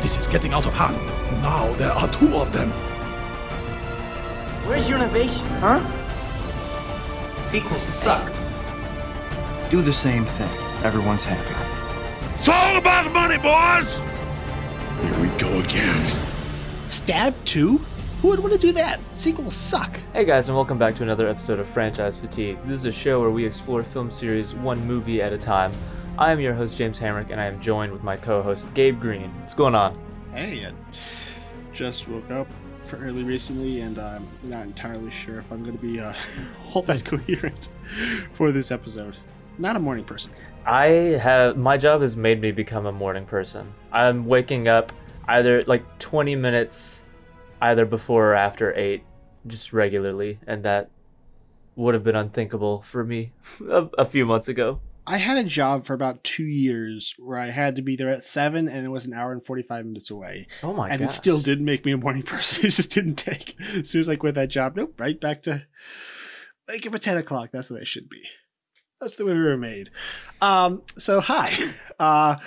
[0.00, 0.96] This is getting out of hand.
[1.42, 2.70] Now there are two of them.
[4.66, 5.80] Where's your innovation, huh?
[7.42, 8.32] Sequels suck.
[9.70, 10.48] Do the same thing.
[10.82, 11.54] Everyone's happy.
[12.36, 13.98] It's all about money, boys!
[15.02, 16.10] Here we go again.
[16.88, 17.76] Stab 2?
[17.76, 19.00] Who would want to do that?
[19.14, 20.00] Sequels suck.
[20.14, 22.58] Hey guys, and welcome back to another episode of Franchise Fatigue.
[22.64, 25.72] This is a show where we explore film series one movie at a time.
[26.18, 29.00] I am your host, James Hamrick, and I am joined with my co host, Gabe
[29.00, 29.30] Green.
[29.40, 29.98] What's going on?
[30.32, 30.72] Hey, I
[31.72, 32.46] just woke up
[32.86, 36.12] fairly recently, and I'm not entirely sure if I'm going to be uh,
[36.74, 37.70] all that coherent
[38.34, 39.16] for this episode.
[39.58, 40.32] Not a morning person.
[40.66, 40.86] I
[41.20, 43.72] have my job has made me become a morning person.
[43.92, 44.92] I'm waking up
[45.28, 47.04] either like 20 minutes
[47.62, 49.02] either before or after 8
[49.46, 50.90] just regularly and that
[51.76, 53.32] would have been unthinkable for me
[53.68, 54.80] a, a few months ago.
[55.10, 58.22] I had a job for about two years where I had to be there at
[58.22, 60.46] seven, and it was an hour and forty-five minutes away.
[60.62, 61.10] Oh my and gosh.
[61.10, 62.64] it still didn't make me a morning person.
[62.64, 63.56] It just didn't take.
[63.74, 65.66] As soon as I quit that job, nope, right back to
[66.68, 67.50] like up at ten o'clock.
[67.52, 68.22] That's the way it should be.
[69.00, 69.90] That's the way we were made.
[70.40, 71.52] Um, so hi.
[72.00, 72.38] Uh,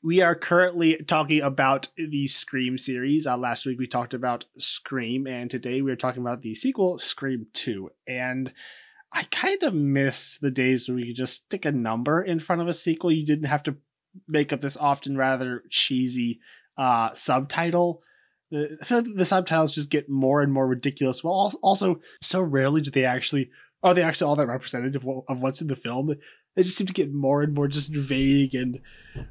[0.00, 3.26] we are currently talking about the Scream series.
[3.26, 7.00] Uh, last week we talked about Scream, and today we are talking about the sequel,
[7.00, 7.90] Scream 2.
[8.06, 8.52] And
[9.16, 12.68] I kind of miss the days where could just stick a number in front of
[12.68, 13.10] a sequel.
[13.10, 13.76] You didn't have to
[14.28, 16.38] make up this often rather cheesy
[16.76, 18.02] uh, subtitle.
[18.50, 21.24] The, the subtitles just get more and more ridiculous.
[21.24, 23.50] Well, also, so rarely do they actually
[23.82, 26.14] are they actually all that representative of of what's in the film.
[26.54, 28.80] They just seem to get more and more just vague and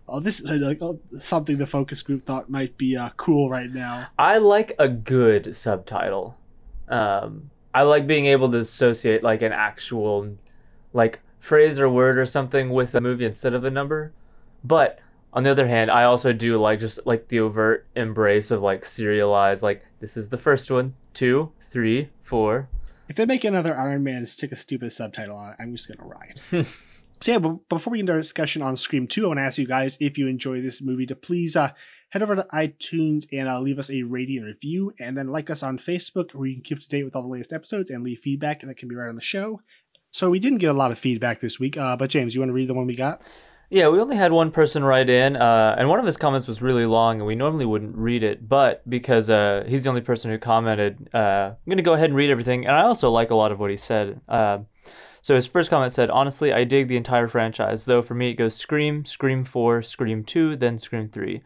[0.07, 4.07] oh, this like oh, something the focus group thought might be uh, cool right now.
[4.17, 6.37] I like a good subtitle.
[6.87, 10.37] Um, I like being able to associate like an actual
[10.93, 14.13] like phrase or word or something with a movie instead of a number.
[14.63, 14.99] But
[15.33, 18.85] on the other hand, I also do like just like the overt embrace of like
[18.85, 22.69] serialized like this is the first one, two, three, four.
[23.09, 25.89] If they make another Iron Man and stick a stupid subtitle on it, I'm just
[25.89, 26.39] gonna riot.
[27.19, 29.43] so yeah, but before we get into our discussion on Scream 2, I want to
[29.43, 31.71] ask you guys if you enjoy this movie to please uh,
[32.15, 35.49] head over to iTunes and uh, leave us a rating and review, and then like
[35.49, 37.89] us on Facebook, where you can keep up to date with all the latest episodes
[37.89, 39.59] and leave feedback that can be right on the show.
[40.11, 42.51] So we didn't get a lot of feedback this week, uh, but James, you want
[42.51, 43.21] to read the one we got?
[43.69, 46.61] Yeah, we only had one person write in, uh, and one of his comments was
[46.61, 50.31] really long, and we normally wouldn't read it, but because uh, he's the only person
[50.31, 53.29] who commented, uh, I'm going to go ahead and read everything, and I also like
[53.29, 54.21] a lot of what he said.
[54.29, 54.59] Uh,
[55.21, 58.35] so his first comment said, Honestly, I dig the entire franchise, though for me it
[58.35, 61.41] goes Scream, Scream 4, Scream 2, then Scream 3.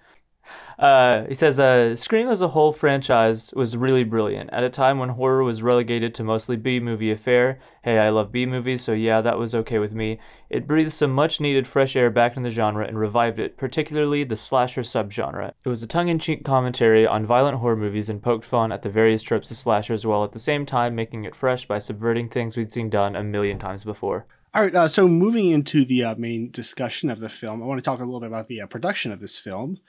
[0.79, 4.49] Uh, he says, uh, Scream as a whole franchise was really brilliant.
[4.51, 8.31] At a time when horror was relegated to mostly B movie affair, hey, I love
[8.31, 10.19] B movies, so yeah, that was okay with me.
[10.49, 14.23] It breathed some much needed fresh air back in the genre and revived it, particularly
[14.23, 15.51] the slasher subgenre.
[15.65, 18.81] It was a tongue in cheek commentary on violent horror movies and poked fun at
[18.81, 22.29] the various tropes of slashers while at the same time making it fresh by subverting
[22.29, 24.27] things we'd seen done a million times before.
[24.53, 27.77] All right, uh, so moving into the uh, main discussion of the film, I want
[27.77, 29.79] to talk a little bit about the uh, production of this film.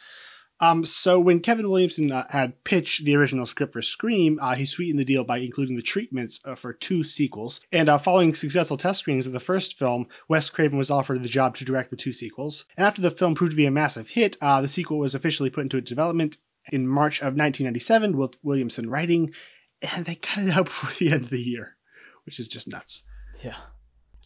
[0.61, 4.67] Um, so when Kevin Williamson uh, had pitched the original script for Scream, uh, he
[4.67, 7.61] sweetened the deal by including the treatments uh, for two sequels.
[7.73, 11.29] And uh, following successful test screenings of the first film, Wes Craven was offered the
[11.29, 12.67] job to direct the two sequels.
[12.77, 15.51] And after the film proved to be a massive hit, uh, the sequel was officially
[15.51, 16.37] put into development
[16.71, 19.33] in March of 1997 with Williamson writing,
[19.81, 21.77] and they cut it out before the end of the year,
[22.25, 23.05] which is just nuts.
[23.43, 23.57] Yeah.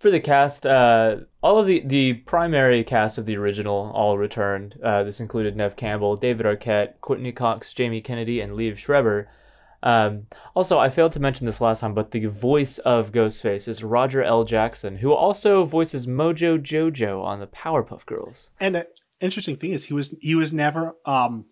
[0.04, 4.78] For the cast, uh, all of the, the primary cast of the original all returned.
[4.82, 9.31] Uh, this included Neve Campbell, David Arquette, Courteney Cox, Jamie Kennedy, and Liev Schreiber.
[9.82, 13.82] Um, also, I failed to mention this last time, but the voice of Ghostface is
[13.82, 14.44] Roger L.
[14.44, 18.50] Jackson, who also voices Mojo Jojo on the Powerpuff Girls.
[18.60, 18.84] And an
[19.22, 21.47] interesting thing is he was he was never um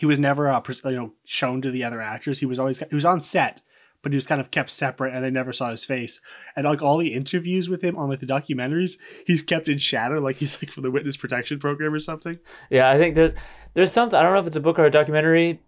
[0.00, 2.40] he was never uh, you know shown to the other actors.
[2.40, 3.62] He was always he was on set,
[4.04, 6.20] but he was kind of kept separate, and they never saw his face.
[6.54, 10.20] And like all the interviews with him on like the documentaries, he's kept in shadow,
[10.20, 12.38] like he's like for the witness protection program or something.
[12.70, 13.34] Yeah, I think there's
[13.72, 15.60] there's something I don't know if it's a book or a documentary,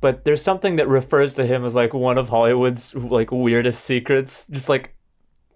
[0.00, 4.48] but there's something that refers to him as like one of Hollywood's like weirdest secrets.
[4.48, 4.96] Just like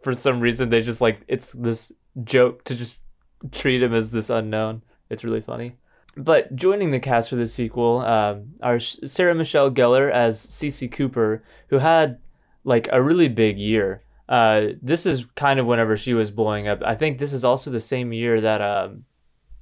[0.03, 1.91] for some reason they just like it's this
[2.23, 3.03] joke to just
[3.51, 4.83] treat him as this unknown.
[5.11, 5.77] It's really funny.
[6.17, 11.43] But joining the cast for the sequel um, are Sarah Michelle Gellar as Cici Cooper,
[11.69, 12.19] who had
[12.67, 14.03] like a really big year.
[14.29, 16.83] Uh, this is kind of whenever she was blowing up.
[16.85, 19.05] I think this is also the same year that um,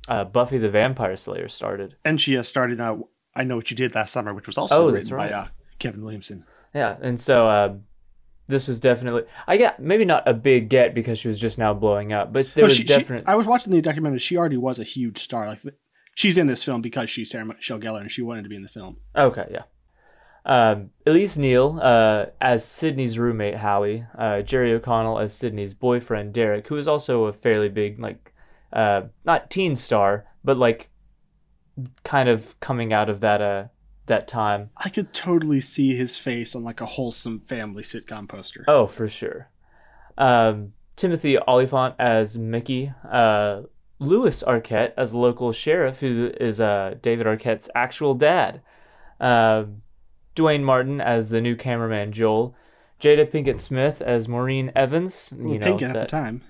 [0.09, 1.97] uh, Buffy the Vampire Slayer started.
[2.05, 2.81] And she has started.
[2.81, 2.97] Uh,
[3.37, 5.31] I know what you did last summer, which was also Oh, written right.
[5.31, 5.47] by uh,
[5.79, 6.45] Kevin Williamson.
[6.75, 7.75] Yeah, and so uh,
[8.49, 11.75] this was definitely I get maybe not a big get because she was just now
[11.75, 14.19] blowing up, but there No, was definitely I was watching the documentary.
[14.19, 15.47] She already was a huge star.
[15.47, 15.61] Like
[16.15, 18.62] she's in this film because she's Sarah Michelle Gellar and she wanted to be in
[18.62, 18.97] the film.
[19.15, 19.62] Okay, yeah.
[20.46, 26.67] Um, Elise Neal uh, as Sidney's roommate Hallie, uh, Jerry O'Connell as Sidney's boyfriend Derek,
[26.69, 28.35] who is also a fairly big like
[28.73, 30.91] uh, not teen star, but like
[32.05, 33.64] kind of coming out of that uh
[34.06, 34.70] that time.
[34.76, 38.64] I could totally see his face on like a wholesome family sitcom poster.
[38.69, 39.49] Oh, for sure.
[40.19, 43.62] Um, Timothy Olyphant as Mickey, uh,
[43.99, 48.61] Lewis Arquette as local sheriff, who is uh, David Arquette's actual dad.
[49.20, 49.64] Uh,
[50.35, 52.55] Duane Martin as the new cameraman Joel.
[53.01, 55.33] Jada Pinkett Smith as Maureen Evans.
[55.37, 56.43] You Well, know, Pinkett at the time.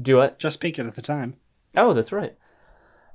[0.00, 0.38] Do it.
[0.38, 1.34] Just Pinkett at the time.
[1.76, 2.36] Oh, that's right.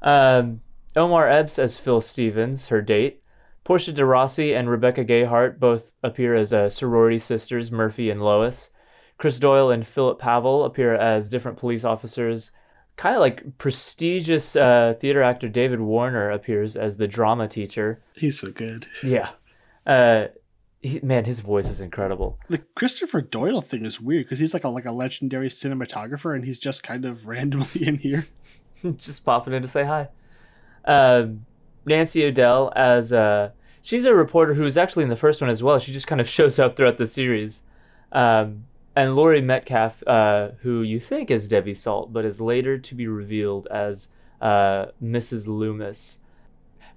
[0.01, 0.61] Um,
[0.95, 3.21] Omar Epps as Phil Stevens, her date.
[3.63, 8.71] Portia de Rossi and Rebecca Gayhart both appear as uh, sorority sisters, Murphy and Lois.
[9.17, 12.51] Chris Doyle and Philip Pavel appear as different police officers.
[12.95, 18.01] Kind of like prestigious uh, theater actor David Warner appears as the drama teacher.
[18.15, 18.87] He's so good.
[19.03, 19.29] Yeah.
[19.89, 20.27] Uh,
[20.81, 22.39] he, man, his voice is incredible.
[22.47, 26.45] The Christopher Doyle thing is weird because he's like a like a legendary cinematographer and
[26.45, 28.27] he's just kind of randomly in here.
[28.97, 30.09] just popping in to say hi.
[30.85, 31.45] Um,
[31.85, 33.49] Nancy O'Dell as uh,
[33.81, 35.79] she's a reporter who was actually in the first one as well.
[35.79, 37.63] She just kind of shows up throughout the series.
[38.11, 38.65] Um,
[38.95, 43.07] and Laurie Metcalf, uh, who you think is Debbie Salt, but is later to be
[43.07, 44.09] revealed as
[44.39, 45.47] uh, Mrs.
[45.47, 46.19] Loomis.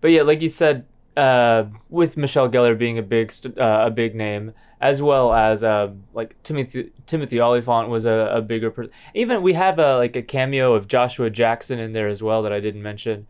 [0.00, 0.85] But yeah, like you said,
[1.17, 5.62] uh, with Michelle Gellar being a big st- uh, a big name, as well as
[5.62, 8.93] um, like Timothy Timothy Olyphant was a, a bigger person.
[9.14, 12.53] Even we have a like a cameo of Joshua Jackson in there as well that
[12.53, 13.26] I didn't mention.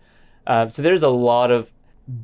[0.46, 1.72] Um, so there's a lot of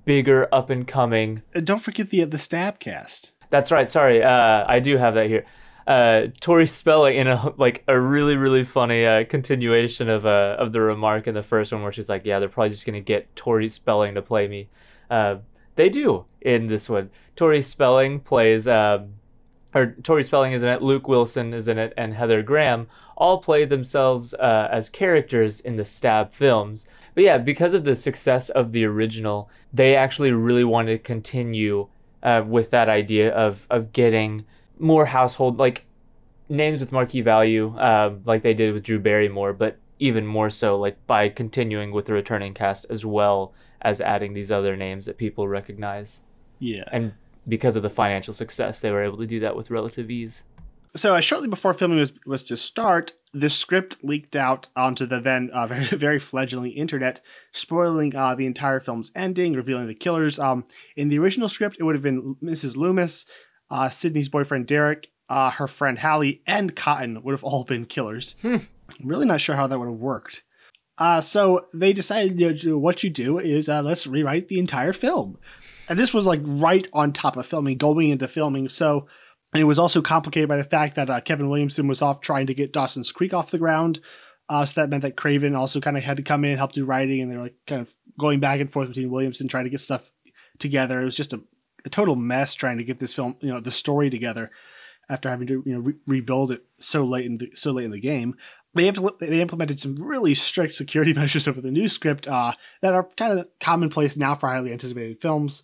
[0.04, 1.42] bigger up and coming.
[1.52, 3.32] Don't forget the the stab cast.
[3.50, 3.88] That's right.
[3.88, 5.44] Sorry, uh, I do have that here.
[5.86, 10.72] Uh, Tori Spelling in a like a really really funny uh, continuation of uh, of
[10.72, 13.34] the remark in the first one where she's like, yeah, they're probably just gonna get
[13.34, 14.68] Tori Spelling to play me.
[15.10, 15.36] Uh,
[15.76, 17.10] they do in this one.
[17.36, 18.66] Tori Spelling plays.
[18.66, 19.14] Um,
[19.74, 23.38] or Tori Spelling is in it, Luke Wilson is in it, and Heather Graham all
[23.38, 26.86] play themselves uh, as characters in the Stab films.
[27.14, 31.88] But yeah, because of the success of the original, they actually really wanted to continue
[32.22, 34.44] uh, with that idea of of getting
[34.78, 35.86] more household like
[36.48, 40.78] names with marquee value, uh, like they did with Drew Barrymore, but even more so
[40.78, 43.52] like by continuing with the returning cast as well
[43.82, 46.20] as adding these other names that people recognize.
[46.58, 46.84] Yeah.
[46.90, 47.12] And
[47.46, 50.44] because of the financial success, they were able to do that with relative ease.
[50.96, 55.20] So uh, shortly before filming was, was to start, the script leaked out onto the
[55.20, 57.20] then uh, very, very fledgling internet,
[57.52, 60.38] spoiling uh, the entire film's ending, revealing the killers.
[60.38, 60.64] Um,
[60.96, 62.76] in the original script, it would have been Mrs.
[62.76, 63.26] Loomis,
[63.70, 68.34] uh, Sydney's boyfriend Derek, uh, her friend Hallie, and Cotton would have all been killers.
[68.42, 68.66] I'm
[69.04, 70.42] really not sure how that would have worked.
[70.98, 74.92] Uh, so they decided you know, what you do is uh, let's rewrite the entire
[74.92, 75.38] film.
[75.88, 78.68] And this was like right on top of filming, going into filming.
[78.68, 79.06] So
[79.52, 82.46] and it was also complicated by the fact that uh, Kevin Williamson was off trying
[82.48, 84.00] to get Dawson's Creek off the ground.
[84.48, 86.72] Uh, so that meant that Craven also kind of had to come in and help
[86.72, 89.64] do writing, and they were like kind of going back and forth between Williamson trying
[89.64, 90.10] to get stuff
[90.58, 91.00] together.
[91.00, 91.40] It was just a,
[91.84, 94.50] a total mess trying to get this film, you know, the story together
[95.10, 97.90] after having to you know re- rebuild it so late in the so late in
[97.90, 98.36] the game.
[98.74, 102.94] They impl- they implemented some really strict security measures over the new script uh, that
[102.94, 105.62] are kind of commonplace now for highly anticipated films.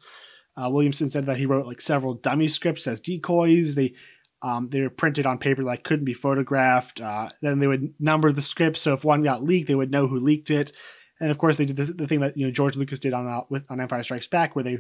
[0.57, 3.75] Uh, Williamson said that he wrote like several dummy scripts as decoys.
[3.75, 3.95] They
[4.43, 7.01] um, they were printed on paper that couldn't be photographed.
[7.01, 10.07] Uh, then they would number the script, so if one got leaked, they would know
[10.07, 10.73] who leaked it.
[11.21, 13.27] And of course, they did this, the thing that you know George Lucas did on
[13.27, 14.79] uh, with on Empire Strikes Back, where they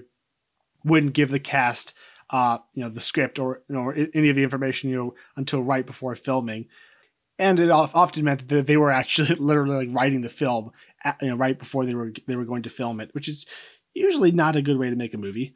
[0.84, 1.94] wouldn't give the cast
[2.30, 5.14] uh, you know the script or you know or any of the information you know
[5.36, 6.66] until right before filming.
[7.38, 10.70] And it often meant that they were actually literally like writing the film
[11.02, 13.46] at, you know right before they were they were going to film it, which is
[13.92, 15.54] usually not a good way to make a movie.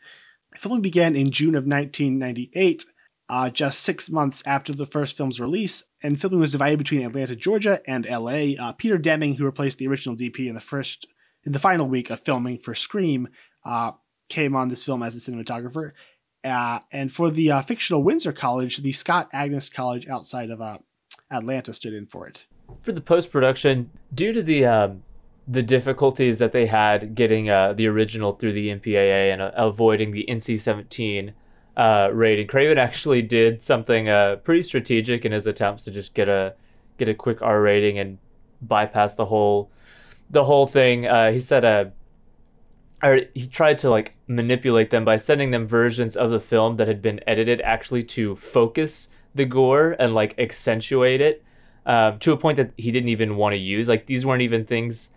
[0.57, 2.85] Filming began in June of 1998,
[3.29, 7.37] uh, just six months after the first film's release, and filming was divided between Atlanta,
[7.37, 8.55] Georgia, and LA.
[8.59, 11.07] Uh, Peter Deming, who replaced the original DP in the first,
[11.45, 13.29] in the final week of filming for Scream,
[13.65, 13.93] uh,
[14.29, 15.93] came on this film as the cinematographer.
[16.43, 20.79] Uh, and for the uh, fictional Windsor College, the Scott Agnes College outside of uh,
[21.31, 22.45] Atlanta stood in for it.
[22.83, 25.03] For the post production, due to the um,
[25.47, 30.11] the difficulties that they had getting uh, the original through the MPAA and uh, avoiding
[30.11, 31.33] the NC-17
[31.77, 36.29] uh, rating, Craven actually did something uh, pretty strategic in his attempts to just get
[36.29, 36.55] a
[36.99, 38.19] get a quick R rating and
[38.61, 39.71] bypass the whole
[40.29, 41.07] the whole thing.
[41.07, 41.87] Uh, he said uh,
[43.03, 46.89] or he tried to like manipulate them by sending them versions of the film that
[46.89, 51.43] had been edited actually to focus the gore and like accentuate it
[51.87, 53.89] um, to a point that he didn't even want to use.
[53.89, 55.11] Like these weren't even things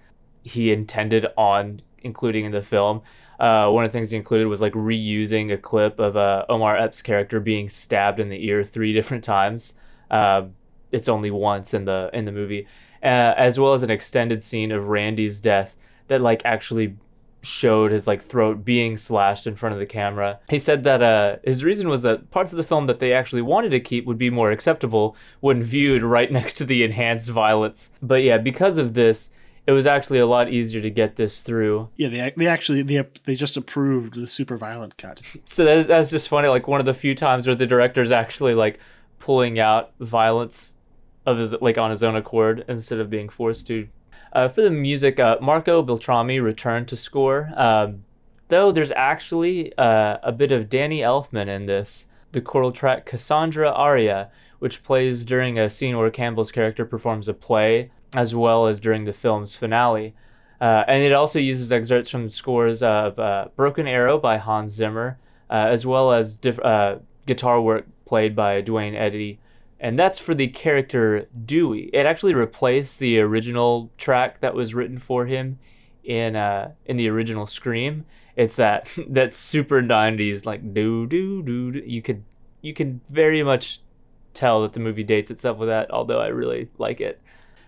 [0.43, 3.01] he intended on including in the film.
[3.39, 6.77] Uh, one of the things he included was like reusing a clip of uh, Omar
[6.77, 9.73] Epps' character being stabbed in the ear three different times.
[10.09, 10.43] Uh,
[10.91, 12.67] it's only once in the in the movie,
[13.01, 15.75] uh, as well as an extended scene of Randy's death
[16.07, 16.97] that like actually
[17.41, 20.39] showed his like throat being slashed in front of the camera.
[20.50, 23.41] He said that uh, his reason was that parts of the film that they actually
[23.41, 27.91] wanted to keep would be more acceptable when viewed right next to the enhanced violence.
[28.01, 29.31] But yeah, because of this,
[29.67, 31.89] it was actually a lot easier to get this through.
[31.95, 35.21] Yeah, they they actually they they just approved the super violent cut.
[35.45, 36.48] So that's that's just funny.
[36.48, 38.79] Like one of the few times where the director's actually like
[39.19, 40.75] pulling out violence
[41.25, 43.88] of his like on his own accord instead of being forced to.
[44.33, 48.05] Uh, for the music, uh, Marco Beltrami returned to score, um,
[48.47, 52.07] though there's actually uh, a bit of Danny Elfman in this.
[52.31, 57.33] The choral track Cassandra Aria, which plays during a scene where Campbell's character performs a
[57.33, 60.13] play, as well as during the film's finale.
[60.61, 65.17] Uh, and it also uses excerpts from scores of uh, Broken Arrow by Hans Zimmer,
[65.50, 66.59] uh, as well as diff-
[67.25, 69.39] guitar work played by Duane Eddy
[69.81, 71.89] and that's for the character Dewey.
[71.91, 75.57] It actually replaced the original track that was written for him
[76.03, 78.05] in uh in the original Scream.
[78.35, 81.83] It's that that super '90s like do do do.
[81.85, 82.23] You could
[82.61, 83.81] you could very much
[84.33, 85.89] tell that the movie dates itself with that.
[85.91, 87.19] Although I really like it.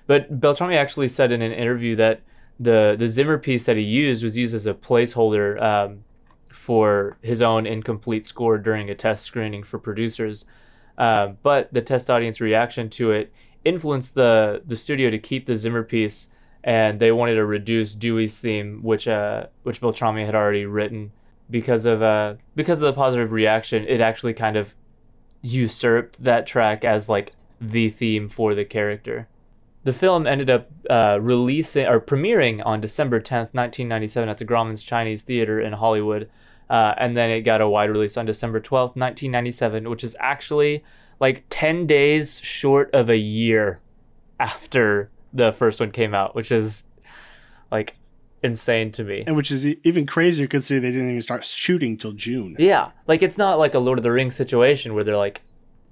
[0.06, 2.22] But Beltrami actually said in an interview that
[2.60, 6.04] the the Zimmer piece that he used was used as a placeholder um,
[6.52, 10.46] for his own incomplete score during a test screening for producers.
[10.98, 13.34] Uh, but the test audience reaction to it
[13.66, 16.28] influenced the the studio to keep the Zimmer piece,
[16.64, 21.12] and they wanted to reduce Dewey's theme, which uh, which Beltrami had already written,
[21.50, 23.86] because of uh, because of the positive reaction.
[23.88, 24.76] It actually kind of
[25.42, 29.28] usurped that track as like the theme for the character.
[29.84, 34.84] The film ended up uh, releasing or premiering on December 10th, 1997, at the Grauman's
[34.84, 36.30] Chinese Theater in Hollywood.
[36.70, 40.84] Uh, and then it got a wide release on December 12th, 1997, which is actually
[41.20, 43.80] like 10 days short of a year
[44.40, 46.86] after the first one came out, which is
[47.72, 47.98] like
[48.44, 49.24] insane to me.
[49.26, 52.56] And which is even crazier considering they didn't even start shooting till June.
[52.60, 52.92] Yeah.
[53.08, 55.42] Like it's not like a Lord of the Rings situation where they're like,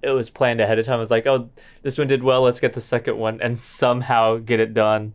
[0.01, 0.97] it was planned ahead of time.
[0.97, 1.49] It was like, oh,
[1.83, 2.41] this one did well.
[2.41, 5.13] Let's get the second one and somehow get it done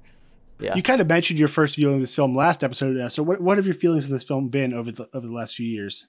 [0.59, 0.75] yeah.
[0.75, 2.97] You kind of mentioned your first viewing of this film last episode.
[2.97, 5.33] Uh, so, what, what have your feelings of this film been over the over the
[5.33, 6.07] last few years?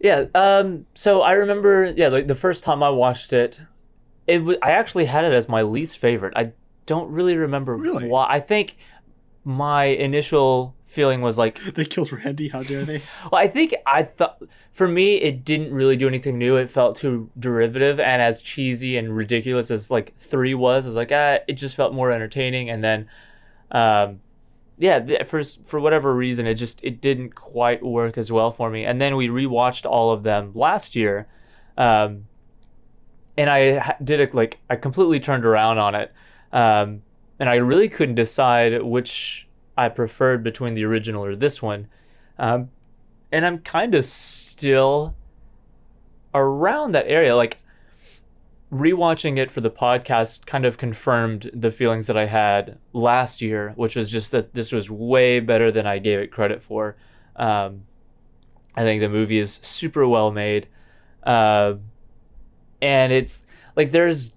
[0.00, 0.26] Yeah.
[0.34, 0.86] Um.
[0.94, 3.62] So I remember, yeah, like the first time I watched it,
[4.26, 6.32] it w- I actually had it as my least favorite.
[6.36, 6.52] I
[6.86, 8.08] don't really remember really?
[8.08, 8.26] why.
[8.28, 8.76] I think
[9.44, 12.48] my initial feeling was like they killed Randy.
[12.48, 13.02] How dare they?
[13.30, 16.56] well, I think I thought for me it didn't really do anything new.
[16.56, 20.86] It felt too derivative and as cheesy and ridiculous as like three was.
[20.86, 22.70] I was like, ah, it just felt more entertaining.
[22.70, 23.08] And then
[23.72, 24.20] um,
[24.78, 28.84] yeah, for for whatever reason, it just it didn't quite work as well for me.
[28.84, 31.28] And then we rewatched all of them last year,
[31.76, 32.26] um,
[33.36, 36.12] and I did it like I completely turned around on it,
[36.52, 37.02] um,
[37.38, 41.88] and I really couldn't decide which I preferred between the original or this one,
[42.38, 42.70] um,
[43.30, 45.14] and I'm kind of still
[46.34, 47.36] around that area.
[47.36, 47.61] Like
[48.72, 53.74] rewatching it for the podcast kind of confirmed the feelings that I had last year,
[53.76, 56.96] which was just that this was way better than I gave it credit for.
[57.36, 57.82] Um,
[58.74, 60.68] I think the movie is super well made.
[61.22, 61.74] Uh,
[62.80, 63.44] and it's
[63.76, 64.34] like there's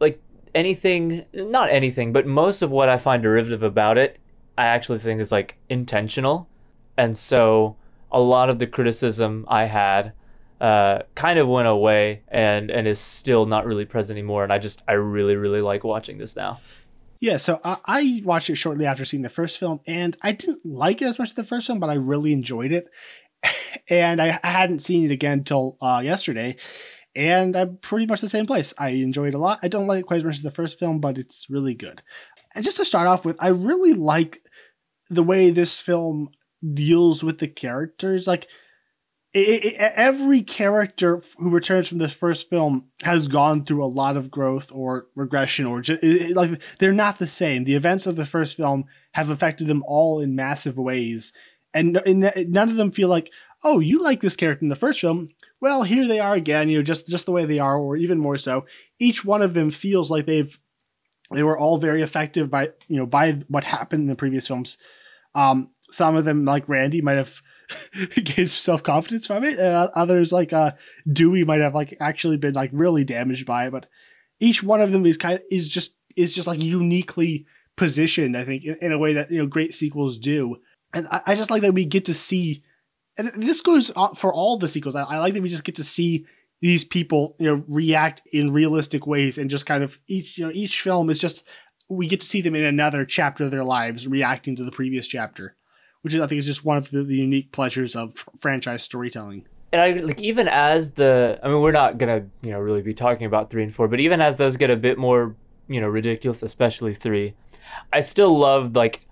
[0.00, 0.22] like
[0.54, 4.18] anything, not anything, but most of what I find derivative about it,
[4.56, 6.48] I actually think is like intentional.
[6.96, 7.76] And so
[8.10, 10.14] a lot of the criticism I had
[10.60, 14.44] uh, kind of went away and and is still not really present anymore.
[14.44, 16.60] And I just I really really like watching this now.
[17.20, 20.64] Yeah, so I, I watched it shortly after seeing the first film, and I didn't
[20.64, 22.88] like it as much as the first film, but I really enjoyed it.
[23.88, 26.56] and I, I hadn't seen it again until uh, yesterday,
[27.14, 28.72] and I'm pretty much the same place.
[28.78, 29.58] I enjoy it a lot.
[29.62, 32.02] I don't like it quite as much as the first film, but it's really good.
[32.54, 34.42] And just to start off with, I really like
[35.10, 36.30] the way this film
[36.74, 38.26] deals with the characters.
[38.26, 38.48] Like
[39.32, 44.16] it, it, every character who returns from this first film has gone through a lot
[44.16, 47.64] of growth or regression or just it, like they're not the same.
[47.64, 51.32] The events of the first film have affected them all in massive ways.
[51.72, 53.30] And, and none of them feel like
[53.62, 55.28] oh you like this character in the first film.
[55.60, 58.18] Well here they are again you know just just the way they are or even
[58.18, 58.66] more so.
[58.98, 60.58] Each one of them feels like they've
[61.32, 64.76] they were all very effective by you know by what happened in the previous films.
[65.36, 67.40] Um some of them like randy might have
[68.24, 70.72] gains self confidence from it, and others like uh,
[71.10, 73.70] Dewey might have like actually been like really damaged by it.
[73.70, 73.86] But
[74.38, 77.46] each one of them is kind of is just is just like uniquely
[77.76, 78.36] positioned.
[78.36, 80.56] I think in, in a way that you know great sequels do.
[80.92, 82.62] and I, I just like that we get to see,
[83.16, 84.94] and this goes for all the sequels.
[84.94, 86.26] I, I like that we just get to see
[86.60, 90.52] these people, you know, react in realistic ways, and just kind of each, you know,
[90.54, 91.44] each film is just
[91.88, 95.06] we get to see them in another chapter of their lives reacting to the previous
[95.06, 95.56] chapter,
[96.02, 99.44] which is I think is just one of the, the unique pleasures of franchise storytelling
[99.72, 102.94] and I like even as the I mean we're not gonna you know really be
[102.94, 105.36] talking about three and four, but even as those get a bit more
[105.68, 107.34] you know ridiculous, especially three,
[107.92, 109.06] I still love like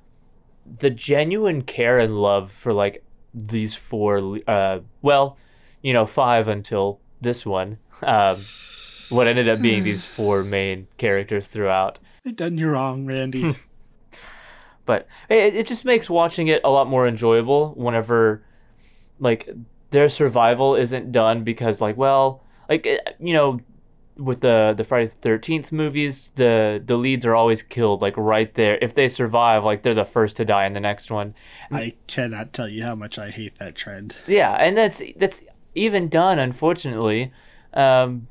[0.66, 4.40] the genuine care and love for like these four.
[4.46, 5.36] Uh, well,
[5.82, 7.78] you know five until this one.
[8.02, 8.44] Um,
[9.08, 11.98] what ended up being these four main characters throughout.
[12.24, 13.54] They've done you wrong, Randy.
[14.88, 18.42] but it, it just makes watching it a lot more enjoyable whenever
[19.20, 19.50] like
[19.90, 23.60] their survival isn't done because like well like eh, you know
[24.16, 28.52] with the the Friday the Thirteenth movies, the the leads are always killed like right
[28.54, 28.78] there.
[28.82, 31.34] If they survive, like they're the first to die in the next one.
[31.70, 34.16] I cannot tell you how much I hate that trend.
[34.26, 37.30] Yeah, and that's that's even done unfortunately,
[37.74, 38.26] um,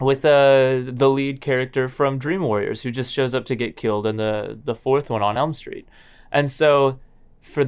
[0.00, 4.06] with uh, the lead character from Dream Warriors who just shows up to get killed
[4.06, 5.86] in the the fourth one on Elm Street,
[6.32, 6.98] and so
[7.40, 7.64] for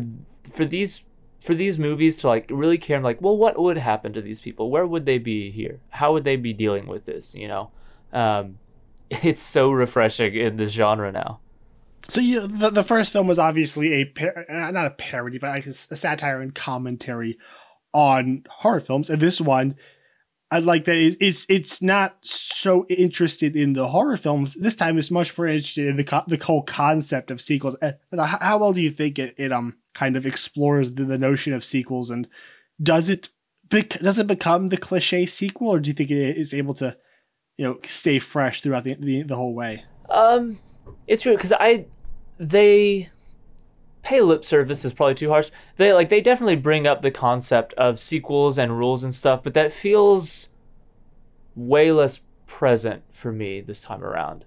[0.50, 1.04] for these
[1.40, 4.70] for these movies to like really care like well what would happen to these people?
[4.70, 5.80] Where would they be here?
[5.90, 7.70] How would they be dealing with this you know?
[8.12, 8.58] Um,
[9.10, 11.40] it's so refreshing in this genre now.
[12.08, 15.66] So you the, the first film was obviously a uh, not a parody but like
[15.66, 17.38] a satire and commentary
[17.92, 19.10] on horror films.
[19.10, 19.76] And this one
[20.52, 24.52] I like that it's, it's it's not so interested in the horror films.
[24.52, 27.75] This time, it's much more interested in the co- the whole concept of sequels.
[27.80, 31.52] Uh, how well do you think it, it um kind of explores the, the notion
[31.54, 32.28] of sequels and
[32.82, 33.30] does it
[33.68, 36.97] does it become the cliche sequel or do you think it is able to
[37.56, 40.59] you know stay fresh throughout the the, the whole way um
[41.06, 41.87] it's true because i
[42.38, 43.09] they
[44.02, 47.73] pay lip service is probably too harsh they like they definitely bring up the concept
[47.75, 50.48] of sequels and rules and stuff but that feels
[51.54, 54.44] way less present for me this time around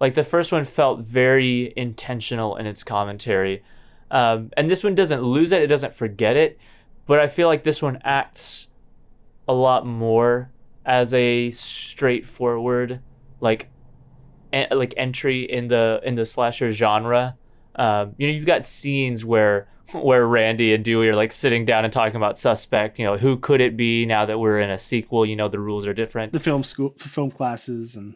[0.00, 3.62] like the first one felt very intentional in its commentary
[4.10, 6.58] um, and this one doesn't lose it, it doesn't forget it,
[7.06, 8.68] but I feel like this one acts
[9.46, 10.50] a lot more
[10.84, 13.00] as a straightforward
[13.40, 13.68] like
[14.52, 17.36] en- like entry in the in the slasher genre.
[17.76, 21.84] Um, you know, you've got scenes where where Randy and Dewey are like sitting down
[21.84, 22.98] and talking about suspect.
[22.98, 25.24] You know, who could it be now that we're in a sequel?
[25.24, 26.32] You know, the rules are different.
[26.32, 28.14] The film school, film classes, and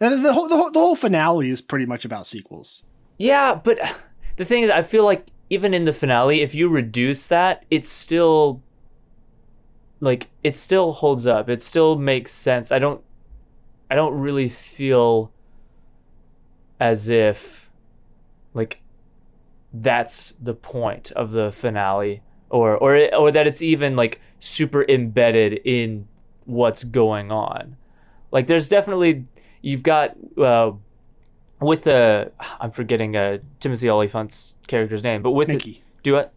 [0.00, 2.82] and the whole the whole, the whole finale is pretty much about sequels.
[3.18, 3.78] Yeah, but
[4.36, 7.88] the thing is, I feel like even in the finale, if you reduce that, it's
[7.88, 8.62] still
[10.00, 11.48] like it still holds up.
[11.48, 12.70] It still makes sense.
[12.70, 13.02] I don't
[13.90, 15.32] I don't really feel
[16.78, 17.70] as if
[18.52, 18.82] like
[19.72, 25.60] that's the point of the finale or or or that it's even like super embedded
[25.64, 26.08] in
[26.44, 27.76] what's going on.
[28.30, 29.26] Like there's definitely
[29.62, 30.72] you've got uh,
[31.60, 35.72] with the I'm forgetting uh, Timothy Olyphant's character's name, but with Mickey.
[35.72, 36.32] The, do it.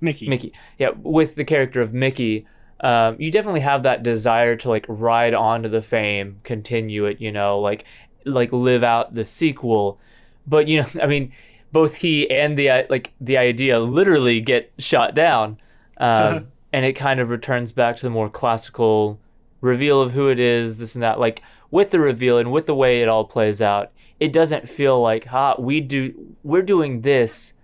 [0.00, 0.28] Mickey.
[0.28, 0.52] Mickey.
[0.78, 2.46] Yeah, with the character of Mickey,
[2.80, 7.32] um, you definitely have that desire to like ride onto the fame, continue it, you
[7.32, 7.84] know, like
[8.24, 9.98] like live out the sequel.
[10.46, 11.32] But you know, I mean,
[11.72, 15.58] both he and the uh, like the idea literally get shot down,
[15.98, 19.18] um, and it kind of returns back to the more classical
[19.60, 21.18] reveal of who it is, this and that.
[21.18, 25.00] Like with the reveal and with the way it all plays out, it doesn't feel
[25.00, 27.54] like ha we do we're doing this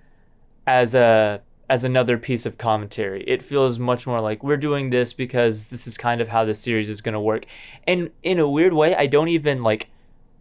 [0.66, 1.40] as a
[1.72, 3.24] as another piece of commentary.
[3.26, 6.54] It feels much more like we're doing this because this is kind of how the
[6.54, 7.46] series is going to work.
[7.86, 9.88] And in a weird way, I don't even like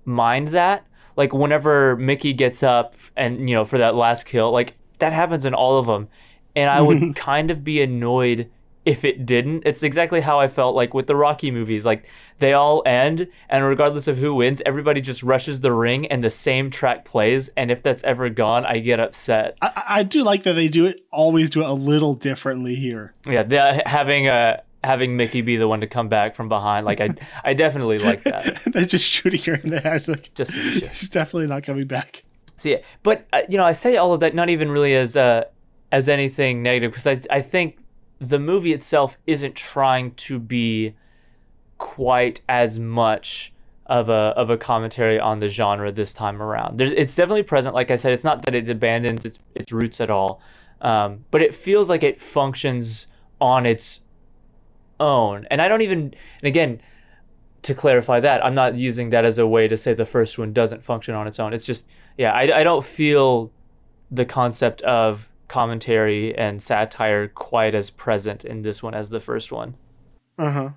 [0.04, 0.86] mind that.
[1.15, 5.45] Like whenever Mickey gets up and you know for that last kill, like that happens
[5.45, 6.08] in all of them.
[6.56, 8.50] And I would kind of be annoyed
[8.86, 9.63] if it didn't.
[9.65, 11.86] It's exactly how I felt like with the Rocky movies.
[11.86, 12.08] Like
[12.39, 16.32] they all end, and regardless of who wins, everybody just rushes the ring and the
[16.32, 17.50] same track plays.
[17.50, 19.58] And if that's ever gone, I get upset.
[19.62, 23.13] I, I do like that they do it always do it a little differently here.
[23.26, 27.10] Yeah, having a having Mickey be the one to come back from behind, like I
[27.44, 28.62] I definitely like that.
[28.65, 30.89] They're just shooting her in the head, like just to be sure.
[30.94, 32.24] She's definitely not coming back.
[32.58, 35.17] So yeah, but uh, you know, I say all of that not even really as
[35.17, 35.46] uh
[35.91, 37.80] as anything negative because I I think
[38.20, 40.94] the movie itself isn't trying to be
[41.80, 43.52] quite as much
[43.88, 46.78] of a of a commentary on the genre this time around.
[46.78, 47.76] There's, it's definitely present.
[47.76, 50.39] Like I said, it's not that it abandons its its roots at all,
[50.80, 53.08] um, but it feels like it functions
[53.41, 54.02] on its
[55.02, 55.48] own.
[55.52, 56.00] And I don't even.
[56.00, 56.82] And again,
[57.64, 60.54] to clarify that, I'm not using that as a way to say the first one
[60.54, 61.54] doesn't function on its own.
[61.54, 61.86] It's just,
[62.18, 63.52] yeah, I, I don't feel
[64.10, 69.52] the concept of commentary and satire quite as present in this one as the first
[69.52, 69.76] one.
[70.38, 70.70] Uh huh.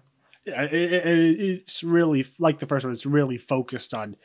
[0.47, 2.93] Yeah, it, it, it's really like the first one.
[2.93, 4.17] It's really focused on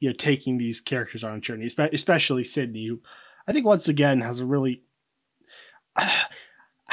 [0.00, 3.00] you know taking these characters on a journey, especially Sidney, who
[3.46, 4.82] I think once again has a really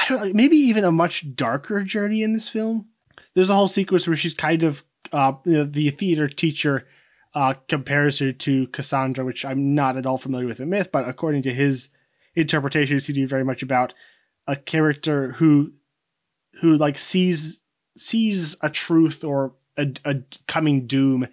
[0.00, 2.86] I don't know, maybe even a much darker journey in this film.
[3.34, 4.82] There's a whole sequence where she's kind of
[5.12, 6.86] uh, the theater teacher
[7.34, 11.08] uh, compares her to Cassandra, which I'm not at all familiar with the myth, but
[11.08, 11.90] according to his
[12.34, 13.94] interpretation, it seems to be very much about
[14.46, 15.72] a character who
[16.60, 17.60] who like sees
[17.96, 20.16] sees a truth or a, a
[20.48, 21.28] coming doom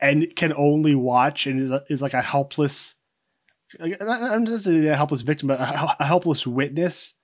[0.00, 2.94] and can only watch and is, a, is like a helpless
[3.80, 7.14] I'm just a helpless victim, but a, a helpless witness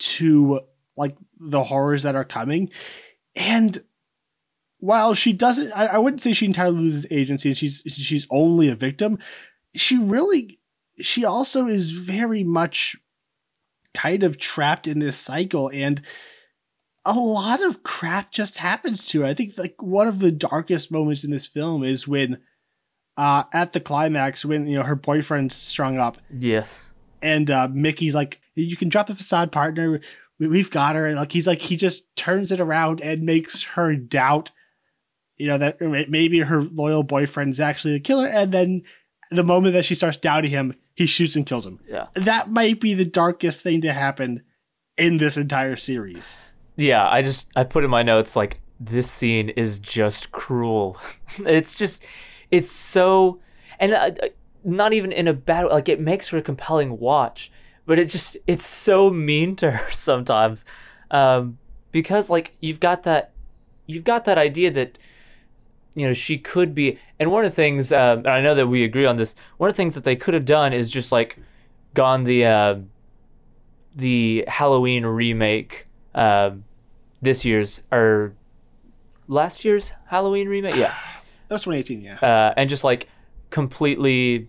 [0.00, 0.60] to
[0.96, 2.70] like the horrors that are coming.
[3.34, 3.78] And
[4.78, 8.68] while she doesn't, I, I wouldn't say she entirely loses agency and she's she's only
[8.68, 9.18] a victim.
[9.74, 10.58] She really,
[11.00, 12.96] she also is very much
[13.94, 16.00] kind of trapped in this cycle and
[17.04, 19.26] a lot of crap just happens to her.
[19.26, 22.38] I think like one of the darkest moments in this film is when
[23.16, 26.18] uh at the climax when you know her boyfriend's strung up.
[26.38, 26.89] Yes.
[27.22, 30.00] And uh Mickey's like, you can drop a facade partner.
[30.38, 31.06] We've got her.
[31.06, 34.50] And like he's like he just turns it around and makes her doubt,
[35.36, 38.26] you know, that maybe her loyal boyfriend is actually the killer.
[38.26, 38.82] And then
[39.30, 41.78] the moment that she starts doubting him, he shoots and kills him.
[41.88, 42.06] Yeah.
[42.14, 44.42] That might be the darkest thing to happen
[44.98, 46.36] in this entire series.
[46.76, 50.98] Yeah, I just I put in my notes like this scene is just cruel.
[51.38, 52.02] it's just
[52.50, 53.40] it's so
[53.78, 54.10] and uh,
[54.64, 55.72] not even in a bad way.
[55.72, 57.50] like it makes for a compelling watch,
[57.86, 60.64] but it just it's so mean to her sometimes.
[61.10, 61.58] Um
[61.92, 63.32] because like you've got that
[63.86, 64.98] you've got that idea that
[65.94, 68.68] you know she could be and one of the things um, and i know that
[68.68, 71.10] we agree on this one of the things that they could have done is just
[71.10, 71.38] like
[71.94, 72.76] gone the uh,
[73.94, 76.50] the halloween remake uh,
[77.20, 78.34] this year's or
[79.26, 80.94] last year's halloween remake yeah
[81.48, 83.08] that was 2018 yeah uh, and just like
[83.50, 84.48] completely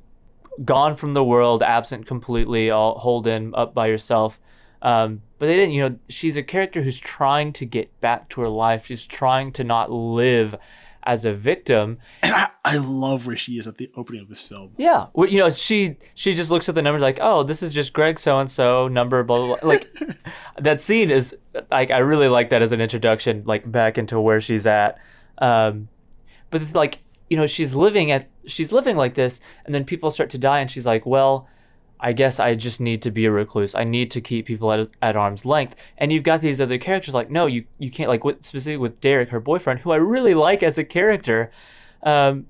[0.66, 4.40] gone from the world absent completely all holden up by yourself
[4.82, 8.42] um, but they didn't you know she's a character who's trying to get back to
[8.42, 10.56] her life she's trying to not live
[11.04, 11.98] as a victim.
[12.22, 14.72] And I, I love where she is at the opening of this film.
[14.78, 17.74] Yeah, well, you know, she she just looks at the numbers like, oh, this is
[17.74, 19.58] just Greg so and so number, blah blah.
[19.58, 19.70] blah.
[19.70, 19.88] Like
[20.60, 21.36] that scene is
[21.70, 24.98] like I really like that as an introduction, like back into where she's at.
[25.38, 25.88] Um,
[26.50, 27.00] but like
[27.32, 30.60] you know, she's living at she's living like this, and then people start to die,
[30.60, 31.48] and she's like, well.
[32.04, 33.76] I guess I just need to be a recluse.
[33.76, 35.76] I need to keep people at, at arm's length.
[36.00, 39.00] And you've got these other characters like, no, you, you can't, like, with, specifically with
[39.02, 41.52] Derek, her boyfriend, who I really like as a character.
[42.02, 42.48] Um,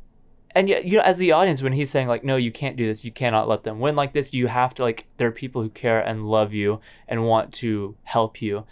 [0.56, 2.88] and yet, you know, as the audience, when he's saying, like, no, you can't do
[2.88, 5.62] this, you cannot let them win like this, you have to, like, there are people
[5.62, 8.66] who care and love you and want to help you.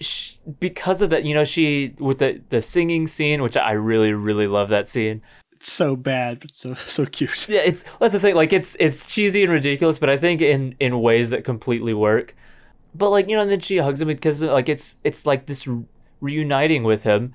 [0.00, 4.12] She, because of that, you know, she, with the, the singing scene, which I really,
[4.12, 5.20] really love that scene
[5.52, 7.48] It's so bad but so so cute.
[7.48, 8.34] Yeah, it's that's the thing.
[8.34, 12.34] Like it's it's cheesy and ridiculous, but I think in in ways that completely work.
[12.94, 15.68] But like you know, and then she hugs him because like it's it's like this
[16.20, 17.34] reuniting with him.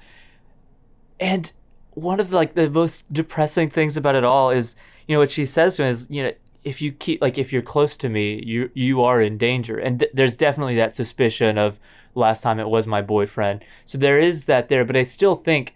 [1.19, 1.51] And
[1.91, 4.75] one of the, like the most depressing things about it all is
[5.07, 6.33] you know what she says to him is you know
[6.65, 9.99] if you keep like if you're close to me you you are in danger and
[9.99, 11.79] th- there's definitely that suspicion of
[12.15, 15.75] last time it was my boyfriend so there is that there but i still think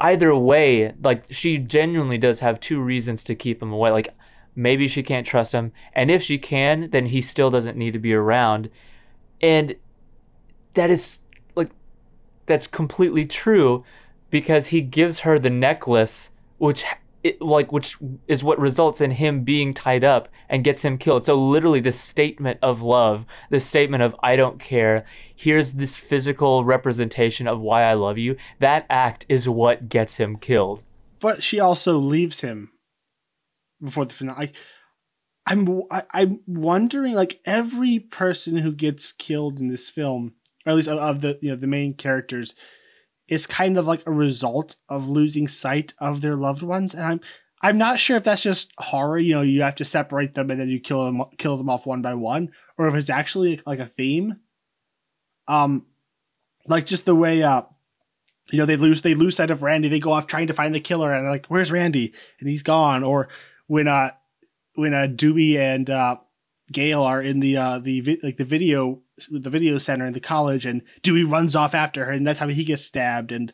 [0.00, 3.90] either way, like she genuinely does have two reasons to keep him away.
[3.90, 4.14] Like
[4.54, 7.98] maybe she can't trust him, and if she can, then he still doesn't need to
[7.98, 8.70] be around.
[9.40, 9.76] And
[10.74, 11.20] that is
[11.54, 11.70] like
[12.46, 13.84] that's completely true
[14.30, 16.84] because he gives her the necklace which
[17.24, 17.96] it, like which
[18.28, 21.24] is what results in him being tied up and gets him killed.
[21.24, 26.64] So literally this statement of love, this statement of I don't care, here's this physical
[26.64, 28.36] representation of why I love you.
[28.60, 30.84] That act is what gets him killed.
[31.18, 32.72] But she also leaves him
[33.82, 34.52] before the finale.
[35.46, 40.34] I, I'm I, I'm wondering like every person who gets killed in this film,
[40.66, 42.54] or at least of, of the you know the main characters,
[43.28, 47.20] is kind of like a result of losing sight of their loved ones and i'm
[47.62, 50.60] i'm not sure if that's just horror you know you have to separate them and
[50.60, 53.78] then you kill them kill them off one by one or if it's actually like
[53.78, 54.36] a theme.
[55.46, 55.86] Um
[56.66, 57.62] like just the way uh
[58.50, 60.74] you know they lose they lose sight of randy they go off trying to find
[60.74, 62.12] the killer and like where's randy?
[62.40, 63.28] And he's gone or
[63.66, 64.10] when uh
[64.74, 66.16] when uh dewey and uh
[66.72, 70.66] Gale are in the uh the like the video the video center in the college,
[70.66, 73.52] and Dewey runs off after her, and that's how he gets stabbed, and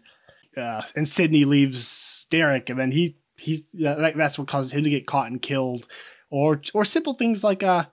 [0.57, 4.91] uh, and Sidney leaves Derek, and then he he that, that's what causes him to
[4.91, 5.87] get caught and killed,
[6.31, 7.85] or or simple things like uh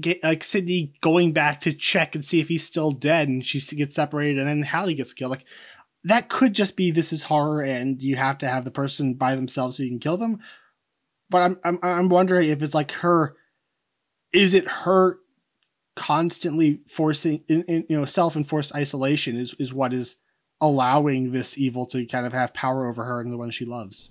[0.00, 3.60] get, like Sidney going back to check and see if he's still dead, and she
[3.76, 5.30] gets separated, and then Hallie gets killed.
[5.30, 5.44] Like
[6.04, 9.34] that could just be this is horror, and you have to have the person by
[9.34, 10.40] themselves so you can kill them.
[11.28, 13.36] But I'm I'm I'm wondering if it's like her.
[14.32, 15.18] Is it her
[15.96, 20.16] constantly forcing in, in you know self-enforced isolation is is what is
[20.60, 24.10] allowing this evil to kind of have power over her and the one she loves.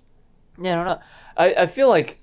[0.60, 1.04] Yeah, I don't know.
[1.36, 2.20] I, I feel like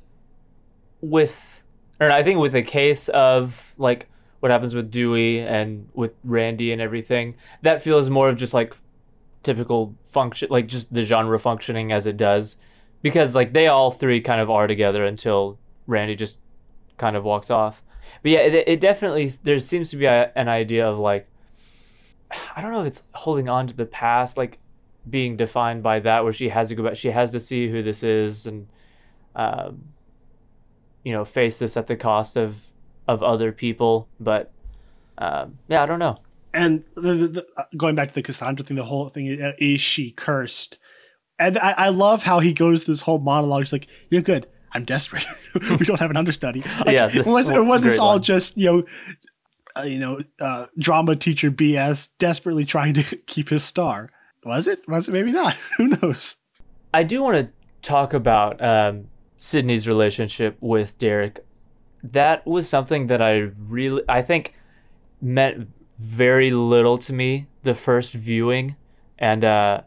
[1.02, 1.63] with
[2.00, 6.72] or I think with the case of like what happens with Dewey and with Randy
[6.72, 8.76] and everything, that feels more of just like
[9.43, 12.58] typical function like just the genre functioning as it does.
[13.02, 16.39] Because like they all three kind of are together until Randy just
[16.98, 17.84] kind of walks off.
[18.24, 21.28] But yeah, it, it definitely there seems to be a, an idea of like
[22.56, 24.60] I don't know if it's holding on to the past, like
[25.10, 27.82] being defined by that, where she has to go back, she has to see who
[27.82, 28.67] this is, and
[29.36, 29.89] um,
[31.04, 32.65] you know, face this at the cost of
[33.08, 34.10] of other people.
[34.20, 34.52] But
[35.17, 36.20] um, yeah, I don't know.
[36.54, 39.52] And the, the, uh, going back to the Cassandra thing, the whole thing is, uh,
[39.60, 40.80] is she cursed?
[41.39, 43.62] And I, I love how he goes this whole monologue.
[43.62, 44.48] He's like, "You're good.
[44.74, 45.26] I'm desperate.
[45.54, 48.24] we don't have an understudy." Like, yeah, this, was, or was this all line.
[48.24, 48.84] just you know
[49.78, 54.10] uh, you know, uh, drama teacher BS desperately trying to keep his star.
[54.44, 54.88] Was it?
[54.88, 55.12] Was it?
[55.12, 55.56] Maybe not.
[55.78, 56.38] Who knows?
[56.94, 57.50] I do want to
[57.82, 61.46] talk about um, Sidney's relationship with Derek.
[62.04, 64.54] That was something that I really, I think,
[65.22, 68.78] meant very little to me the first viewing,
[69.20, 69.82] and uh,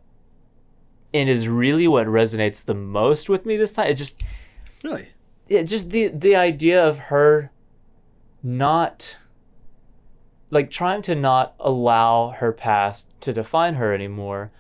[1.13, 3.87] it is really what resonates the most with me this time.
[3.87, 4.23] It just,
[4.83, 5.11] Really?
[5.51, 7.51] yeah, just the the idea of her
[8.43, 9.19] not
[10.51, 14.53] like trying to not allow her past to define her anymore.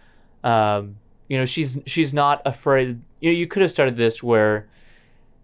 [0.43, 0.97] Um,
[1.29, 3.01] you know, she's she's not afraid.
[3.21, 4.69] You know, you could have started this where,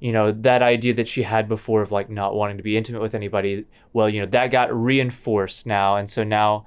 [0.00, 3.00] you know, that idea that she had before of like not wanting to be intimate
[3.00, 3.66] with anybody.
[3.92, 6.66] Well, you know, that got reinforced now, and so now,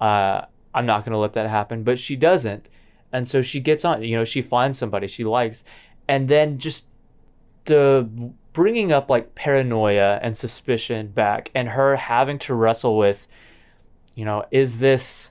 [0.00, 1.82] uh, I'm not going to let that happen.
[1.82, 2.70] But she doesn't,
[3.10, 4.04] and so she gets on.
[4.04, 5.64] You know, she finds somebody she likes,
[6.06, 6.86] and then just
[7.64, 8.08] the
[8.52, 13.26] bringing up like paranoia and suspicion back and her having to wrestle with
[14.14, 15.30] you know is this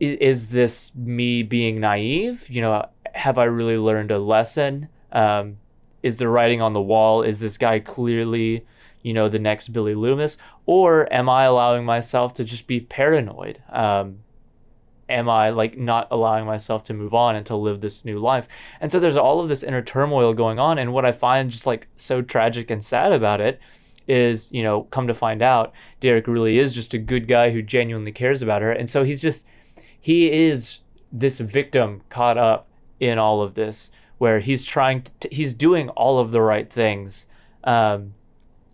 [0.00, 2.48] is this me being naive?
[2.48, 4.88] You know have i really learned a lesson?
[5.10, 5.58] Um,
[6.02, 7.22] is the writing on the wall?
[7.22, 8.64] Is this guy clearly
[9.02, 10.36] you know the next billy loomis?
[10.66, 13.62] Or am i allowing myself to just be paranoid?
[13.70, 14.20] Um,
[15.08, 18.48] am I like not allowing myself to move on and to live this new life?
[18.80, 20.78] And so there's all of this inner turmoil going on.
[20.78, 23.60] And what I find just like so tragic and sad about it
[24.06, 27.62] is, you know, come to find out, Derek really is just a good guy who
[27.62, 28.72] genuinely cares about her.
[28.72, 29.46] And so he's just,
[30.00, 30.80] he is
[31.12, 32.68] this victim caught up
[33.00, 37.26] in all of this where he's trying to, he's doing all of the right things.
[37.64, 38.14] Um,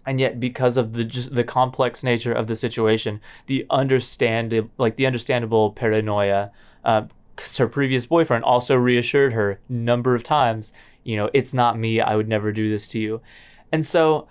[0.07, 4.97] and yet because of the just the complex nature of the situation the understand like
[4.97, 6.51] the understandable paranoia
[6.85, 7.03] uh,
[7.59, 12.14] her previous boyfriend also reassured her number of times you know it's not me i
[12.14, 13.21] would never do this to you.
[13.73, 14.29] And so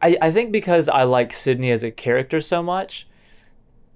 [0.00, 3.06] i i think because i like sidney as a character so much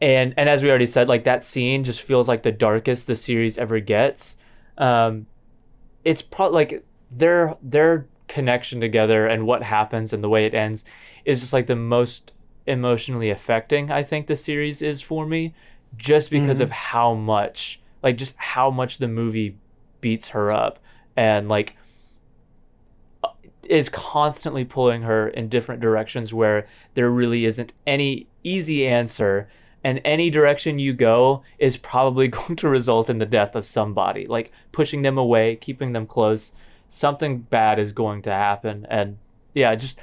[0.01, 3.16] and and as we already said like that scene just feels like the darkest the
[3.16, 4.37] series ever gets
[4.77, 5.27] um
[6.05, 10.85] it's probably like their their connection together and what happens and the way it ends
[11.25, 12.33] is just like the most
[12.67, 15.55] emotionally affecting I think the series is for me
[15.97, 16.91] just because of mm-hmm.
[16.91, 19.57] how much like just how much the movie
[20.01, 20.79] beats her up
[21.17, 21.77] and like
[23.69, 29.49] is constantly pulling her in different directions where there really isn't any easy answer
[29.83, 34.27] and any direction you go is probably going to result in the death of somebody
[34.27, 36.53] like pushing them away keeping them close
[36.88, 38.87] something bad is going to happen.
[38.88, 39.18] And
[39.57, 39.99] yeah just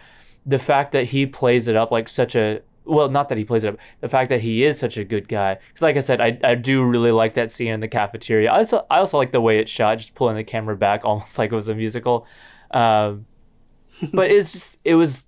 [0.46, 3.64] the fact that he plays it up like such a well not that he plays
[3.64, 5.58] it up the fact that he is such a good guy.
[5.68, 8.52] Because like i said I, I do really like that scene in the cafeteria.
[8.52, 11.38] I also i also like the way it's shot just pulling the camera back almost
[11.38, 12.28] like it was a musical.
[12.72, 13.28] Um,
[14.14, 15.28] but it's just, it was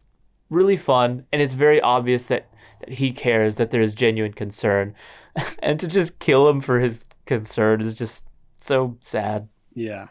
[0.50, 4.94] really fun and it's very obvious that that he cares that there is genuine concern.
[5.62, 8.26] And to just kill him for his concern is just
[8.62, 9.50] so sad.
[9.74, 10.08] Yeah.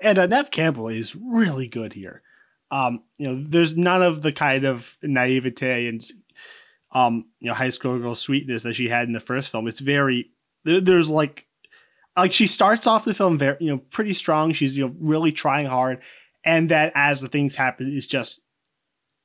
[0.00, 2.22] And uh, Neve Campbell is really good here.
[2.70, 6.02] Um, you know, there's none of the kind of naivete and
[6.92, 9.66] um, you know, high school girl sweetness that she had in the first film.
[9.66, 10.30] It's very
[10.64, 11.46] there, there's like
[12.16, 14.52] like she starts off the film very you know pretty strong.
[14.52, 16.00] She's you know really trying hard,
[16.44, 18.40] and that as the things happen is just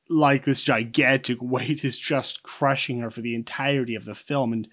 [0.10, 4.68] like this gigantic weight is just crushing her for the entirety of the film and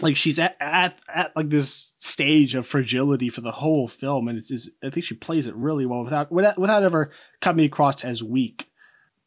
[0.00, 4.38] like she's at, at, at like this stage of fragility for the whole film and
[4.38, 8.02] it's, it's i think she plays it really well without without, without ever coming across
[8.02, 8.70] as weak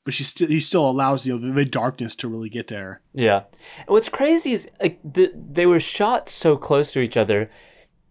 [0.03, 2.75] but she still he still allows you know the, the darkness to really get to
[2.77, 3.01] her.
[3.13, 3.43] Yeah.
[3.79, 7.49] And what's crazy is like the, they were shot so close to each other,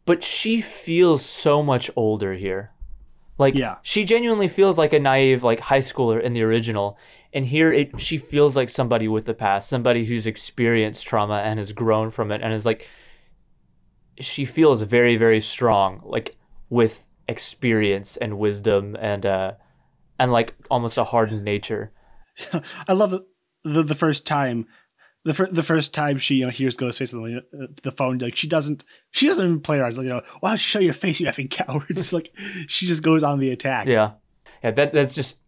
[0.05, 2.73] but she feels so much older here.
[3.39, 3.77] Like Yeah.
[3.83, 6.99] she genuinely feels like a naive like high schooler in the original,
[7.35, 11.59] and here it she feels like somebody with the past, somebody who's experienced trauma and
[11.59, 12.89] has grown from it, and is like
[14.21, 16.37] she feels very very strong, like
[16.71, 19.53] with experience and wisdom and uh
[20.19, 21.93] and like almost a hardened nature.
[22.89, 23.27] I love the
[23.65, 24.67] the, the first time.
[25.27, 28.19] The, fir- the first time she you know hears Ghostface on the, uh, the phone
[28.19, 30.81] like she doesn't she doesn't even play around like, you know why don't you show
[30.81, 32.31] your face you effing coward Just like
[32.69, 34.11] she just goes on the attack Yeah,
[34.63, 34.73] yeah.
[34.73, 35.39] That that's just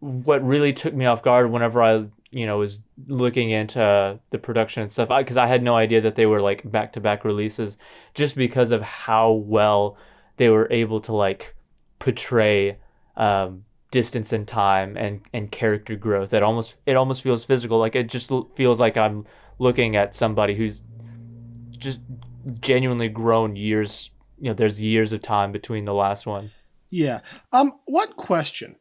[0.00, 4.82] what really took me off guard whenever I you know was looking into the production
[4.82, 7.76] and stuff because I, had no idea that they were like back to back releases
[8.14, 9.96] just because of how well
[10.36, 11.54] they were able to like
[11.98, 12.78] portray
[13.16, 16.32] um, distance and time and and character growth.
[16.32, 17.78] It almost it almost feels physical.
[17.78, 19.26] Like it just feels like I'm
[19.58, 20.80] looking at somebody who's
[21.76, 22.00] just
[22.60, 24.10] genuinely grown years.
[24.38, 26.52] You know, there's years of time between the last one.
[26.88, 27.20] Yeah.
[27.52, 27.78] Um.
[27.84, 28.76] One question.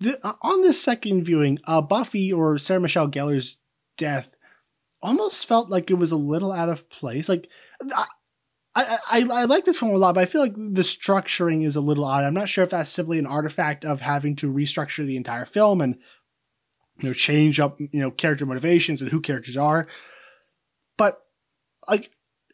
[0.00, 3.58] The, uh, on this second viewing, uh, Buffy or Sarah Michelle Gellar's
[3.96, 4.28] death
[5.02, 7.28] almost felt like it was a little out of place.
[7.28, 7.48] Like,
[7.94, 8.06] I,
[8.74, 11.74] I, I, I like this film a lot, but I feel like the structuring is
[11.74, 12.24] a little odd.
[12.24, 15.80] I'm not sure if that's simply an artifact of having to restructure the entire film
[15.80, 15.96] and
[17.00, 19.88] you know change up you know character motivations and who characters are.
[20.96, 21.20] But
[21.88, 22.10] like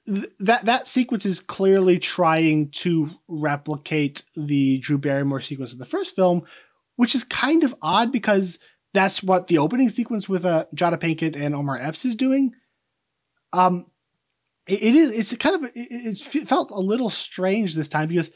[0.07, 5.87] th- that that sequence is clearly trying to replicate the Drew Barrymore sequence of the
[5.87, 6.45] first film,
[6.97, 8.59] which is kind of odd because
[8.93, 12.53] that's what the opening sequence with uh, Jada Pinkett and Omar Epps is doing.
[13.53, 13.87] Um,
[14.67, 18.31] it, it is it's kind of it, it felt a little strange this time because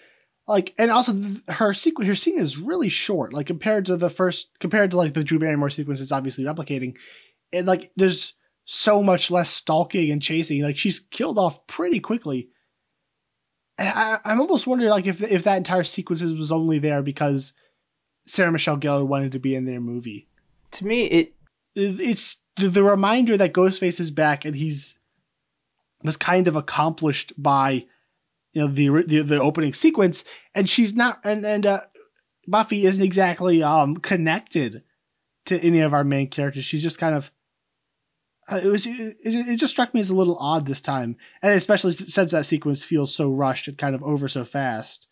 [0.46, 1.14] like and also
[1.48, 5.14] her sequence her scene is really short like compared to the first compared to like
[5.14, 6.96] the Drew Barrymore sequence it's obviously replicating
[7.52, 12.48] and like there's so much less stalking and chasing like she's killed off pretty quickly
[13.78, 17.52] and I, I'm almost wondering like if if that entire sequence was only there because
[18.28, 20.26] Sarah Michelle Gellar wanted to be in their movie.
[20.72, 21.34] To me, it
[21.74, 24.98] it's the, reminder that Ghostface is back and he's
[26.02, 27.86] was kind of accomplished by
[28.52, 31.82] you know the the, the opening sequence and she's not and and uh,
[32.46, 34.82] Buffy isn't exactly um connected
[35.46, 36.64] to any of our main characters.
[36.64, 37.30] She's just kind of
[38.50, 41.16] uh, it was it, it just struck me as a little odd this time.
[41.42, 45.08] And especially since that sequence feels so rushed and kind of over so fast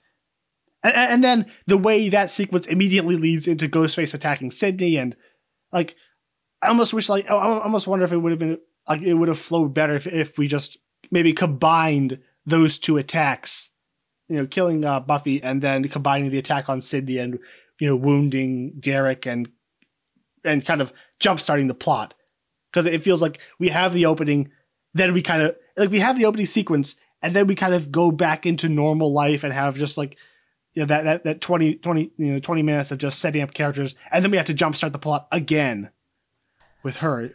[0.87, 5.17] and, and then the way that sequence immediately leads into Ghostface attacking Sidney and
[5.73, 5.97] like
[6.63, 9.29] I almost wish like I almost wonder if it would have been like it would
[9.29, 10.79] have flowed better if, if we just
[11.11, 13.71] maybe combined those two attacks,
[14.29, 17.39] you know, killing uh, Buffy and then combining the attack on Sidney and
[17.81, 19.49] you know wounding Derek and
[20.45, 22.15] and kind of jump starting the plot.
[22.73, 24.51] Because it feels like we have the opening,
[24.93, 27.91] then we kind of like we have the opening sequence and then we kind of
[27.91, 30.17] go back into normal life and have just like
[30.77, 33.53] you know that that that 20 20 you know 20 minutes of just setting up
[33.53, 35.91] characters and then we have to jumpstart the plot again
[36.85, 37.33] with her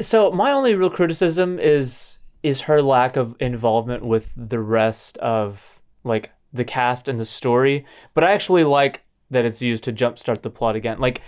[0.00, 5.80] so my only real criticism is is her lack of involvement with the rest of
[6.04, 7.84] like the cast and the story.
[8.12, 11.00] But I actually like that it's used to jumpstart the plot again.
[11.00, 11.22] Like,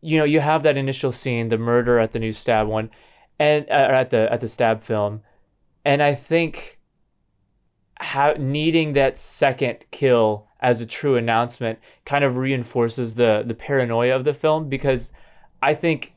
[0.00, 2.90] you know, you have that initial scene, the murder at the new stab one,
[3.38, 5.22] and uh, at the at the stab film,
[5.84, 6.80] and I think
[7.96, 14.16] how needing that second kill as a true announcement kind of reinforces the the paranoia
[14.16, 15.12] of the film because
[15.60, 16.14] I think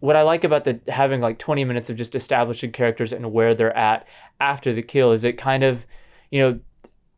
[0.00, 3.52] what I like about the having like 20 minutes of just establishing characters and where
[3.52, 4.06] they're at
[4.40, 5.86] after the kill is it kind of,
[6.30, 6.60] you know,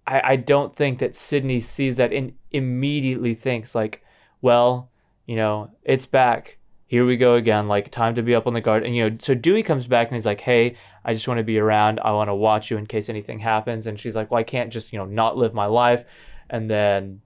[0.06, 4.02] I, I don't think that Sidney sees that and immediately thinks like,
[4.40, 4.90] well,
[5.26, 6.58] you know, it's back.
[6.86, 7.68] Here we go again.
[7.68, 8.82] Like time to be up on the guard.
[8.82, 10.74] And you know, so Dewey comes back and he's like, "Hey,
[11.04, 12.00] I just want to be around.
[12.00, 14.72] I want to watch you in case anything happens." And she's like, "Well, I can't
[14.72, 16.04] just you know not live my life."
[16.50, 17.22] And then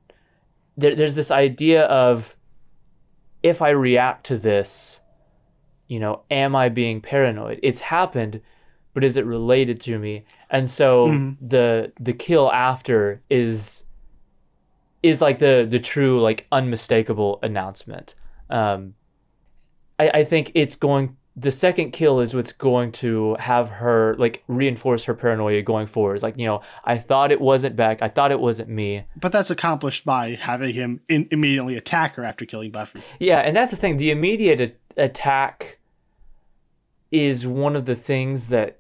[0.76, 2.36] there, there's this idea of
[3.42, 5.00] if I react to this,
[5.88, 7.58] you know, am I being paranoid?
[7.62, 8.40] It's happened,
[8.92, 10.24] but is it related to me?
[10.50, 11.36] And so Mhm.
[11.40, 13.84] the the kill after is
[15.02, 18.14] is like the the true like unmistakable announcement.
[18.48, 18.94] Um,
[19.98, 21.16] I I think it's going.
[21.36, 26.14] The second kill is what's going to have her like reinforce her paranoia going forward.
[26.14, 28.02] It's like you know, I thought it wasn't back.
[28.02, 29.04] I thought it wasn't me.
[29.20, 33.56] but that's accomplished by having him in, immediately attack her after killing Buffy Yeah, and
[33.56, 33.96] that's the thing.
[33.96, 35.78] The immediate a- attack
[37.10, 38.78] is one of the things that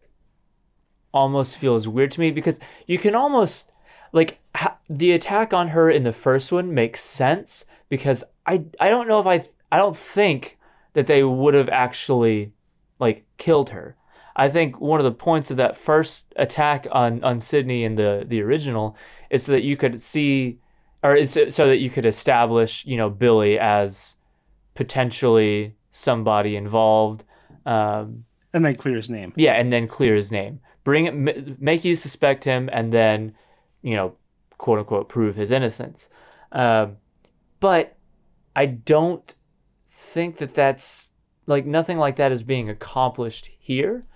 [1.12, 3.70] almost feels weird to me because you can almost
[4.12, 8.88] like ha- the attack on her in the first one makes sense because I I
[8.90, 10.58] don't know if I I don't think
[10.94, 12.52] that they would have actually
[12.98, 13.96] like killed her.
[14.36, 18.24] I think one of the points of that first attack on on Sidney in the
[18.26, 18.96] the original
[19.30, 20.58] is so that you could see,
[21.02, 24.16] or is so that you could establish, you know, Billy as
[24.74, 27.24] potentially somebody involved.
[27.64, 29.32] Um, and then clear his name.
[29.36, 33.34] yeah, and then clear his name, bring it, make you suspect him, and then,
[33.82, 34.16] you know,
[34.58, 36.08] quote unquote, prove his innocence.
[36.52, 36.96] Um,
[37.60, 37.96] but
[38.54, 39.34] I don't
[40.14, 41.10] think that that's
[41.46, 44.06] like nothing like that is being accomplished here,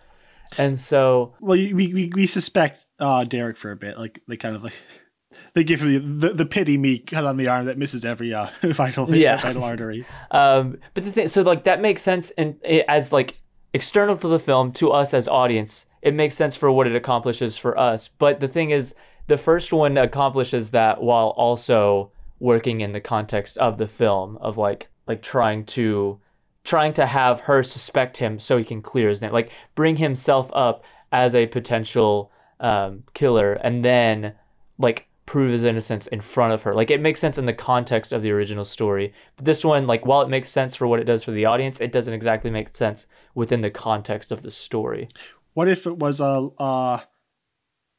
[0.57, 3.99] and so Well, we we, we suspect uh, Derek for a bit.
[3.99, 4.75] Like they kind of like
[5.55, 8.33] they give him the, the, the pity me cut on the arm that misses every
[8.33, 9.37] uh, vital Yeah.
[9.43, 10.07] vital artery.
[10.31, 13.41] Um, but the thing, so like that makes sense, and as like
[13.75, 17.59] external to the film, to us as audience, it makes sense for what it accomplishes
[17.59, 18.09] for us.
[18.09, 18.95] But the thing is,
[19.27, 24.57] the first one accomplishes that while also working in the context of the film of
[24.57, 26.21] like like trying to
[26.65, 30.51] trying to have her suspect him so he can clear his name, like bring himself
[30.53, 32.31] up as a potential
[32.61, 34.35] um, killer, and then
[34.79, 36.75] like prove his innocence in front of her.
[36.75, 39.13] Like it makes sense in the context of the original story.
[39.37, 41.81] But this one, like while it makes sense for what it does for the audience,
[41.81, 45.09] it doesn't exactly make sense within the context of the story.
[45.55, 47.01] What if it was a uh,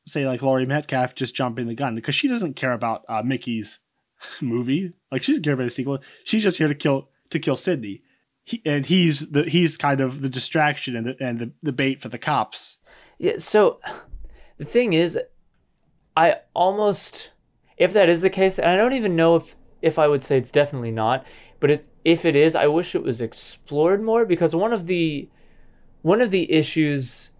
[0.07, 3.79] say like Laurie Metcalf just jumping the gun because she doesn't care about uh, Mickey's
[4.41, 4.93] movie.
[5.11, 5.99] Like she doesn't care about the sequel.
[6.23, 8.03] She's just here to kill to kill Sidney.
[8.43, 12.01] He, and he's the he's kind of the distraction and the and the, the bait
[12.01, 12.77] for the cops.
[13.17, 13.79] Yeah, so
[14.57, 15.19] the thing is
[16.15, 17.31] I almost
[17.77, 20.37] if that is the case, and I don't even know if if I would say
[20.37, 21.25] it's definitely not,
[21.59, 25.29] but it, if it is, I wish it was explored more because one of the
[26.01, 27.31] one of the issues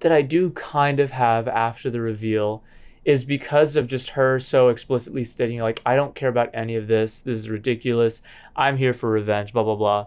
[0.00, 2.62] that I do kind of have after the reveal
[3.04, 6.86] is because of just her so explicitly stating like I don't care about any of
[6.86, 7.20] this.
[7.20, 8.20] This is ridiculous.
[8.56, 10.06] I'm here for revenge, blah blah blah.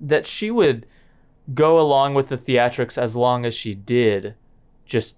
[0.00, 0.86] That she would
[1.52, 4.34] go along with the theatrics as long as she did
[4.86, 5.16] just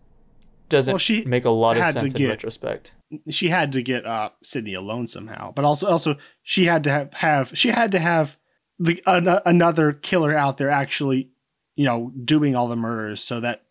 [0.68, 2.92] doesn't Well, she make a lot of sense in get- retrospect.
[3.30, 7.12] she had to get uh Sidney alone somehow, but also also she had to have,
[7.14, 8.36] have she had to have
[8.78, 11.30] the an, another killer out there actually,
[11.76, 13.62] you know, doing all the murders so that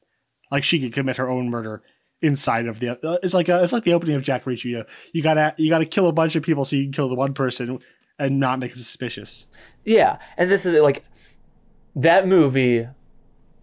[0.51, 1.83] like she could commit her own murder
[2.25, 2.99] inside of the.
[3.07, 4.65] Uh, it's like a, it's like the opening of Jack Reacher.
[4.65, 7.09] You, know, you gotta you gotta kill a bunch of people so you can kill
[7.09, 7.79] the one person
[8.19, 9.47] and not make it suspicious.
[9.83, 11.03] Yeah, and this is like
[11.95, 12.87] that movie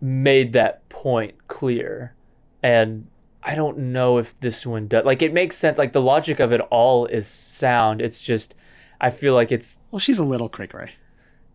[0.00, 2.14] made that point clear,
[2.62, 3.06] and
[3.42, 5.04] I don't know if this one does.
[5.04, 5.78] Like, it makes sense.
[5.78, 8.00] Like the logic of it all is sound.
[8.00, 8.54] It's just
[9.00, 10.92] I feel like it's Well, she's a little quick, right?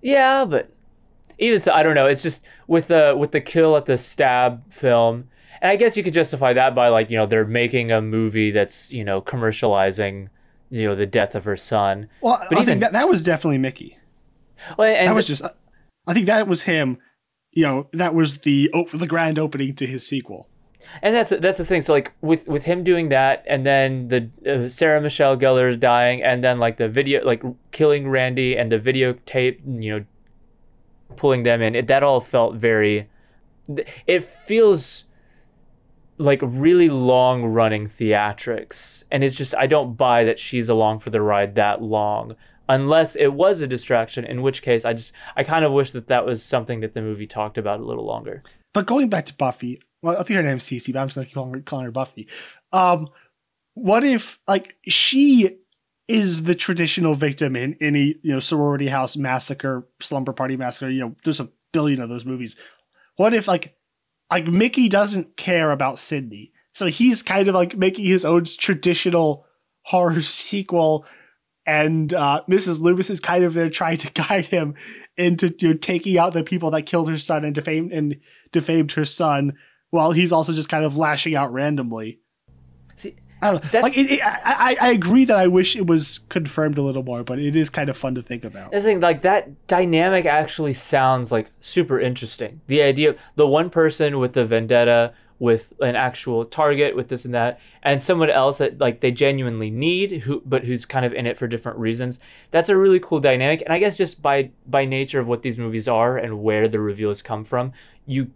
[0.02, 0.70] yeah, but
[1.40, 2.08] even so, I don't know.
[2.08, 5.30] It's just with the with the kill at the stab film,
[5.62, 8.52] and I guess you could justify that by like you know they're making a movie
[8.52, 10.30] that's you know commercializing
[10.70, 12.10] you know the death of her son.
[12.22, 13.98] Well, But I even- think that, that was definitely Mickey.
[14.78, 15.44] Well, and that was just.
[16.08, 16.98] I think that was him.
[17.52, 20.48] You know, that was the op- the grand opening to his sequel.
[21.02, 21.82] And that's that's the thing.
[21.82, 25.78] So like with with him doing that, and then the uh, Sarah Michelle Gellar is
[25.78, 30.06] dying, and then like the video, like killing Randy, and the videotape, you know,
[31.16, 31.76] pulling them in.
[31.76, 33.10] It, that all felt very.
[34.06, 35.04] It feels
[36.18, 41.10] like really long running theatrics, and it's just I don't buy that she's along for
[41.10, 42.36] the ride that long.
[42.70, 46.08] Unless it was a distraction, in which case I just I kind of wish that
[46.08, 48.44] that was something that the movie talked about a little longer.
[48.74, 51.54] But going back to Buffy, well, I think her name's Cici, but I'm just calling
[51.54, 52.28] her, calling her Buffy.
[52.74, 53.10] Um,
[53.74, 55.58] what if like she
[56.08, 60.90] is the traditional victim in any you know sorority house massacre, slumber party massacre?
[60.90, 62.56] You know, there's a billion of those movies.
[63.16, 63.77] What if like
[64.32, 69.46] like Mickey doesn't care about Sidney, so he's kind of like making his own traditional
[69.84, 71.06] horror sequel.
[71.66, 72.80] And uh, Mrs.
[72.80, 74.76] Loomis is kind of there trying to guide him
[75.18, 78.18] into you know, taking out the people that killed her son and defamed and
[78.52, 79.58] defamed her son,
[79.90, 82.20] while he's also just kind of lashing out randomly.
[83.42, 83.70] I don't know.
[83.72, 86.82] that's- Like, it, it, I, I I agree that I wish it was confirmed a
[86.82, 88.72] little more, but it is kind of fun to think about.
[88.72, 92.62] That's the thing, like that dynamic actually sounds like super interesting.
[92.68, 97.24] The idea of the one person with the vendetta, with an actual target, with this
[97.26, 101.14] and that, and someone else that like they genuinely need, who but who's kind of
[101.14, 102.20] in it for different reasons.
[102.50, 103.62] That's a really cool dynamic.
[103.62, 106.80] And I guess just by by nature of what these movies are and where the
[106.80, 107.72] reveals come from,
[108.08, 108.32] you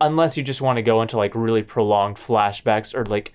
[0.00, 3.32] unless you just want to go into like really prolonged flashbacks or like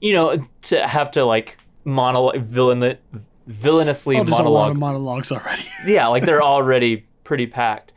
[0.00, 2.98] you know to have to like monologue villain
[3.46, 5.62] villainously Oh, there's a lot of monologues already.
[5.86, 7.92] yeah, like they're already pretty packed.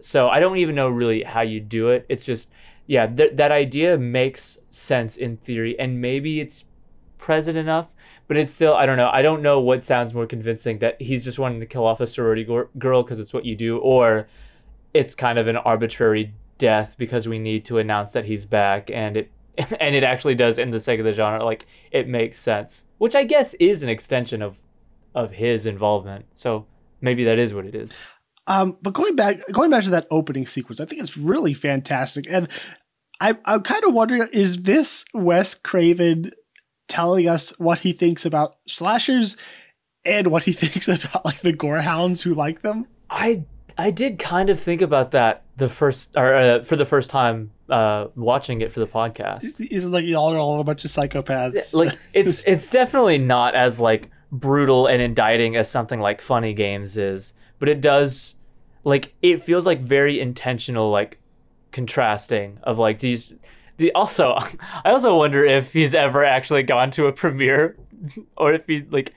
[0.00, 2.06] So I don't even know really how you do it.
[2.08, 2.50] It's just,
[2.86, 6.64] yeah, th- that idea makes sense in theory, and maybe it's
[7.18, 7.92] present enough.
[8.28, 9.10] But it's still, I don't know.
[9.12, 12.06] I don't know what sounds more convincing that he's just wanting to kill off a
[12.06, 14.28] sorority girl because it's what you do, or
[14.92, 19.16] it's kind of an arbitrary death because we need to announce that he's back and
[19.16, 19.30] it
[19.80, 23.14] and it actually does in the sake of the genre like it makes sense which
[23.14, 24.60] i guess is an extension of
[25.16, 26.26] of his involvement.
[26.34, 26.66] So
[27.00, 27.96] maybe that is what it is.
[28.46, 32.26] Um, but going back, going back to that opening sequence, I think it's really fantastic,
[32.28, 32.46] and
[33.20, 36.30] I, I'm kind of wondering: is this Wes Craven
[36.86, 39.36] telling us what he thinks about slashers
[40.04, 42.86] and what he thinks about like the gorehounds who like them?
[43.08, 43.44] i
[43.78, 47.52] i did kind of think about that the first or uh, for the first time
[47.68, 50.84] uh watching it for the podcast Is is it like y'all are all a bunch
[50.84, 51.74] of psychopaths?
[51.74, 56.96] like it's it's definitely not as like brutal and indicting as something like funny games
[56.96, 58.36] is but it does
[58.84, 61.20] like it feels like very intentional like
[61.72, 63.34] contrasting of like these
[63.76, 64.36] the also
[64.84, 67.76] i also wonder if he's ever actually gone to a premiere
[68.36, 69.14] or if he like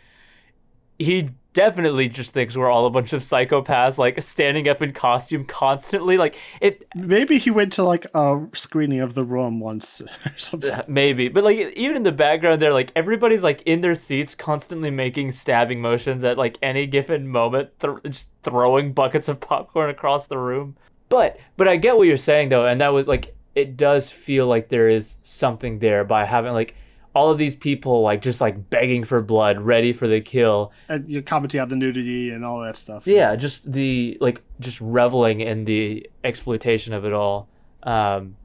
[0.97, 1.29] he
[1.59, 6.15] definitely just thinks we're all a bunch of psychopaths like standing up in costume constantly
[6.15, 10.71] like it maybe he went to like a screening of The Room once or something.
[10.71, 14.35] Uh, Maybe, but like even in the background, there, like everybody's like in their seats,
[14.35, 19.89] constantly making stabbing motions at like any given moment, th- just throwing buckets of popcorn
[19.89, 20.77] across the room.
[21.09, 24.47] But but I get what you're saying though, and that was like it does feel
[24.47, 26.75] like there is something there by having like
[27.15, 30.71] all of these people like just like begging for blood, ready for the kill.
[30.87, 33.07] And you're commenting on the nudity and all that stuff.
[33.07, 37.47] Yeah, just the like just reveling in the exploitation of it all.
[37.83, 38.35] Um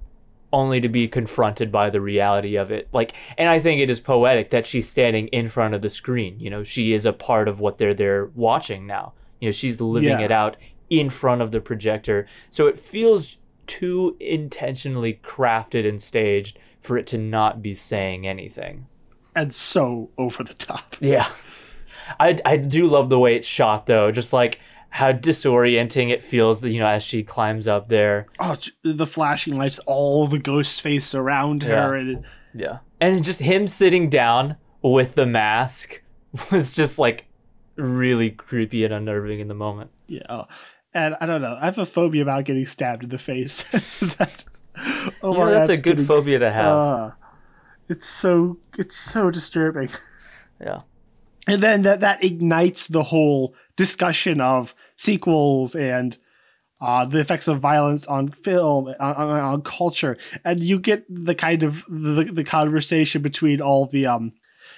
[0.52, 2.88] only to be confronted by the reality of it.
[2.92, 6.38] Like and I think it is poetic that she's standing in front of the screen.
[6.40, 9.12] You know, she is a part of what they're there watching now.
[9.40, 10.20] You know, she's living Yeah.
[10.20, 10.56] it out
[10.88, 12.26] in front of the projector.
[12.50, 18.86] So it feels too intentionally crafted and staged for it to not be saying anything.
[19.36, 20.96] and so over the top.
[21.00, 21.28] Yeah.
[22.20, 24.60] I, I do love the way it's shot though, just like
[24.90, 28.26] how disorienting it feels that you know as she climbs up there.
[28.38, 32.78] Oh, the flashing lights, all the ghost face around her, and Yeah.
[33.00, 36.02] And just him sitting down with the mask
[36.52, 37.26] was just like
[37.76, 39.90] really creepy and unnerving in the moment.
[40.06, 40.44] yeah.
[40.95, 41.57] And I don't know.
[41.61, 43.62] I have a phobia about getting stabbed in the face.
[44.16, 44.45] that,
[45.22, 46.66] oh You know, that's a good getting- phobia to have.
[46.66, 47.11] Uh,
[47.88, 49.90] it's so it's so disturbing.
[50.61, 50.82] Yeah.
[51.49, 56.16] and then that that ignites the whole discussion of sequels and
[56.80, 61.34] uh, the effects of violence on film on, on, on culture and you get the
[61.34, 64.32] kind of the, the conversation between all the um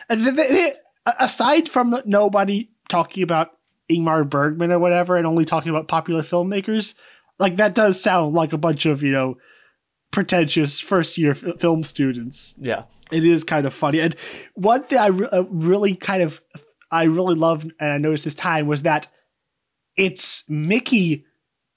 [0.09, 0.77] and the, the,
[1.21, 3.56] aside from nobody talking about
[3.91, 6.95] Ingmar Bergman or whatever and only talking about popular filmmakers
[7.39, 9.37] like that does sound like a bunch of you know
[10.11, 12.84] pretentious first year f- film students Yeah.
[13.12, 14.01] it is kind of funny.
[14.01, 14.16] And
[14.55, 16.41] one thing I re- uh, really kind of
[16.91, 19.09] I really loved and I noticed this time was that
[19.97, 21.24] it's Mickey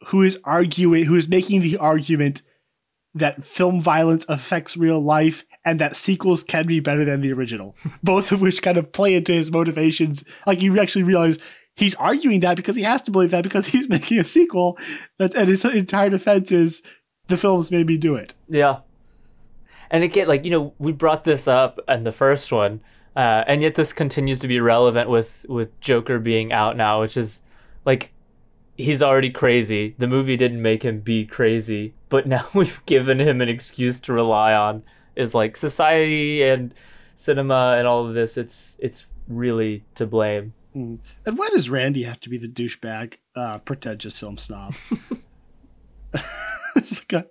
[0.08, 2.42] who is arguing, who is making the argument
[3.16, 7.76] that film violence affects real life and that sequels can be better than the original.
[8.04, 10.24] Both of which kind of play into his motivations.
[10.48, 11.38] Like you actually realize
[11.80, 14.78] he's arguing that because he has to believe that because he's making a sequel.
[15.18, 16.84] That's, and his entire defense is
[17.28, 18.34] the films made me do it.
[18.50, 18.80] Yeah.
[19.90, 22.82] And again, like, you know, we brought this up in the first one,
[23.16, 27.18] uh, and yet this continues to be relevant with, with Joker being out now, which
[27.18, 27.42] is
[27.86, 28.12] like,
[28.78, 29.96] he's already crazy.
[29.98, 34.14] The movie didn't make him be crazy, but now we've given him an excuse to
[34.14, 34.84] rely on
[35.16, 36.74] is like society and
[37.16, 38.38] cinema and all of this.
[38.38, 40.54] It's, it's really to blame.
[41.26, 44.76] And why does Randy have to be the douchebag, uh, pretentious film snob?
[46.76, 47.28] It's like,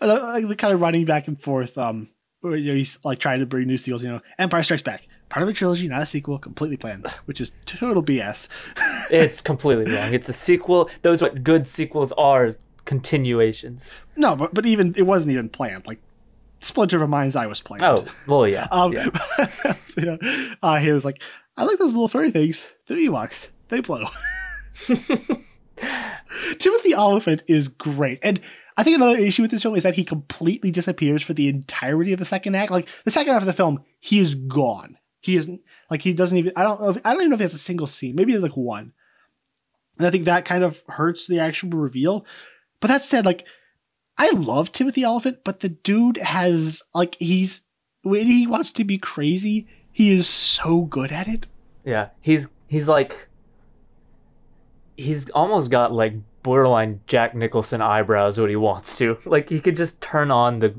[0.00, 1.76] a, like the kind of running back and forth.
[1.76, 2.08] Um,
[2.40, 4.02] where, you know, he's like trying to bring new sequels.
[4.02, 7.40] You know, Empire Strikes Back, part of a trilogy, not a sequel, completely planned, which
[7.40, 8.48] is total BS.
[9.08, 10.12] It's completely wrong.
[10.12, 10.90] It's a sequel.
[11.02, 13.94] Those what good sequels are is continuations.
[14.16, 15.86] No, but but even it wasn't even planned.
[15.86, 16.00] Like
[16.60, 17.84] Splinter of a Mind's Eye was planned.
[17.84, 18.66] Oh, well, yeah.
[18.72, 19.08] Um, yeah.
[19.96, 20.16] yeah.
[20.60, 21.22] Uh, he was like,
[21.56, 22.68] I like those little furry things.
[22.86, 23.50] The Ewoks.
[23.68, 24.08] They blow.
[26.58, 28.18] Timothy Olyphant is great.
[28.22, 28.40] And
[28.76, 32.12] I think another issue with this film is that he completely disappears for the entirety
[32.12, 32.70] of the second act.
[32.70, 34.98] Like the second half of the film, he is gone.
[35.20, 37.40] He isn't like he doesn't even I don't know if, I don't even know if
[37.40, 38.14] he has a single scene.
[38.14, 38.92] Maybe like one.
[39.98, 42.26] And I think that kind of hurts the actual reveal.
[42.80, 43.46] But that said, like
[44.18, 47.62] I love Timothy Olyphant, but the dude has like he's
[48.02, 49.66] when he wants to be crazy,
[49.96, 51.46] he is so good at it.
[51.82, 53.28] Yeah, he's he's like
[54.94, 59.16] he's almost got like borderline Jack Nicholson eyebrows when he wants to.
[59.24, 60.74] Like he could just turn on the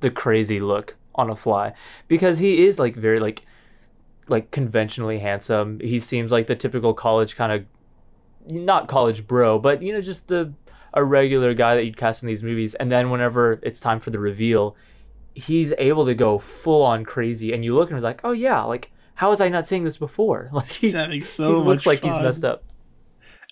[0.00, 1.72] the crazy look on a fly
[2.08, 3.46] because he is like very like
[4.28, 5.80] like conventionally handsome.
[5.80, 7.64] He seems like the typical college kind of
[8.52, 10.52] not college bro, but you know, just the
[10.92, 12.74] a regular guy that you'd cast in these movies.
[12.74, 14.76] And then whenever it's time for the reveal,
[15.38, 18.62] he's able to go full on crazy, and you look and it's like, oh yeah,
[18.62, 20.48] like how was I not seeing this before?
[20.52, 22.64] Like he, He's having so he looks like he's messed up.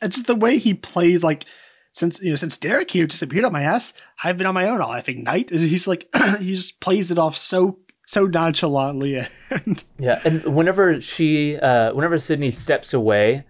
[0.03, 1.45] And just the way he plays, like
[1.93, 4.80] since you know, since Derek here disappeared on my ass, I've been on my own
[4.80, 5.51] all effing night.
[5.51, 6.09] And he's like,
[6.41, 9.16] he just plays it off so so nonchalantly,
[9.51, 13.45] and Yeah, and whenever she, uh, whenever Sidney steps away,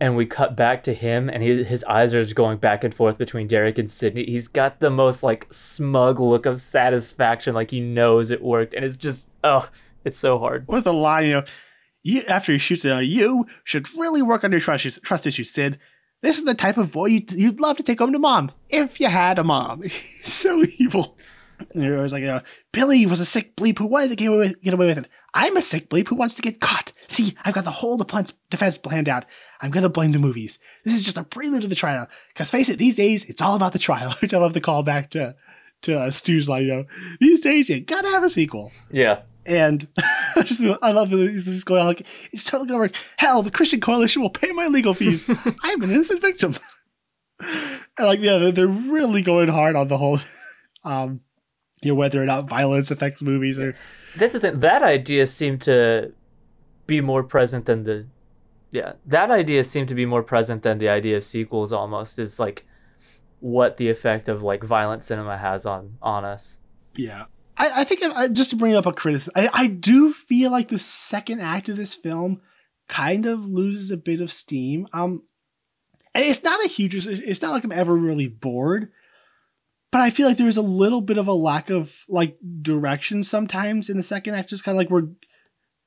[0.00, 2.94] and we cut back to him, and he, his eyes are just going back and
[2.94, 7.70] forth between Derek and Sidney, he's got the most like smug look of satisfaction, like
[7.70, 9.68] he knows it worked, and it's just, oh,
[10.04, 10.66] it's so hard.
[10.68, 11.44] with a line, you know,
[12.02, 15.50] you after he shoots, uh, you should really work on your trust issues, trust issues,
[15.50, 15.78] Sid.
[16.20, 19.00] This is the type of boy you'd, you'd love to take home to mom if
[19.00, 19.82] you had a mom.
[20.22, 21.16] So evil.
[21.74, 22.40] And you're always like, uh,
[22.72, 25.08] Billy was a sick bleep who wanted to get away, with, get away with it.
[25.34, 26.92] I'm a sick bleep who wants to get caught.
[27.08, 29.24] See, I've got the whole defense, defense planned out.
[29.60, 30.58] I'm going to blame the movies.
[30.84, 32.06] This is just a prelude to the trial.
[32.28, 34.82] Because face it, these days, it's all about the trial, which I love the call
[34.82, 35.34] back to,
[35.82, 36.84] to uh, Stu's line, you know,
[37.20, 38.72] these days, you gotta have a sequel.
[38.90, 39.86] Yeah, And
[40.36, 42.94] I just, I love that he's just going on like, it's totally gonna work.
[43.16, 45.28] Hell, the Christian Coalition will pay my legal fees.
[45.62, 46.56] I'm an innocent victim.
[47.40, 50.18] and like, yeah, they're, they're really going hard on the whole,
[50.84, 51.20] um,
[51.82, 53.74] you know, whether or not violence affects movies or
[54.16, 54.60] that's the thing.
[54.60, 56.12] That idea seemed to
[56.86, 58.06] be more present than the,
[58.70, 61.72] yeah, that idea seemed to be more present than the idea of sequels.
[61.72, 62.66] Almost is like
[63.40, 66.60] what the effect of like violent cinema has on on us.
[66.96, 67.26] Yeah.
[67.56, 70.68] I, I think uh, just to bring up a criticism, I, I do feel like
[70.68, 72.40] the second act of this film
[72.88, 74.86] kind of loses a bit of steam.
[74.92, 75.24] Um,
[76.14, 78.90] and it's not a huge, it's not like I'm ever really bored,
[79.90, 83.22] but I feel like there is a little bit of a lack of like direction
[83.24, 84.50] sometimes in the second act.
[84.50, 85.08] Just kind of like we're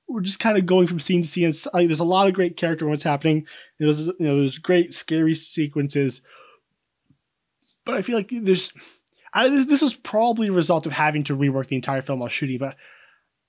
[0.07, 1.49] we're just kind of going from scene to scene.
[1.49, 3.45] It's, like, there's a lot of great character what's happening.
[3.79, 6.21] There's you know there's great scary sequences,
[7.85, 8.73] but I feel like there's
[9.33, 12.29] I, this, this was probably a result of having to rework the entire film while
[12.29, 12.75] shooting, but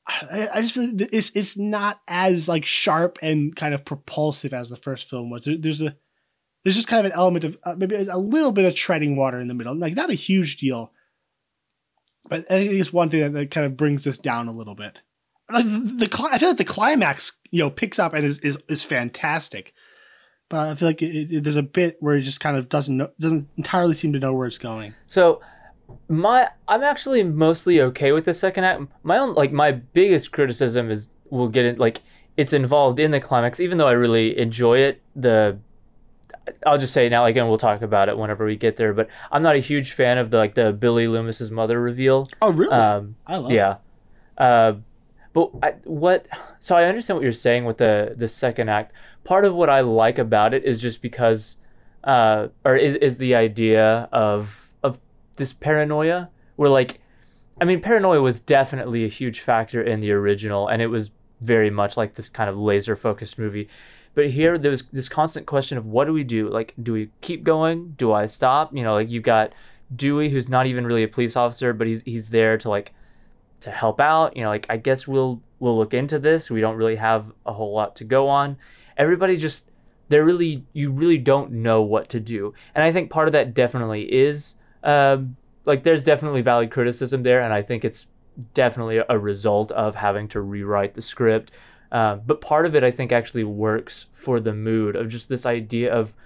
[0.06, 4.52] I, I just feel like it's it's not as like sharp and kind of propulsive
[4.52, 5.44] as the first film was.
[5.44, 5.96] There, there's a
[6.62, 9.40] there's just kind of an element of uh, maybe a little bit of treading water
[9.40, 10.92] in the middle, like not a huge deal,
[12.28, 14.74] but I think it's one thing that, that kind of brings this down a little
[14.74, 15.00] bit.
[15.50, 18.58] Like the, the I feel like the climax, you know, picks up and is is,
[18.68, 19.74] is fantastic,
[20.48, 22.96] but I feel like it, it, there's a bit where it just kind of doesn't
[22.96, 24.94] know, doesn't entirely seem to know where it's going.
[25.06, 25.40] So
[26.08, 28.82] my I'm actually mostly okay with the second act.
[29.02, 32.00] My own like my biggest criticism is we'll get it like
[32.36, 35.02] it's involved in the climax, even though I really enjoy it.
[35.14, 35.58] The
[36.66, 38.92] I'll just say now, again, we'll talk about it whenever we get there.
[38.92, 42.28] But I'm not a huge fan of the like the Billy Loomis's mother reveal.
[42.40, 42.72] Oh, really?
[42.72, 43.52] Um, I love.
[43.52, 43.76] yeah.
[44.36, 44.74] Uh,
[45.32, 46.28] but I, what?
[46.60, 48.92] So I understand what you're saying with the the second act.
[49.24, 51.56] Part of what I like about it is just because,
[52.04, 54.98] uh, or is is the idea of of
[55.36, 56.30] this paranoia.
[56.56, 57.00] Where like,
[57.60, 61.70] I mean, paranoia was definitely a huge factor in the original, and it was very
[61.70, 63.68] much like this kind of laser focused movie.
[64.14, 66.48] But here there was this constant question of what do we do?
[66.48, 67.94] Like, do we keep going?
[67.96, 68.74] Do I stop?
[68.74, 69.52] You know, like you've got
[69.94, 72.92] Dewey, who's not even really a police officer, but he's he's there to like
[73.60, 74.36] to help out.
[74.36, 76.50] You know, like I guess we'll we'll look into this.
[76.50, 78.58] We don't really have a whole lot to go on.
[78.96, 79.70] Everybody just
[80.08, 83.54] they're really you really don't know what to do, and I think part of that
[83.54, 88.08] definitely is um, like there's definitely valid criticism there, and I think it's
[88.54, 91.52] definitely a result of having to rewrite the script.
[91.92, 95.44] Uh, but part of it, I think, actually works for the mood of just this
[95.44, 96.16] idea of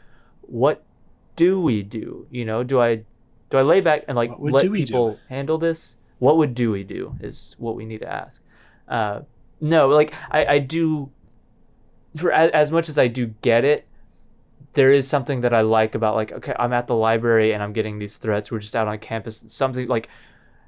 [0.43, 0.85] what
[1.35, 2.29] do we do?
[2.31, 3.03] You know, do I
[3.51, 5.97] do I lay back and like let people handle this?
[6.21, 7.17] What would do we do?
[7.21, 8.43] Is what we need to ask.
[8.89, 9.23] Uh,
[9.61, 11.11] no, like I, I do.
[12.15, 13.89] For as, as much as I do get it,
[14.75, 17.73] there is something that I like about like okay, I'm at the library and I'm
[17.73, 18.53] getting these threats.
[18.53, 19.43] We're just out on campus.
[19.49, 20.09] Something like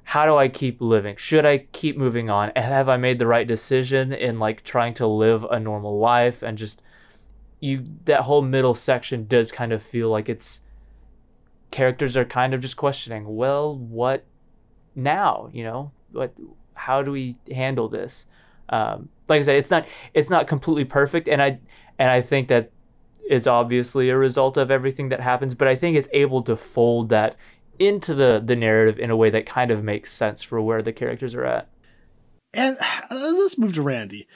[0.09, 1.17] how do I keep living?
[1.17, 2.51] Should I keep moving on?
[2.55, 6.57] Have I made the right decision in like trying to live a normal life and
[6.57, 6.81] just
[7.59, 10.61] you that whole middle section does kind of feel like it's
[11.69, 14.25] characters are kind of just questioning, well, what
[14.95, 15.91] now, you know?
[16.11, 16.33] What
[16.73, 18.25] how do we handle this?
[18.69, 21.59] Um, like I said, it's not it's not completely perfect and I
[21.99, 22.71] and I think that
[23.29, 27.09] is obviously a result of everything that happens, but I think it's able to fold
[27.09, 27.35] that
[27.79, 30.93] into the the narrative in a way that kind of makes sense for where the
[30.93, 31.69] characters are at.
[32.53, 34.27] And uh, let's move to Randy.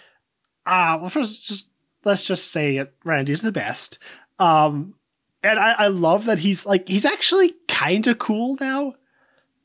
[0.66, 1.68] Uh, well, first, just
[2.06, 2.94] let's just say it.
[3.04, 4.00] Randy's the best.
[4.40, 4.96] Um,
[5.44, 8.94] and I, I love that he's like he's actually kind of cool now.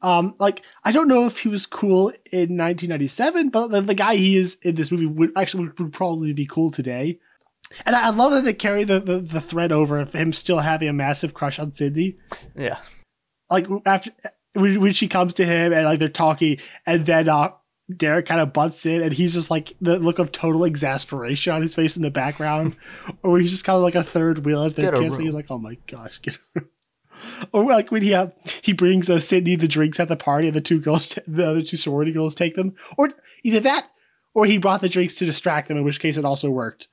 [0.00, 4.16] Um, like I don't know if he was cool in 1997, but the, the guy
[4.16, 7.18] he is in this movie would actually would, would probably be cool today.
[7.84, 10.60] And I, I love that they carry the, the the thread over of him still
[10.60, 12.16] having a massive crush on Sidney.
[12.56, 12.78] Yeah.
[13.50, 14.10] Like after
[14.54, 17.52] when, when she comes to him and like they're talking, and then uh,
[17.94, 21.62] Derek kind of butts in, and he's just like the look of total exasperation on
[21.62, 22.76] his face in the background,
[23.22, 25.24] or he's just kind of like a third wheel as they're kissing.
[25.24, 26.38] He's like, "Oh my gosh!" Get
[27.52, 28.28] or like when he uh,
[28.62, 31.46] he brings uh, Sidney the drinks at the party, and the two girls, t- the
[31.46, 33.10] other two sorority girls, take them, or
[33.42, 33.86] either that,
[34.34, 35.78] or he brought the drinks to distract them.
[35.78, 36.88] In which case, it also worked.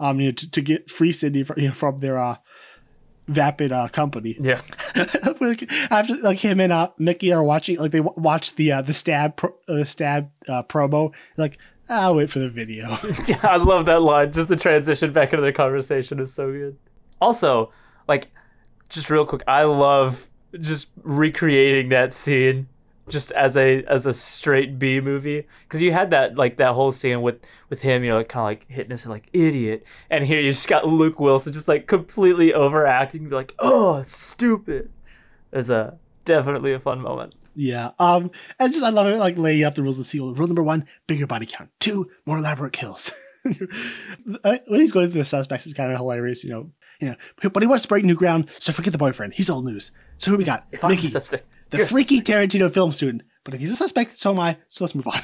[0.00, 2.36] Um, you know, to, to get free Sidney from, you know, from their uh,
[3.30, 4.36] vapid uh, company.
[4.40, 4.60] Yeah.
[5.40, 8.82] Like, after like him and uh, Mickey are watching, like they w- watch the uh,
[8.82, 11.12] the stab pro- uh, stab uh, promo.
[11.38, 11.56] Like
[11.88, 12.88] I'll wait for the video.
[13.26, 14.32] yeah, I love that line.
[14.32, 16.76] Just the transition back into the conversation is so good.
[17.20, 17.72] Also,
[18.06, 18.28] like,
[18.90, 20.26] just real quick, I love
[20.60, 22.68] just recreating that scene
[23.10, 26.92] just as a as a straight B movie because you had that like that whole
[26.92, 27.36] scene with
[27.68, 30.68] with him, you know, kind of like hitting us like idiot, and here you just
[30.68, 34.90] got Luke Wilson just like completely overacting, be like, oh, stupid.
[35.52, 37.34] It's a definitely a fun moment.
[37.56, 37.90] yeah.
[37.98, 38.30] Um.
[38.58, 39.16] And just I love it.
[39.18, 40.34] Like laying out the rules of the sequel.
[40.34, 41.70] Rule number one: bigger body count.
[41.80, 43.12] Two: more elaborate kills.
[44.42, 46.44] When he's going through the suspects, it's kind of hilarious.
[46.44, 46.70] You know.
[47.00, 47.50] You know.
[47.50, 49.32] But he wants to break new ground, so forget the boyfriend.
[49.34, 49.92] He's old news.
[50.18, 50.66] So who we got?
[50.90, 51.08] Mickey,
[51.70, 53.22] the you're freaky Tarantino film student.
[53.44, 54.58] But if he's a suspect, so am I.
[54.68, 55.20] So let's move on.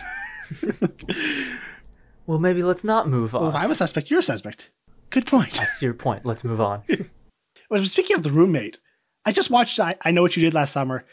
[2.26, 3.42] Well, maybe let's not move on.
[3.42, 4.70] well, if I'm a suspect, you're a suspect.
[5.10, 5.54] Good point.
[5.54, 6.26] That's your point.
[6.26, 6.82] Let's move on.
[7.68, 8.78] Well, speaking of the roommate,
[9.24, 11.04] I just watched I, I Know What You Did Last Summer,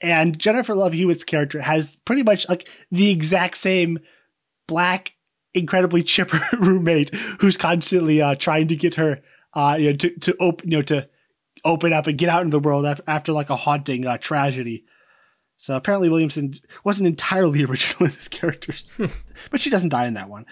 [0.00, 4.00] and Jennifer Love Hewitt's character has pretty much like the exact same
[4.66, 5.12] black,
[5.54, 9.20] incredibly chipper roommate who's constantly uh, trying to get her
[9.54, 11.08] uh, you know, to, to open you know to
[11.64, 14.84] open up and get out into the world after, after like a haunting uh, tragedy.
[15.56, 16.54] So apparently Williamson
[16.84, 18.98] wasn't entirely original in his characters,
[19.50, 20.46] but she doesn't die in that one.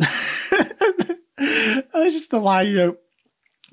[0.00, 2.96] I just the line, you know,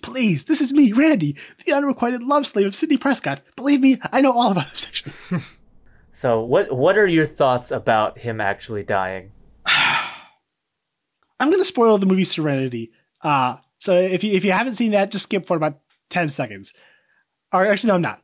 [0.02, 3.42] Please, this is me, Randy, the unrequited love slave of Sidney Prescott.
[3.56, 5.12] Believe me, I know all about obsession.
[6.12, 9.32] So, what what are your thoughts about him actually dying?
[9.66, 10.10] I'm
[11.40, 12.92] gonna spoil the movie Serenity.
[13.22, 15.80] Uh so if you if you haven't seen that, just skip for about
[16.10, 16.74] ten seconds.
[17.52, 18.22] Or actually, no, I'm not.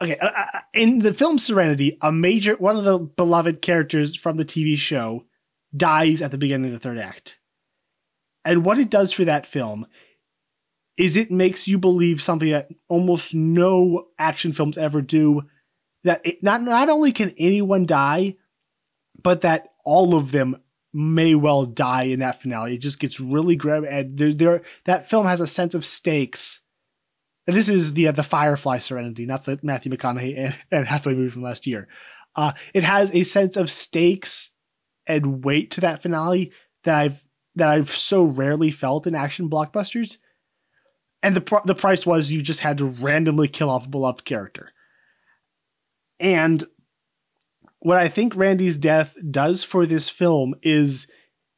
[0.00, 4.36] Okay, uh, uh, in the film Serenity, a major one of the beloved characters from
[4.36, 5.24] the TV show
[5.76, 7.38] dies at the beginning of the third act,
[8.44, 9.86] and what it does for that film
[10.96, 15.42] is it makes you believe something that almost no action films ever do.
[16.04, 18.36] That it, not not only can anyone die,
[19.22, 20.56] but that all of them
[20.92, 22.74] may well die in that finale.
[22.74, 26.60] It just gets really grim, and there, there that film has a sense of stakes.
[27.46, 31.14] And this is the uh, the Firefly Serenity, not the Matthew McConaughey and, and Hathaway
[31.14, 31.88] movie from last year.
[32.36, 34.52] Uh, it has a sense of stakes
[35.06, 36.52] and weight to that finale
[36.84, 37.24] that I've
[37.56, 40.18] that I've so rarely felt in action blockbusters.
[41.22, 44.24] And the pr- the price was you just had to randomly kill off a beloved
[44.24, 44.72] character.
[46.18, 46.64] And
[47.80, 51.08] what I think Randy's death does for this film is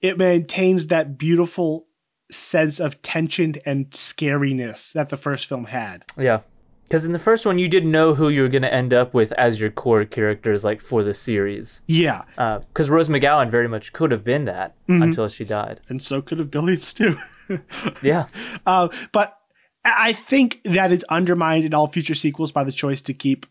[0.00, 1.86] it maintains that beautiful
[2.34, 6.04] sense of tension and scariness that the first film had.
[6.18, 6.40] Yeah,
[6.84, 9.32] because in the first one, you didn't know who you were gonna end up with
[9.32, 11.82] as your core characters, like for the series.
[11.86, 15.80] Yeah, Because Rose McGowan very much could have been that until she died.
[15.88, 17.18] and so could have Billions too.
[18.02, 18.26] Yeah,
[18.66, 19.36] Uh, but
[19.84, 23.44] I I think that is undermined in all future sequels by the choice to keep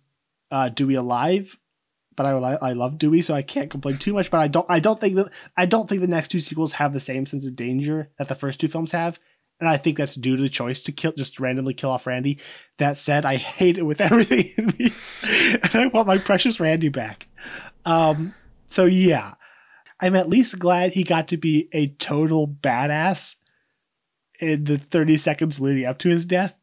[0.52, 1.56] uh, Dewey alive.
[2.16, 4.30] But I, I love Dewey, so I can't complain too much.
[4.30, 6.94] But I don't I don't think that I don't think the next two sequels have
[6.94, 9.20] the same sense of danger that the first two films have,
[9.60, 12.40] and I think that's due to the choice to kill just randomly kill off Randy.
[12.78, 14.92] That said, I hate it with everything in me,
[15.62, 17.28] and I want my precious Randy back.
[17.86, 18.34] Um,
[18.68, 19.36] so yeah,
[20.00, 23.36] I'm at least glad he got to be a total badass
[24.40, 26.60] in the 30 seconds leading up to his death.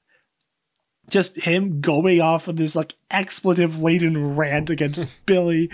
[1.10, 5.70] Just him going off on this like expletive laden rant against Billy.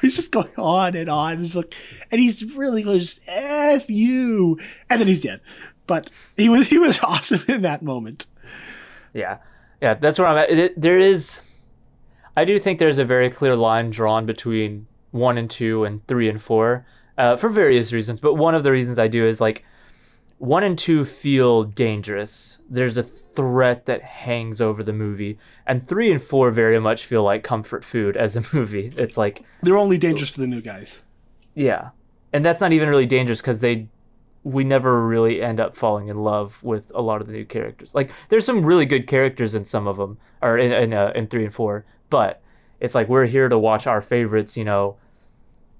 [0.00, 1.42] He's just going on and on.
[1.42, 1.74] It's like,
[2.10, 4.58] and he's really going just F you.
[4.88, 5.40] And then he's dead.
[5.86, 8.26] But he was he was awesome in that moment.
[9.12, 9.38] yeah,
[9.82, 9.94] yeah.
[9.94, 10.50] That's where I'm at.
[10.50, 11.40] It, there is,
[12.36, 16.28] I do think there's a very clear line drawn between one and two and three
[16.28, 16.86] and four,
[17.18, 18.20] uh, for various reasons.
[18.20, 19.64] But one of the reasons I do is like,
[20.38, 22.58] one and two feel dangerous.
[22.68, 27.22] There's a threat that hangs over the movie, and three and four very much feel
[27.22, 28.92] like comfort food as a movie.
[28.96, 31.00] It's like They're only dangerous for the new guys.
[31.54, 31.90] Yeah.
[32.32, 33.88] And that's not even really dangerous because they
[34.42, 37.94] we never really end up falling in love with a lot of the new characters.
[37.94, 41.28] Like there's some really good characters in some of them, or in in, uh, in
[41.28, 42.42] three and four, but
[42.80, 44.96] it's like we're here to watch our favorites, you know,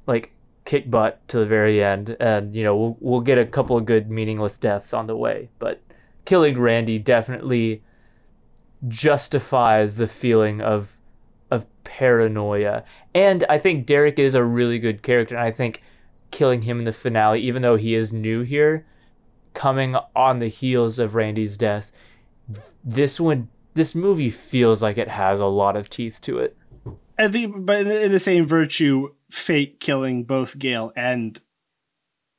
[0.07, 0.32] like
[0.65, 3.85] kick butt to the very end, and you know we'll we'll get a couple of
[3.85, 5.81] good meaningless deaths on the way, but
[6.25, 7.83] killing Randy definitely
[8.89, 10.97] justifies the feeling of
[11.51, 12.85] of paranoia.
[13.15, 15.83] And I think Derek is a really good character, and I think
[16.31, 18.87] killing him in the finale, even though he is new here,
[19.53, 21.93] coming on the heels of Randy's death,
[22.83, 26.57] this one this movie feels like it has a lot of teeth to it.
[27.19, 31.41] I think, but in the, in the same virtue, fate killing both Gale and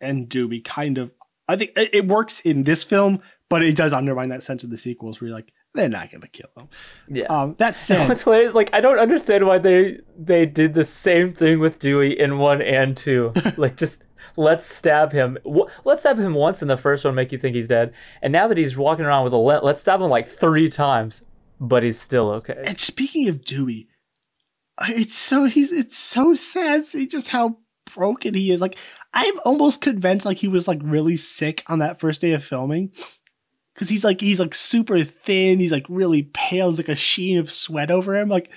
[0.02, 1.12] and Dewey kind of.
[1.48, 4.70] I think it, it works in this film, but it does undermine that sense of
[4.72, 6.70] the sequels where you're like, they're not gonna kill him.
[7.10, 7.26] Yeah.
[7.26, 11.34] Um, that said, What's hilarious like I don't understand why they they did the same
[11.34, 13.34] thing with Dewey in one and two.
[13.58, 14.04] like just
[14.38, 15.38] let's stab him.
[15.84, 18.48] Let's stab him once in the first one, make you think he's dead, and now
[18.48, 21.24] that he's walking around with a le- let's stab him like three times,
[21.60, 22.64] but he's still okay.
[22.66, 23.90] and speaking of Dewey,
[24.82, 27.58] it's so he's it's so sad see just how
[27.94, 28.62] broken he is.
[28.62, 28.78] Like
[29.14, 32.92] I'm almost convinced like he was like really sick on that first day of filming.
[33.76, 37.38] Cause he's like he's like super thin, he's like really pale, there's like a sheen
[37.38, 38.30] of sweat over him.
[38.30, 38.50] Like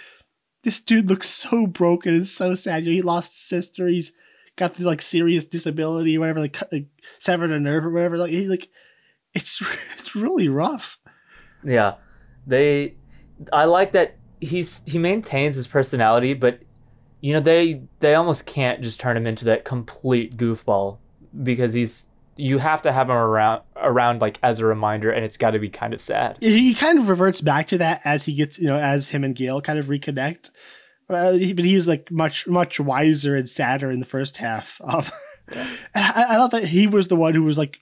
[0.63, 2.85] this dude looks so broken and so sad.
[2.85, 4.13] You know, he lost his sister, he's
[4.57, 6.87] got this like serious disability or whatever, like, like
[7.19, 8.17] severed a nerve or whatever.
[8.17, 8.69] Like he like
[9.35, 9.63] it's
[9.99, 10.99] it's really rough.
[11.65, 11.95] Yeah,
[12.47, 12.95] they.
[13.53, 16.61] I like that he's he maintains his personality, but
[17.21, 20.99] you know they they almost can't just turn him into that complete goofball
[21.43, 25.37] because he's you have to have him around around like as a reminder, and it's
[25.37, 26.39] got to be kind of sad.
[26.41, 29.35] he kind of reverts back to that as he gets you know as him and
[29.35, 30.51] Gale kind of reconnect.
[31.09, 34.81] But, uh, but he's like much much wiser and sadder in the first half.
[34.85, 35.05] Um,
[35.95, 37.81] I, I thought that he was the one who was like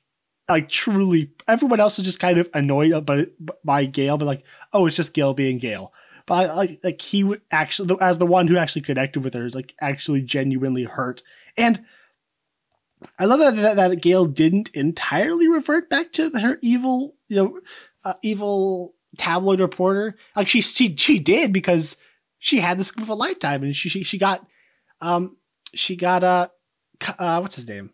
[0.49, 1.31] like truly.
[1.47, 3.27] Everyone else was just kind of annoyed by
[3.63, 5.93] by Gale, but like oh it's just Gale being Gail.
[6.27, 9.47] But I, like like he would actually as the one who actually connected with her
[9.47, 11.23] is like actually genuinely hurt
[11.57, 11.85] and.
[13.19, 17.61] I love that, that that Gale didn't entirely revert back to her evil, you know,
[18.05, 20.17] uh, evil tabloid reporter.
[20.35, 21.97] Like she she she did because
[22.39, 24.47] she had the scoop of a lifetime, and she she, she got
[25.01, 25.37] um
[25.75, 26.49] she got uh,
[27.19, 27.91] uh what's his name?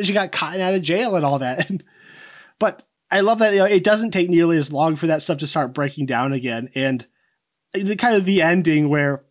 [0.00, 1.70] She got caught out of jail and all that.
[2.58, 5.38] but I love that you know, it doesn't take nearly as long for that stuff
[5.38, 7.06] to start breaking down again, and
[7.72, 9.24] the kind of the ending where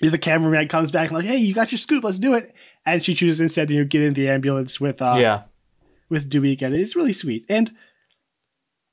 [0.00, 2.54] the cameraman comes back and like, hey, you got your scoop, let's do it.
[2.86, 5.42] And she chooses instead to you know, get in the ambulance with uh yeah,
[6.08, 6.74] with Dewey again.
[6.74, 7.44] It's really sweet.
[7.48, 7.70] And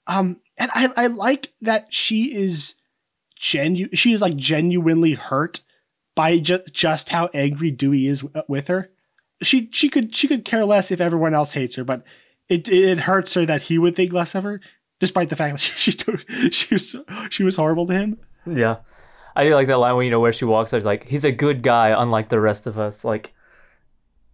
[0.07, 2.73] um and I, I like that she is
[3.39, 5.61] genu she is like genuinely hurt
[6.15, 8.91] by ju- just how angry Dewey is w- with her.
[9.41, 12.03] She she could she could care less if everyone else hates her, but
[12.49, 14.59] it it hurts her that he would think less of her,
[14.99, 16.95] despite the fact that she she, she was
[17.29, 18.19] she was horrible to him.
[18.47, 18.77] Yeah.
[19.35, 20.73] I do like that line when you know where she walks.
[20.73, 23.05] I was like, he's a good guy, unlike the rest of us.
[23.05, 23.33] Like,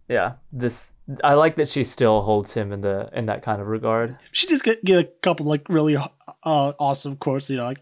[0.08, 0.94] yeah, this.
[1.22, 4.18] I like that she still holds him in the in that kind of regard.
[4.32, 6.06] she just get, get a couple like really uh,
[6.44, 7.50] awesome quotes.
[7.50, 7.80] You know, like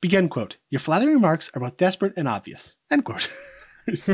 [0.00, 3.30] begin quote: "Your flattering remarks are both desperate and obvious." End quote.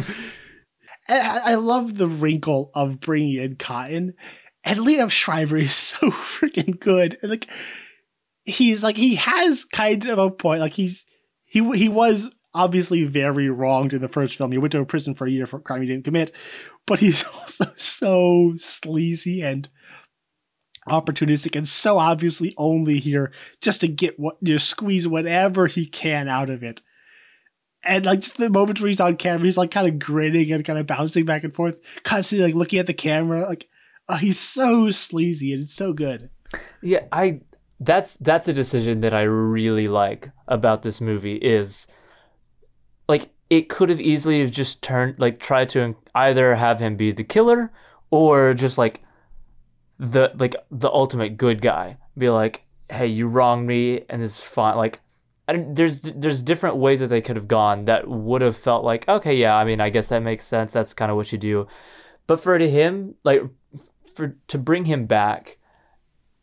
[1.08, 4.14] I, I love the wrinkle of bringing in Cotton,
[4.62, 7.18] and Liev Schreiber is so freaking good.
[7.20, 7.48] And like,
[8.44, 10.60] he's like he has kind of a point.
[10.60, 11.04] Like he's
[11.54, 14.50] he he was obviously very wronged in the first film.
[14.50, 16.32] He went to prison for a year for a crime he didn't commit,
[16.84, 19.68] but he's also so sleazy and
[20.88, 23.32] opportunistic and so obviously only here
[23.62, 26.82] just to get what you know, squeeze whatever he can out of it.
[27.84, 30.64] And like just the moment where he's on camera, he's like kind of grinning and
[30.64, 33.42] kind of bouncing back and forth, constantly like looking at the camera.
[33.42, 33.68] Like
[34.08, 36.30] oh, he's so sleazy and it's so good.
[36.82, 37.42] Yeah, I
[37.80, 41.86] that's that's a decision that I really like about this movie is
[43.08, 47.12] like it could have easily have just turned like tried to either have him be
[47.12, 47.72] the killer
[48.10, 49.02] or just like
[49.98, 51.98] the like the ultimate good guy.
[52.16, 54.76] Be like hey you wronged me and is fine.
[54.76, 55.00] Like
[55.48, 59.34] there's there's different ways that they could have gone that would have felt like okay
[59.34, 60.72] yeah I mean I guess that makes sense.
[60.72, 61.66] That's kind of what you do.
[62.26, 63.42] But for to him like
[64.14, 65.58] for to bring him back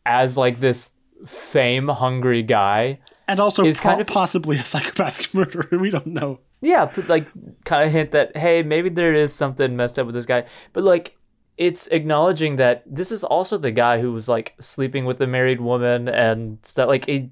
[0.04, 0.92] as like this
[1.26, 2.98] fame hungry guy
[3.28, 5.68] And also Is po- kind of- possibly a psychopathic murderer.
[5.78, 6.40] We don't know.
[6.60, 7.26] yeah like
[7.64, 10.84] kind of hint that hey maybe there is something messed up with this guy but
[10.84, 11.16] like
[11.58, 15.60] it's acknowledging that this is also the guy who was like sleeping with a married
[15.60, 17.30] woman and stuff like it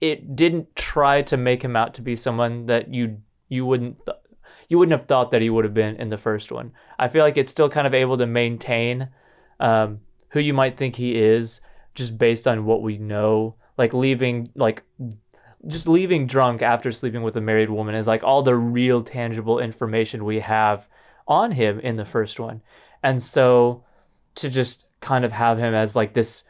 [0.00, 4.18] it didn't try to make him out to be someone that you you wouldn't th-
[4.68, 7.24] you wouldn't have thought that he would have been in the first one i feel
[7.24, 9.08] like it's still kind of able to maintain
[9.60, 10.00] um,
[10.30, 11.60] who you might think he is
[11.96, 14.84] just based on what we know like leaving like
[15.66, 19.58] just leaving drunk after sleeping with a married woman is like all the real tangible
[19.58, 20.86] information we have
[21.26, 22.62] on him in the first one.
[23.02, 23.82] And so
[24.36, 26.44] to just kind of have him as like this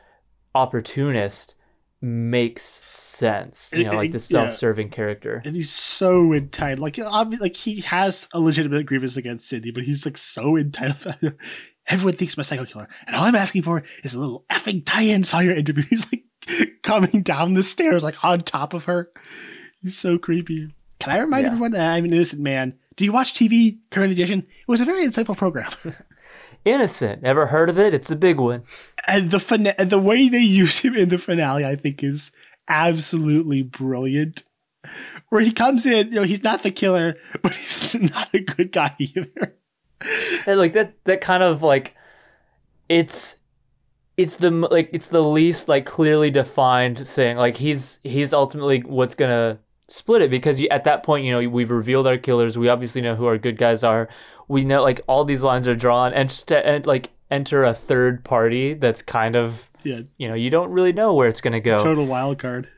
[0.55, 1.55] opportunist
[2.03, 3.72] makes sense.
[3.74, 4.44] You know, like this Yeah.
[4.49, 5.40] self-serving character.
[5.44, 6.80] and he's so entitled.
[6.80, 11.16] Like, obvi- like he has a legitimate grievance against Cindy, but he's like so entitled.
[11.89, 14.84] Everyone thinks I'm a psycho killer, and all I'm asking for is a little effing
[14.84, 15.84] Diane Sawyer interview.
[15.91, 16.24] He's like
[16.82, 19.11] coming down the stairs, like on top of her.
[19.82, 20.72] He's so creepy.
[20.99, 21.49] Can I remind Yeah.
[21.53, 22.74] everyone that I'm an innocent man?
[22.97, 23.78] Do you watch TV?
[23.91, 24.41] Current edition.
[24.41, 25.70] It was a very insightful program,
[26.64, 27.22] Innocent.
[27.22, 27.95] Ever heard of it?
[27.95, 28.62] It's a big one.
[29.07, 32.32] and the fina- the way they use him in the finale, I think, is
[32.68, 34.43] absolutely brilliant.
[35.28, 38.72] Where he comes in, you know, he's not the killer, but he's not a good
[38.72, 39.55] guy either.
[40.47, 41.97] And like that that kind of like
[42.88, 43.38] it's
[44.16, 47.36] it's the like it's the least like clearly defined thing.
[47.36, 51.49] Like he's he's ultimately what's gonna split it because you, at that point you know
[51.49, 52.57] we've revealed our killers.
[52.59, 54.09] We obviously know who our good guys are.
[54.49, 57.74] We know like all these lines are drawn and just to and, like enter a
[57.74, 61.61] third party that's kind of Yeah, you know you don't really know where it's gonna
[61.61, 61.78] go.
[61.78, 62.68] Total wild card.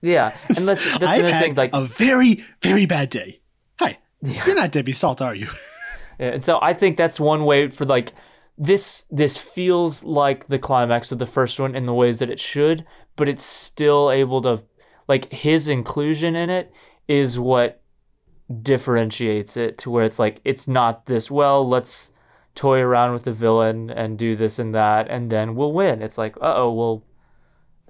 [0.00, 0.36] yeah.
[0.56, 3.40] And that's that's I've another had thing like a very, very bad day.
[3.78, 5.48] Hi, you're not Debbie Salt, are you?
[6.18, 8.12] And so I think that's one way for like
[8.56, 12.40] this this feels like the climax of the first one in the ways that it
[12.40, 12.84] should,
[13.16, 14.62] but it's still able to
[15.08, 16.72] like his inclusion in it
[17.08, 17.82] is what
[18.62, 22.12] differentiates it to where it's like it's not this well, let's
[22.54, 26.02] toy around with the villain and do this and that and then we'll win.
[26.02, 27.04] It's like, "Uh-oh, well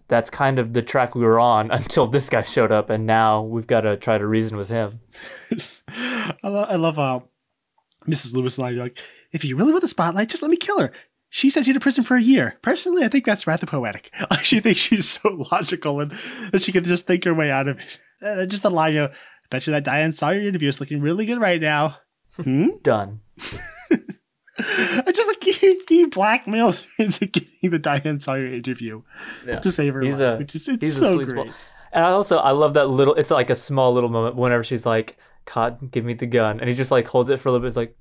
[0.09, 3.43] that's kind of the track we were on until this guy showed up and now
[3.43, 5.01] we've got to try to reason with him."
[5.89, 7.29] I, lo- I love how
[8.07, 8.35] Mrs.
[8.35, 8.99] Loomis and I are like,
[9.33, 10.93] if you really want the spotlight, just let me kill her.
[11.31, 12.57] She sent you to prison for a year.
[12.63, 14.11] Personally, I think that's rather poetic.
[14.31, 16.13] Like she thinks she's so logical and
[16.53, 18.01] that she can just think her way out of it.
[18.23, 19.09] Uh, just the line, you know,
[19.51, 21.99] bet you that Diane Sawyer interview is looking really good right now.
[22.37, 22.69] Hmm?
[22.83, 23.21] Done.
[24.59, 29.03] I just like he, he blackmails her into getting the Diane Sawyer interview
[29.47, 29.59] Yeah.
[29.59, 31.47] to save her He's life, a- which is it's he's a so sweet great.
[31.49, 31.57] spot.
[31.93, 33.15] And I also I love that little.
[33.15, 35.17] It's like a small little moment whenever she's like,
[35.53, 37.69] "God, give me the gun," and he just like holds it for a little bit.
[37.69, 37.97] It's like,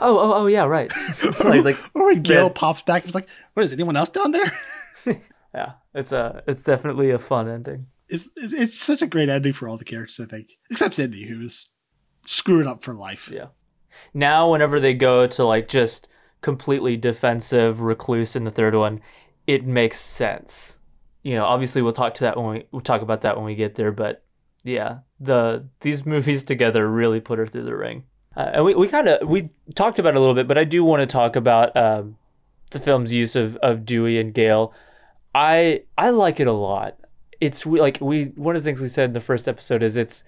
[0.00, 3.72] "Oh, oh, oh, yeah, right." He's like, Or Gale pops back, he's like, "What is
[3.72, 4.52] anyone else down there?"
[5.54, 9.52] "Yeah, it's a, it's definitely a fun ending." It's, it's it's such a great ending
[9.52, 11.70] for all the characters, I think, except Cindy, who's
[12.26, 13.30] screwed up for life.
[13.32, 13.48] Yeah.
[14.14, 16.08] Now, whenever they go to like just
[16.40, 19.00] completely defensive recluse in the third one,
[19.46, 20.78] it makes sense.
[21.22, 23.54] You know, obviously we'll talk to that when we we'll talk about that when we
[23.54, 24.24] get there, but
[24.68, 28.04] yeah, the these movies together really put her through the ring.
[28.36, 30.64] Uh, and we, we kind of we talked about it a little bit, but I
[30.64, 32.16] do want to talk about um,
[32.70, 34.72] the film's use of, of Dewey and Gale.
[35.34, 36.96] I I like it a lot.
[37.40, 40.22] It's like we one of the things we said in the first episode is it's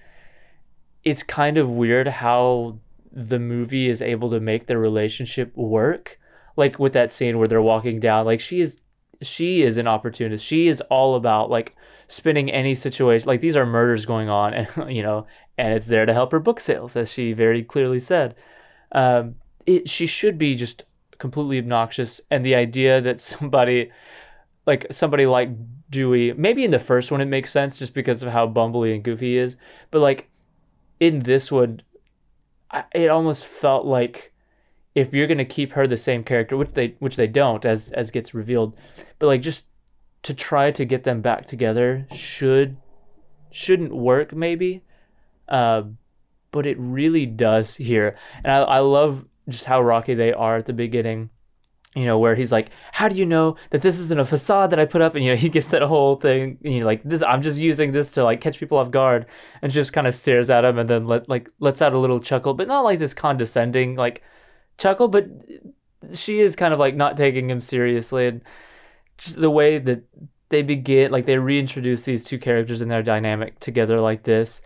[1.05, 2.79] it's kind of weird how
[3.13, 6.19] the movie is able to make their relationship work.
[6.57, 8.83] Like with that scene where they're walking down, like she is
[9.23, 10.45] she is an opportunist.
[10.45, 11.77] She is all about like
[12.11, 13.27] spinning any situation.
[13.27, 16.41] Like these are murders going on, and you know, and it's there to help her
[16.41, 18.35] book sales, as she very clearly said.
[18.93, 19.37] Um,
[19.67, 20.85] it she should be just
[21.19, 23.91] completely obnoxious, and the idea that somebody
[24.67, 25.51] like somebody like
[25.89, 29.03] Dewey, maybe in the first one it makes sense just because of how bumbly and
[29.03, 29.57] goofy he is,
[29.91, 30.31] but like
[30.99, 31.83] in this one,
[32.71, 34.33] I, it almost felt like
[34.95, 38.11] if you're gonna keep her the same character, which they which they don't, as as
[38.11, 38.77] gets revealed,
[39.19, 39.67] but like just
[40.23, 42.77] to try to get them back together should
[43.51, 44.85] shouldn't work maybe,
[45.49, 45.83] uh,
[46.53, 50.67] but it really does here, and I I love just how rocky they are at
[50.67, 51.31] the beginning.
[51.97, 54.79] You know, where he's like, "How do you know that this isn't a facade that
[54.79, 56.59] I put up?" And you know, he gets that whole thing.
[56.63, 59.27] You know, like this, I'm just using this to like catch people off guard,
[59.61, 62.21] and just kind of stares at him, and then let like lets out a little
[62.21, 64.23] chuckle, but not like this condescending like
[64.79, 65.27] chuckle, but
[66.13, 68.43] she is kind of like not taking him seriously, and
[69.27, 70.05] the way that
[70.49, 74.63] they begin, like they reintroduce these two characters and their dynamic together like this,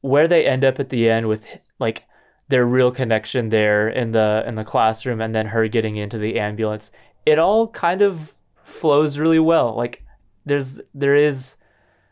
[0.00, 1.46] where they end up at the end with
[1.78, 2.04] like
[2.48, 6.38] their real connection there in the in the classroom and then her getting into the
[6.38, 6.92] ambulance
[7.26, 9.76] it all kind of flows really well.
[9.76, 10.04] Like
[10.46, 11.56] there's there is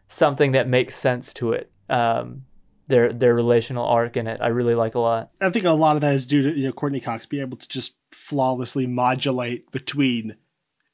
[0.08, 2.44] something that makes sense to it um
[2.88, 4.40] their their relational arc in it.
[4.42, 5.30] I really like a lot.
[5.40, 7.56] I think a lot of that is due to you know Courteney Cox being able
[7.56, 10.36] to just flawlessly modulate between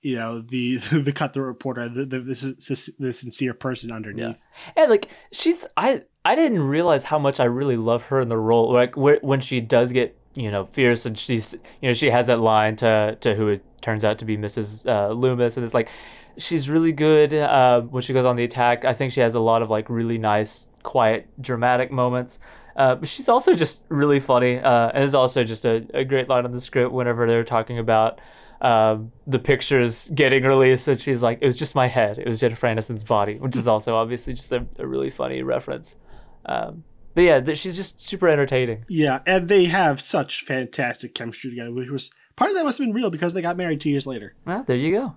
[0.02, 4.36] you know the the cutthroat reporter, the the, the, the sincere person underneath.
[4.36, 4.82] Yeah.
[4.82, 8.38] and like she's i i didn't realize how much i really love her in the
[8.38, 12.26] role like when she does get you know fierce and she's you know she has
[12.28, 14.86] that line to to who is turns out to be Mrs.
[14.86, 15.90] Uh, Loomis, and it's like
[16.36, 18.84] she's really good uh, when she goes on the attack.
[18.84, 22.38] I think she has a lot of like really nice, quiet, dramatic moments.
[22.76, 26.28] Uh, but she's also just really funny, uh, and is also just a, a great
[26.28, 28.20] line on the script whenever they're talking about
[28.60, 32.18] um, the pictures getting released, and she's like, "It was just my head.
[32.18, 35.96] It was Jennifer Aniston's body," which is also obviously just a, a really funny reference.
[36.46, 36.84] Um,
[37.14, 38.84] but yeah, th- she's just super entertaining.
[38.88, 41.72] Yeah, and they have such fantastic chemistry together.
[41.72, 44.06] Which was part of that must have been real because they got married two years
[44.06, 44.34] later.
[44.44, 45.14] Well, there you go.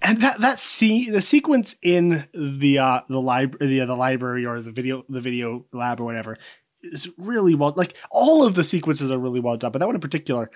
[0.00, 4.60] And that that scene, the sequence in the uh the library, the, the library or
[4.60, 6.36] the video the video lab or whatever,
[6.82, 7.74] is really well.
[7.76, 10.50] Like all of the sequences are really well done, but that one in particular.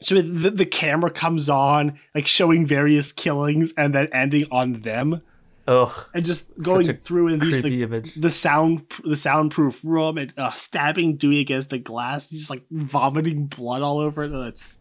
[0.00, 5.22] So the, the camera comes on, like showing various killings, and then ending on them,
[5.68, 5.92] Ugh.
[6.12, 8.14] and just going through and these the, image.
[8.14, 13.46] the sound the soundproof room and uh, stabbing Dewey against the glass, just like vomiting
[13.46, 14.32] blood all over it.
[14.34, 14.78] Oh, It's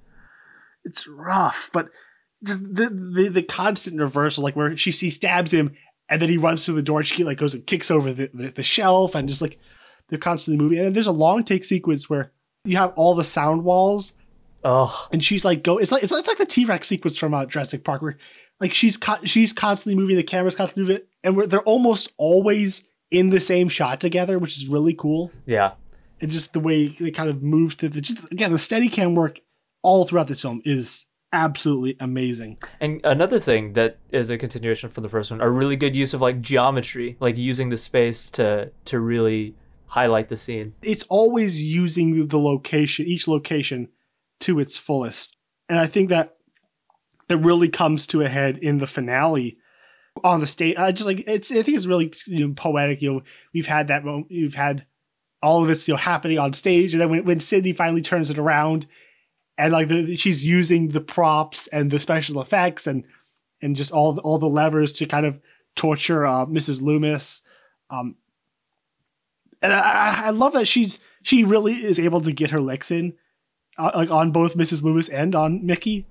[0.83, 1.89] it's rough, but
[2.43, 5.75] just the, the the constant reversal, like where she she stabs him
[6.09, 7.03] and then he runs through the door.
[7.03, 9.59] She like goes and kicks over the, the, the shelf and just like
[10.09, 10.77] they're constantly moving.
[10.79, 12.31] And then there's a long take sequence where
[12.65, 14.13] you have all the sound walls
[14.63, 15.09] Ugh.
[15.11, 15.77] and she's like go.
[15.77, 18.17] It's like it's like, it's like the T Rex sequence from uh, Jurassic Park where
[18.59, 20.15] like she's co- she's constantly moving.
[20.15, 24.57] The camera's constantly moving, and we're, they're almost always in the same shot together, which
[24.57, 25.31] is really cool.
[25.45, 25.73] Yeah.
[26.21, 29.15] And just the way they kind of move to the just again the steady cam
[29.15, 29.39] work
[29.81, 32.57] all throughout this film is absolutely amazing.
[32.79, 36.13] And another thing that is a continuation from the first one, a really good use
[36.13, 39.55] of like geometry, like using the space to to really
[39.87, 40.73] highlight the scene.
[40.81, 43.89] It's always using the location, each location,
[44.43, 45.37] to its fullest,
[45.69, 46.37] and I think that
[47.29, 49.57] it really comes to a head in the finale
[50.23, 50.77] on the stage.
[50.77, 51.51] I just like it's.
[51.51, 53.01] I think it's really you know, poetic.
[53.01, 53.21] You know,
[53.53, 54.27] we've had that moment.
[54.29, 54.85] We've had
[55.41, 58.29] all of it's you know happening on stage, and then when when Sidney finally turns
[58.29, 58.87] it around,
[59.57, 63.05] and like the, she's using the props and the special effects and
[63.61, 65.39] and just all the, all the levers to kind of
[65.75, 66.81] torture uh, Mrs.
[66.81, 67.41] Loomis.
[67.89, 68.15] Um,
[69.61, 73.13] and I, I love that she's she really is able to get her licks in,
[73.77, 74.83] uh, like on both Mrs.
[74.83, 76.05] Loomis and on Mickey.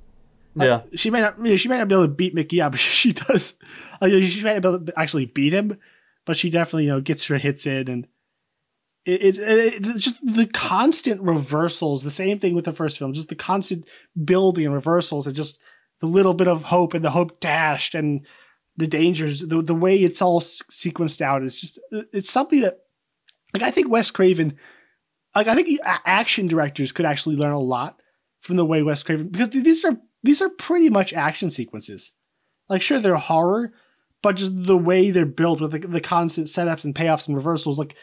[0.54, 0.82] Like, Yeah.
[0.94, 1.38] she might not.
[1.38, 3.54] You know, she might not be able to beat Mickey up, but she does.
[4.00, 5.78] Like, she might not be able to actually beat him,
[6.26, 8.06] but she definitely you know gets her hits in, and
[9.04, 12.02] it, it, it, it's just the constant reversals.
[12.02, 13.86] The same thing with the first film, just the constant
[14.24, 15.58] building and reversals, and just
[16.00, 18.26] the little bit of hope and the hope dashed, and
[18.76, 19.40] the dangers.
[19.40, 21.42] The the way it's all sequenced out.
[21.42, 22.80] It's just it's something that
[23.54, 24.56] like I think Wes Craven,
[25.34, 28.00] like I think action directors could actually learn a lot
[28.40, 32.12] from the way Wes Craven because these are these are pretty much action sequences.
[32.68, 33.72] Like sure they're horror,
[34.22, 37.78] but just the way they're built with the, the constant setups and payoffs and reversals,
[37.78, 37.96] like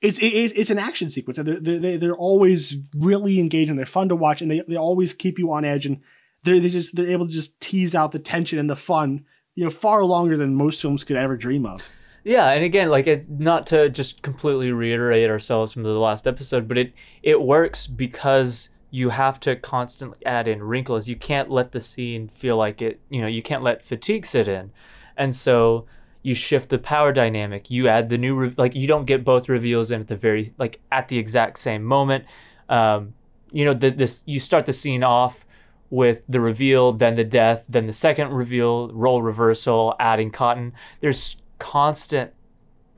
[0.00, 1.38] it's it, it's it's an action sequence.
[1.38, 3.76] And they're, they're they're always really engaging.
[3.76, 5.86] They're fun to watch, and they, they always keep you on edge.
[5.86, 6.00] And
[6.44, 9.64] they they just they're able to just tease out the tension and the fun, you
[9.64, 11.88] know, far longer than most films could ever dream of.
[12.24, 16.68] Yeah, and again, like it's not to just completely reiterate ourselves from the last episode,
[16.68, 16.92] but it
[17.22, 21.08] it works because you have to constantly add in wrinkles.
[21.08, 24.46] You can't let the scene feel like it, you know, you can't let fatigue sit
[24.46, 24.70] in.
[25.16, 25.86] And so
[26.22, 27.70] you shift the power dynamic.
[27.70, 30.52] You add the new re- like you don't get both reveals in at the very
[30.58, 32.26] like at the exact same moment.
[32.68, 33.14] Um,
[33.50, 35.44] you know, the, this you start the scene off
[35.90, 40.72] with the reveal, then the death, then the second reveal, role reversal, adding cotton.
[41.00, 42.32] There's constant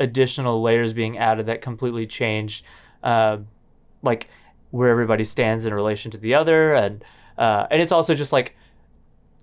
[0.01, 2.65] additional layers being added that completely change,
[3.03, 3.37] uh,
[4.03, 4.31] like
[4.71, 7.05] where everybody stands in relation to the other, and
[7.37, 8.57] uh, and it's also just like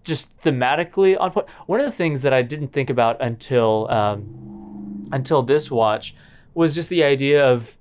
[0.03, 1.47] just thematically on point.
[1.67, 6.15] One of the things that I didn't think about until um, until this watch
[6.55, 7.77] was just the idea of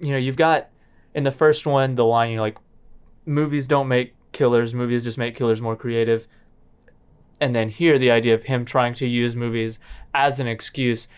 [0.00, 0.68] you know you've got
[1.14, 2.58] in the first one the line you know like
[3.24, 6.26] movies don't make killers movies just make killers more creative
[7.42, 9.80] and then here the idea of him trying to use movies
[10.14, 11.08] as an excuse.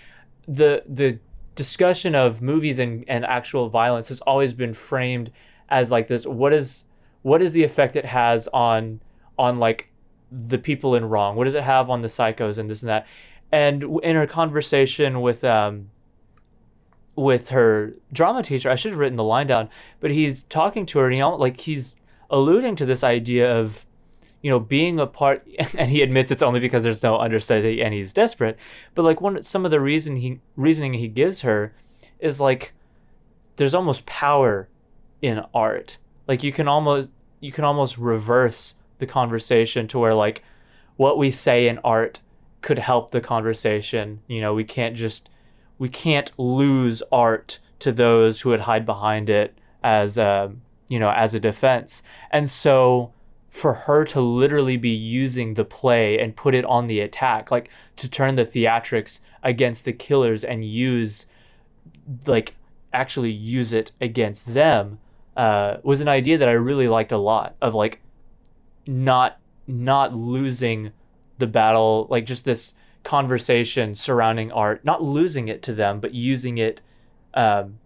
[0.48, 1.18] The the
[1.54, 5.30] discussion of movies and, and actual violence has always been framed
[5.68, 6.86] as like this what is
[7.20, 9.00] what is the effect it has on
[9.38, 9.90] on like
[10.32, 11.36] the people in wrong?
[11.36, 13.06] What does it have on the psychos and this and that?
[13.52, 15.90] And in her conversation with um
[17.16, 19.68] with her drama teacher i should have written the line down
[20.00, 21.96] but he's talking to her and he like he's
[22.28, 23.86] alluding to this idea of
[24.44, 25.44] you know being a part
[25.76, 28.56] and he admits it's only because there's no understudy and he's desperate
[28.94, 31.74] but like one some of the reason he reasoning he gives her
[32.20, 32.72] is like
[33.56, 34.68] there's almost power
[35.22, 35.98] in art.
[36.26, 37.10] Like you can almost
[37.40, 40.42] you can almost reverse the conversation to where like
[40.96, 42.20] what we say in art
[42.62, 44.20] could help the conversation.
[44.26, 45.30] You know we can't just
[45.78, 50.52] we can't lose art to those who would hide behind it as a
[50.88, 52.02] you know as a defense.
[52.30, 53.12] And so
[53.54, 57.70] for her to literally be using the play and put it on the attack, like
[57.94, 61.26] to turn the theatrics against the killers and use,
[62.26, 62.56] like,
[62.92, 64.98] actually use it against them,
[65.36, 67.54] uh, was an idea that I really liked a lot.
[67.62, 68.00] Of like,
[68.88, 70.90] not not losing
[71.38, 72.74] the battle, like just this
[73.04, 76.82] conversation surrounding art, not losing it to them, but using it
[77.34, 77.78] um,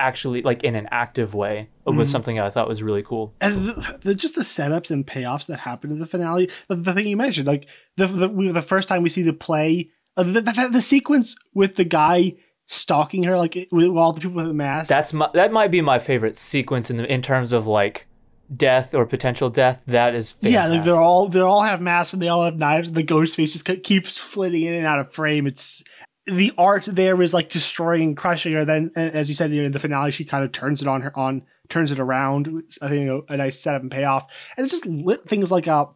[0.00, 2.12] actually like in an active way was Mhm.
[2.12, 3.34] something that I thought was really cool.
[3.40, 6.50] and the, the, just the setups and payoffs that happen in the finale.
[6.68, 7.66] The, the thing you mentioned, like
[7.96, 11.36] the the, we, the first time we see the play, uh, the, the, the sequence
[11.54, 12.34] with the guy
[12.66, 14.88] stalking her, like with all the people with the masks.
[14.88, 18.06] That's my that might be my favorite sequence in the in terms of like
[18.54, 19.82] death or potential death.
[19.86, 22.88] That is yeah, like they're all they all have masks and they all have knives,
[22.88, 25.46] and the ghost face just keeps flitting in and out of frame.
[25.46, 25.82] It's
[26.26, 28.64] the art there is like destroying, crushing her.
[28.64, 31.02] Then, as you said you know, in the finale, she kind of turns it on
[31.02, 32.64] her on turns it around.
[32.82, 34.26] I think you know, a nice setup and payoff,
[34.56, 35.86] and it's just lit things like uh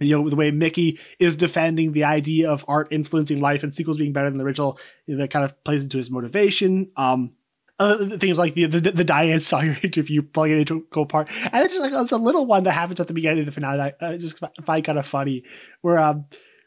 [0.00, 3.96] you know the way Mickey is defending the idea of art influencing life and sequels
[3.96, 4.78] being better than the original.
[5.08, 6.90] that kind of plays into his motivation.
[6.96, 7.32] Um,
[7.78, 11.64] other things like the the, the Diane Sawyer interview, it into a cool part, and
[11.64, 13.78] it's just like it's a little one that happens at the beginning of the finale
[13.78, 15.44] that I uh, just find kind of funny,
[15.80, 16.26] where um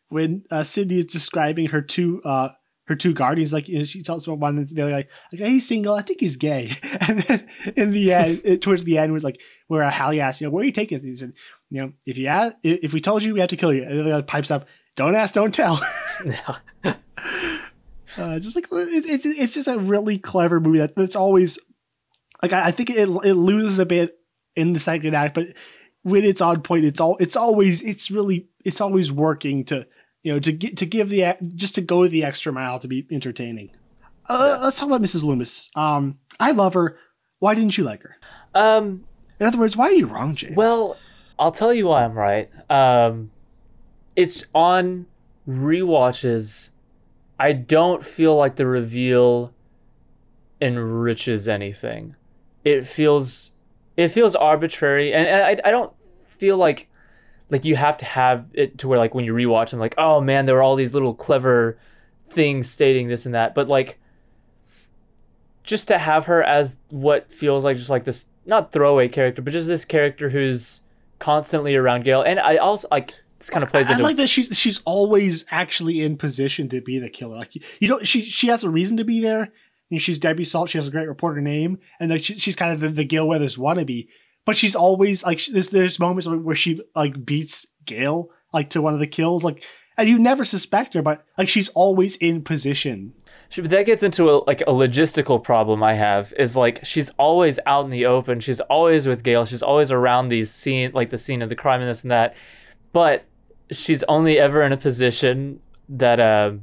[0.09, 2.49] when uh, Sidney is describing her two uh
[2.87, 5.67] her two guardians, like you know, she tells about one, and they're like, like he's
[5.67, 9.23] single, I think he's gay, and then in the end, it, towards the end, was
[9.23, 11.03] like where uh, Hallie asked, you know, where are you taking us?
[11.03, 11.33] He said,
[11.69, 13.99] you know, if you ask, if we told you, we have to kill you, and
[13.99, 15.81] then the guy pipes up, don't ask, don't tell.
[16.83, 16.93] uh,
[18.39, 21.59] just like it, it's it's just a really clever movie that, that's always
[22.41, 24.17] like I, I think it it loses a bit
[24.55, 25.47] in the second act, but
[26.03, 29.85] when it's on point, it's all it's always it's really it's always working to
[30.27, 33.07] you know to get to give the just to go the extra mile to be
[33.09, 33.69] entertaining.
[34.27, 35.23] Uh, Let's talk about Mrs.
[35.23, 35.71] Loomis.
[35.73, 36.97] Um, I love her.
[37.39, 38.17] Why didn't you like her?
[38.53, 39.05] um
[39.39, 40.57] In other words, why are you wrong, James?
[40.57, 40.97] Well,
[41.39, 42.49] I'll tell you why I'm right.
[42.69, 43.31] Um,
[44.17, 45.05] it's on
[45.47, 46.71] rewatches.
[47.39, 49.53] I don't feel like the reveal
[50.59, 52.17] enriches anything.
[52.65, 53.53] It feels
[53.95, 55.93] it feels arbitrary, and, and I I don't
[56.37, 56.89] feel like
[57.49, 60.21] like you have to have it to where like when you rewatch them, like oh
[60.21, 61.77] man, there were all these little clever
[62.29, 63.99] things stating this and that, but like
[65.63, 69.53] just to have her as what feels like just like this not throwaway character, but
[69.53, 70.81] just this character who's
[71.19, 72.21] constantly around Gale.
[72.21, 75.45] And I also like this kind of plays I into like that she's she's always
[75.51, 77.35] actually in position to be the killer.
[77.35, 79.51] Like you, you don't she she has a reason to be there.
[79.89, 80.69] And she's Debbie Salt.
[80.69, 83.25] She has a great reporter name, and like she, she's kind of the, the Gale
[83.25, 84.09] Weathers wannabe.
[84.47, 88.93] But she's always like there's there's moments where she like beats Gale like to one
[88.93, 89.61] of the kills, like
[89.97, 93.13] and you never suspect her, but like she's always in position.
[93.57, 97.83] That gets into a, like a logistical problem I have is like she's always out
[97.83, 98.39] in the open.
[98.39, 99.43] She's always with Gale.
[99.45, 102.33] She's always around these scene like the scene of the crime and this and that.
[102.93, 103.25] But
[103.69, 105.59] she's only ever in a position
[105.89, 106.53] that uh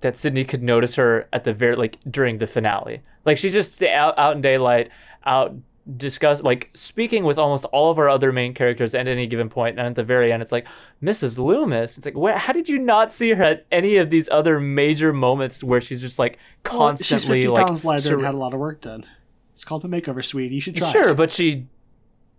[0.00, 3.02] that Sidney could notice her at the very like during the finale.
[3.24, 4.90] Like she's just out out in daylight,
[5.24, 5.54] out
[5.96, 9.78] discuss like speaking with almost all of our other main characters at any given point
[9.78, 10.66] and at the very end it's like
[11.02, 14.28] mrs loomis it's like where how did you not see her at any of these
[14.28, 18.14] other major moments where she's just like Well, she's constantly 50 like pounds lighter sur-
[18.16, 19.06] and had a lot of work done.
[19.54, 20.52] It's called the makeover suite.
[20.52, 20.90] You should try.
[20.92, 21.16] sure it.
[21.16, 21.66] but she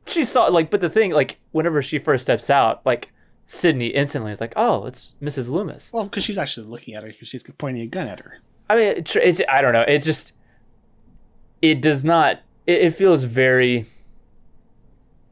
[0.05, 3.11] she saw like but the thing like whenever she first steps out like
[3.45, 7.09] sidney instantly is like oh it's mrs loomis well, because she's actually looking at her
[7.09, 8.37] because she's pointing a gun at her.
[8.69, 9.81] I mean, it, it's I don't know.
[9.81, 10.31] It just
[11.61, 12.39] it does not.
[12.71, 13.85] It, it feels very.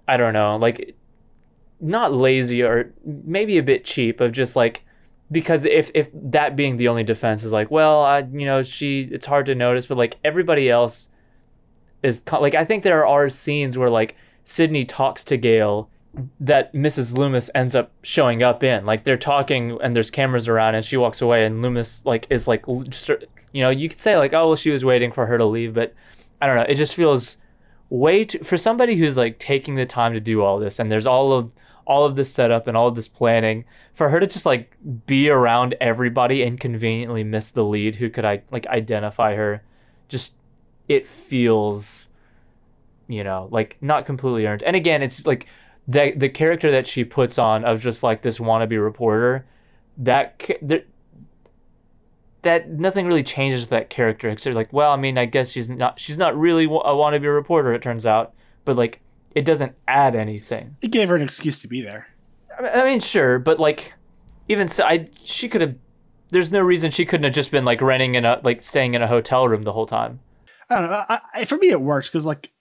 [0.08, 0.96] I don't know, like
[1.80, 4.84] not lazy or maybe a bit cheap of just like
[5.32, 9.02] because if if that being the only defense is like well I you know she
[9.12, 11.10] it's hard to notice but like everybody else
[12.04, 15.90] is like I think there are scenes where like Sidney talks to Gale
[16.40, 17.18] that Mrs.
[17.18, 18.86] Loomis ends up showing up in.
[18.86, 22.48] Like they're talking and there's cameras around and she walks away and Loomis like is
[22.48, 25.46] like you know, you could say like oh well she was waiting for her to
[25.46, 25.94] leave, but
[26.42, 27.38] I don't know, it just feels
[27.90, 31.08] way too for somebody who's like taking the time to do all this and there's
[31.08, 31.52] all of
[31.88, 35.28] all of this setup and all of this planning for her to just like be
[35.28, 39.64] around everybody and conveniently miss the lead who could I like identify her
[40.08, 40.34] just
[40.88, 42.10] it feels
[43.08, 44.62] you know like not completely earned.
[44.64, 45.48] And again it's like
[45.88, 49.46] the the character that she puts on of just like this wannabe reporter
[49.98, 50.40] that
[52.44, 55.70] that nothing really changes with that character except like well i mean i guess she's
[55.70, 58.34] not she's not really a wannabe reporter it turns out
[58.66, 59.02] but like
[59.36, 62.08] it doesn't add anything It gave her an excuse to be there.
[62.58, 63.94] I mean- I mean, sure, but like,
[64.48, 65.76] even so, I she could have.
[66.32, 69.02] There's no reason she couldn't have just been like renting in a like staying in
[69.04, 70.20] a hotel room the whole time.
[70.70, 71.04] I don't know.
[71.08, 72.52] I, I, for me, it works because like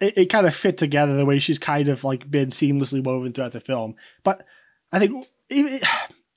[0.00, 3.32] it, it kind of fit together the way she's kind of like been seamlessly woven
[3.32, 3.94] throughout the film.
[4.24, 4.44] But
[4.92, 5.80] I think even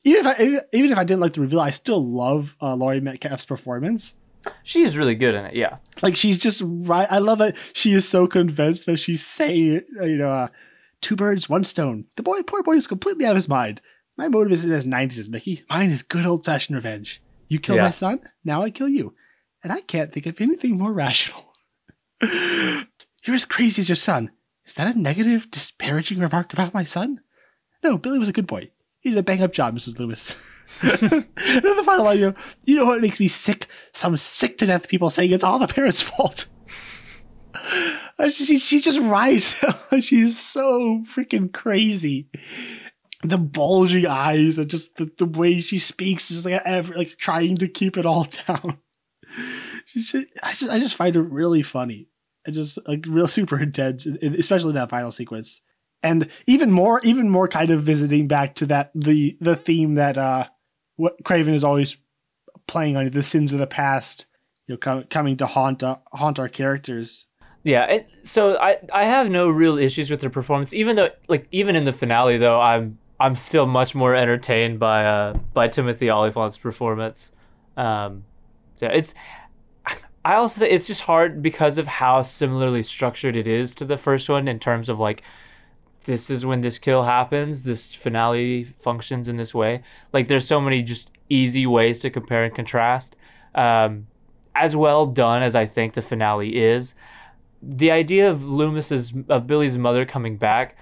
[0.04, 0.44] even if I
[0.74, 4.16] even if I didn't like the reveal, I still love uh, Laurie Metcalf's performance.
[4.64, 5.56] She is really good in it.
[5.56, 5.78] Yeah.
[6.02, 7.08] Like she's just right.
[7.12, 10.48] I love that she is so convinced that she's saying, you know, uh,
[11.02, 12.06] two birds, one stone.
[12.16, 13.82] The boy, poor boy, is completely out of his mind.
[14.18, 15.64] My motive isn't as '90s as Mickey.
[15.70, 17.22] Mine is good old fashioned revenge.
[17.50, 17.84] You killed Yeah.
[17.86, 19.14] my son, now I kill you,
[19.64, 21.52] and I can't think of anything more rational.
[22.22, 24.32] You're as crazy as your son.
[24.66, 27.22] Is that a negative, disparaging remark about my son?
[27.84, 28.70] No, Billy was a good boy.
[29.02, 29.98] He did a bang up job, Mrs.
[29.98, 30.36] Loomis.
[30.82, 31.28] then
[31.62, 32.36] the final line,
[32.66, 33.68] you know, what makes me sick?
[33.94, 36.48] Some sick to death people saying it's all the parents' fault.
[38.28, 39.64] She, she just rides.
[40.02, 42.28] She's so freaking crazy.
[43.24, 47.56] The bulging eyes and just the, the way she speaks, just like ever, like trying
[47.58, 48.80] to keep it all down.
[49.86, 52.10] She's just, I just I just find her really funny
[52.46, 55.62] and just like real super intense, especially that final sequence.
[56.02, 60.18] And even more, even more kind of visiting back to that the the theme that
[60.18, 60.46] uh
[60.96, 61.98] what Craven is always
[62.68, 64.26] playing on the sins of the past,
[64.68, 67.26] you know, com- coming to haunt uh, haunt our characters.
[67.64, 71.48] Yeah, and so I I have no real issues with the performance, even though like
[71.52, 76.10] even in the finale though I'm I'm still much more entertained by uh by Timothy
[76.10, 77.32] Olyphant's performance.
[77.76, 78.24] Um,
[78.80, 79.14] yeah, it's
[80.26, 83.98] I also think it's just hard because of how similarly structured it is to the
[83.98, 85.24] first one in terms of like
[86.10, 89.84] this is when this kill happens, this finale functions in this way.
[90.12, 93.16] Like there's so many just easy ways to compare and contrast.
[93.54, 94.08] Um,
[94.56, 96.96] as well done as I think the finale is,
[97.62, 100.76] the idea of Loomis's of Billy's mother coming back,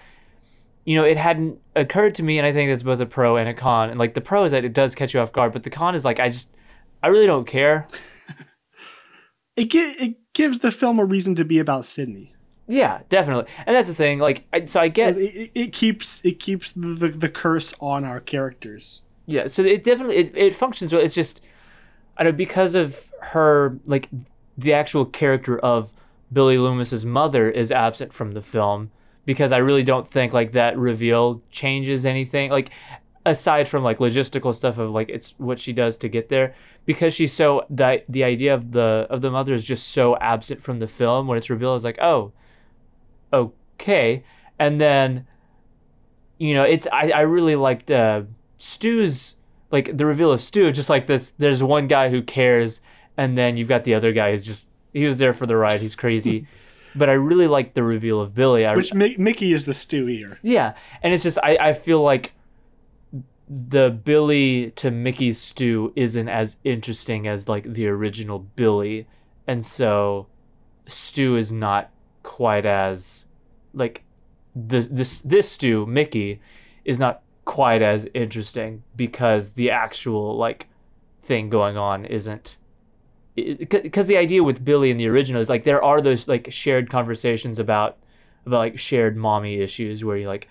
[0.85, 3.49] you know, it hadn't occurred to me, and I think that's both a pro and
[3.49, 3.89] a con.
[3.89, 5.93] And like the pro is that it does catch you off guard, but the con
[5.93, 6.55] is like I just
[7.03, 7.87] I really don't care.
[9.57, 12.35] It it gives the film a reason to be about Sidney.
[12.67, 14.19] Yeah, definitely, and that's the thing.
[14.19, 18.19] Like, I, so I get it, it keeps it keeps the, the curse on our
[18.19, 19.03] characters.
[19.25, 21.01] Yeah, so it definitely it, it functions well.
[21.01, 21.41] It's just
[22.17, 24.09] I don't know because of her like
[24.57, 25.93] the actual character of
[26.31, 28.91] Billy Loomis's mother is absent from the film
[29.25, 32.71] because I really don't think like that reveal changes anything like
[33.25, 37.13] aside from like logistical stuff of like it's what she does to get there because
[37.13, 40.79] she's so the the idea of the of the mother is just so absent from
[40.79, 42.31] the film when it's revealed is like oh
[43.33, 44.23] okay.
[44.59, 45.27] And then
[46.37, 48.23] you know it's I, I really liked uh
[48.57, 49.35] Stu's
[49.71, 52.81] like the reveal of Stu just like this there's one guy who cares
[53.17, 55.81] and then you've got the other guy who's just he was there for the ride
[55.81, 56.47] he's crazy.
[56.95, 58.65] But I really liked the reveal of Billy.
[58.65, 60.39] I, Which Mi- Mickey is the Stu here.
[60.41, 60.73] yeah
[61.03, 62.33] and it's just I, I feel like
[63.49, 69.07] the Billy to Mickey Stu isn't as interesting as like the original Billy.
[69.47, 70.27] And so
[70.87, 71.89] Stu is not
[72.27, 73.25] quite as
[73.73, 74.03] like
[74.53, 76.41] this this this Stu Mickey
[76.83, 80.67] is not quite as interesting because the actual like
[81.21, 82.57] thing going on isn't
[83.33, 86.89] because the idea with Billy in the original is like there are those like shared
[86.89, 87.97] conversations about
[88.45, 90.49] about like shared mommy issues where you like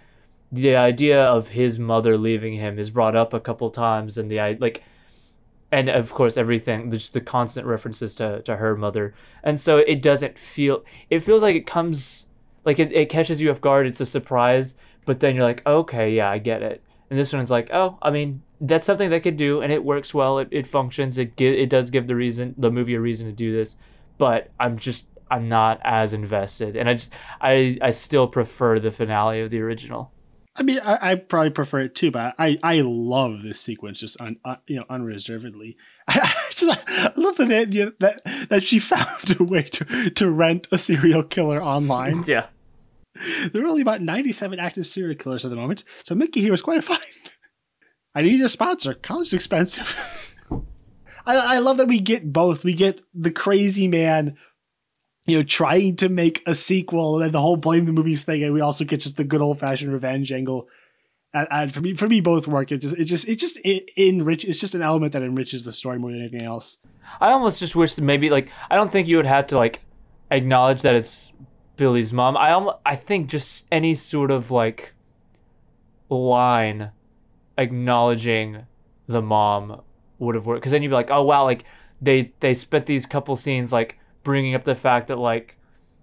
[0.50, 4.56] the idea of his mother leaving him is brought up a couple times and the
[4.58, 4.82] like
[5.72, 9.14] and of course everything just the constant references to, to her mother.
[9.42, 12.26] And so it doesn't feel it feels like it comes
[12.64, 14.74] like it, it catches you off guard it's a surprise
[15.04, 16.82] but then you're like okay yeah i get it.
[17.10, 20.14] And this one's like oh i mean that's something they could do and it works
[20.14, 23.26] well it, it functions it gi- it does give the reason the movie a reason
[23.26, 23.76] to do this
[24.18, 26.76] but i'm just i'm not as invested.
[26.76, 30.12] And i just i i still prefer the finale of the original
[30.58, 34.20] I mean, I, I probably prefer it too, but I, I love this sequence just
[34.20, 35.76] un, uh, you know unreservedly.
[36.08, 40.68] I, just, I love that idea that that she found a way to to rent
[40.72, 42.24] a serial killer online.
[42.26, 42.46] yeah
[43.52, 46.52] There are only about ninety seven active serial killers at the moment, so Mickey here
[46.52, 47.00] was quite a find.
[48.14, 48.94] I need a sponsor.
[48.94, 50.42] College is expensive.
[51.26, 52.64] I, I love that we get both.
[52.64, 54.36] We get the crazy man,
[55.26, 58.54] you know, trying to make a sequel, and the whole blame the movies thing, and
[58.54, 60.68] we also get just the good old fashioned revenge angle.
[61.34, 62.70] And, and for me, for me, both work.
[62.72, 64.44] It just, it just, it just it enrich.
[64.44, 66.78] It's just an element that enriches the story more than anything else.
[67.20, 69.84] I almost just wish that maybe like I don't think you would have to like
[70.30, 71.32] acknowledge that it's
[71.76, 72.36] Billy's mom.
[72.36, 74.94] I almost I think just any sort of like
[76.08, 76.92] line
[77.58, 78.66] acknowledging
[79.08, 79.82] the mom
[80.18, 81.64] would have worked because then you'd be like, oh wow, like
[82.00, 85.56] they they spent these couple scenes like bringing up the fact that like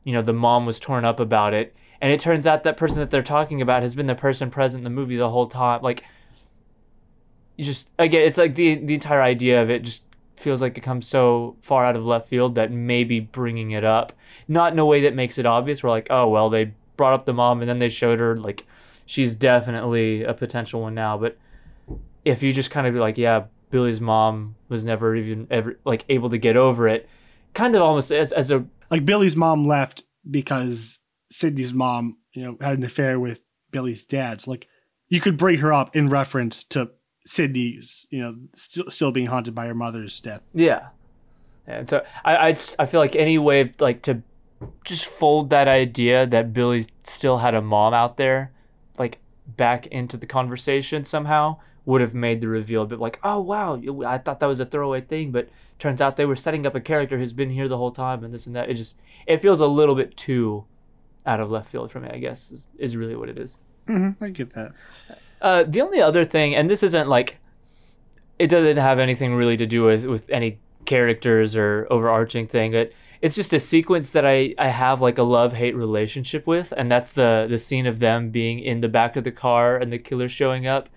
[0.05, 2.99] you know the mom was torn up about it, and it turns out that person
[2.99, 5.81] that they're talking about has been the person present in the movie the whole time.
[5.81, 6.05] Like
[7.57, 10.03] you just again, it's like the the entire idea of it just
[10.37, 14.13] feels like it comes so far out of left field that maybe bringing it up,
[14.47, 15.83] not in a way that makes it obvious.
[15.83, 18.65] We're like, oh well, they brought up the mom and then they showed her like
[19.05, 21.17] she's definitely a potential one now.
[21.17, 21.37] But
[22.23, 26.29] if you just kind of like, yeah, Billy's mom was never even ever like able
[26.29, 27.09] to get over it,
[27.53, 30.99] kind of almost as as a Like Billy's mom left because
[31.29, 33.39] Sidney's mom, you know, had an affair with
[33.71, 34.41] Billy's dad.
[34.41, 34.67] So like
[35.09, 36.91] you could bring her up in reference to
[37.25, 40.41] Sidney's, you know, still still being haunted by her mother's death.
[40.53, 40.89] Yeah.
[41.65, 44.21] And so I, I, just, I feel like any way of like to
[44.83, 48.51] just fold that idea that Billy still had a mom out there,
[48.97, 53.41] like back into the conversation somehow would have made the reveal a bit like, oh
[53.41, 55.49] wow, I thought that was a throwaway thing, but
[55.79, 58.33] turns out they were setting up a character who's been here the whole time and
[58.33, 58.69] this and that.
[58.69, 60.65] It just it feels a little bit too
[61.25, 62.09] out of left field for me.
[62.09, 63.57] I guess is, is really what it is.
[63.87, 64.71] Mm-hmm, I get that.
[65.41, 67.39] Uh, the only other thing, and this isn't like,
[68.39, 72.93] it doesn't have anything really to do with with any characters or overarching thing, but
[73.21, 76.89] it's just a sequence that I I have like a love hate relationship with, and
[76.89, 79.99] that's the the scene of them being in the back of the car and the
[79.99, 80.87] killer showing up.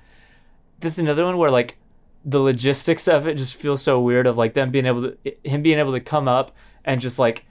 [0.81, 1.77] This is another one where like
[2.24, 5.62] the logistics of it just feels so weird of like them being able to him
[5.62, 6.51] being able to come up
[6.85, 7.47] and just like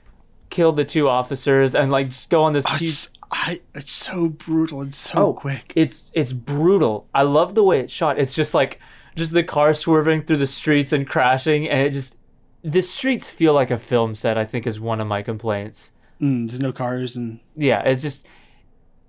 [0.50, 3.92] kill the two officers and like just go on this Oh, huge it's, I, it's
[3.92, 5.74] so brutal and so Oh, quick.
[5.76, 7.08] it's it's brutal.
[7.14, 8.20] I love the way it's shot.
[8.20, 8.80] It's just like
[9.16, 12.18] just the car swerving through the streets and crashing, and it just
[12.64, 14.38] the streets feel like a film set.
[14.38, 15.94] I think is one of my complaints.
[16.22, 18.28] Mm, there's no cars and Yeah, it's just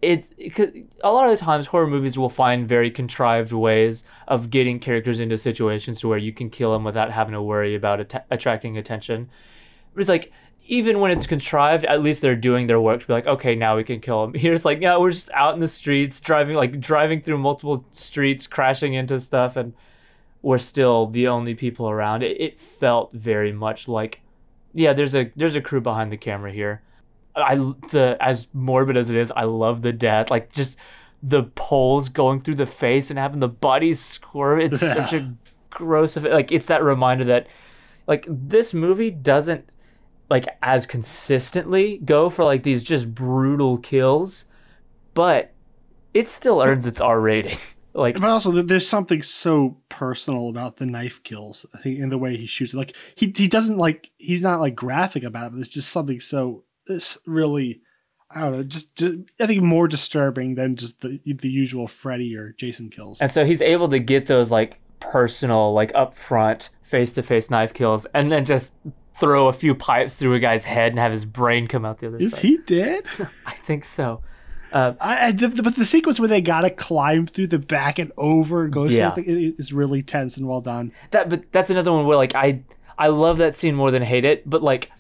[0.03, 4.51] it's it, a lot of the times horror movies will find very contrived ways of
[4.51, 8.01] getting characters into situations to where you can kill them without having to worry about
[8.01, 9.31] att- attracting attention.
[9.97, 10.33] It's like
[10.69, 13.77] even when it's contrived, at least they're doing their work to be like, okay, now
[13.77, 14.35] we can kill him.
[14.35, 18.47] Here's like, yeah, we're just out in the streets, driving like driving through multiple streets,
[18.47, 19.73] crashing into stuff, and
[20.43, 22.23] we're still the only people around.
[22.23, 24.21] It, it felt very much like,
[24.73, 26.83] yeah, there's a there's a crew behind the camera here.
[27.37, 27.57] I
[27.91, 30.31] the as morbid as it is, I love the death.
[30.31, 30.79] Like just
[31.23, 34.61] the poles going through the face and having the bodies squirm.
[34.61, 35.35] It's such a
[35.71, 36.33] gross effect.
[36.33, 37.47] Like it's that reminder that
[38.07, 39.69] like this movie doesn't
[40.31, 44.47] like as consistently go for like these just brutal kills,
[45.15, 45.53] but
[46.15, 47.59] it still earns its R rating.
[47.95, 51.67] like but also there's something so personal about the knife kills.
[51.75, 52.79] I think in the way he shoots it.
[52.79, 56.21] Like he he doesn't like he's not like graphic about it, but it's just something
[56.21, 57.81] so it's really
[58.31, 62.37] I don't know, just, just I think more disturbing than just the the usual Freddy
[62.37, 63.21] or Jason kills.
[63.21, 67.73] And so he's able to get those like personal, like upfront, face to face knife
[67.73, 68.73] kills, and then just
[69.19, 72.09] throw a few pipes through a guy's head and have his brain come out the
[72.09, 72.39] other Is side.
[72.45, 73.05] Is he dead?
[73.47, 74.23] I think so.
[74.73, 78.13] Uh, I, I the, but the sequence where they gotta climb through the back and
[78.19, 79.15] over and go Yeah.
[79.17, 80.93] is really tense and well done.
[81.13, 82.63] that, but that's another one where like I,
[82.99, 84.49] I love that scene more than hate it.
[84.49, 84.91] But like,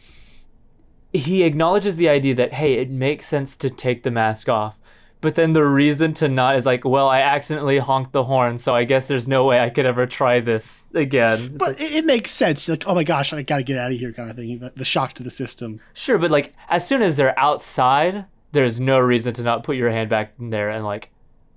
[1.12, 4.78] he acknowledges the idea that hey, it makes sense to take the mask off.
[5.22, 8.74] But then the reason to not is like, well, I accidentally honked the horn, so
[8.74, 11.40] I guess there's no way I could ever try this again.
[11.40, 12.68] It's But it, it makes sense.
[12.68, 14.58] You're like, oh my gosh, I gotta get out of here, kind of thing.
[14.58, 15.80] The, the shock to the system.
[15.94, 19.90] Sure, but like as soon as they're outside, there's no reason to not put your
[19.90, 21.10] hand back in there and like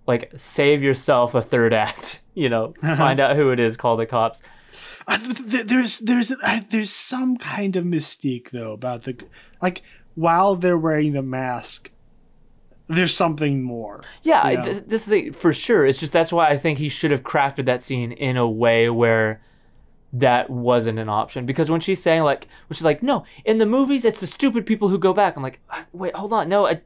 [0.08, 4.06] like save yourself a third act, you know, find out who it is, call the
[4.06, 4.42] cops.
[5.10, 9.18] I, th- th- there's there's I, there's some kind of mystique though about the
[9.62, 9.82] like
[10.16, 11.92] while they're wearing the mask,
[12.88, 14.02] there's something more.
[14.24, 14.62] Yeah, I- Yeah.
[14.64, 15.86] th- this thing for sure.
[15.86, 18.90] It's just that's why I think he should have crafted that scene in a way
[18.90, 19.42] where
[20.12, 21.46] that wasn't an option.
[21.46, 24.66] Because when she's saying like, when she's like, no, in the movies it's the stupid
[24.66, 25.36] people who go back.
[25.38, 26.82] I'm like, "Ah, wait, hold on, no, I,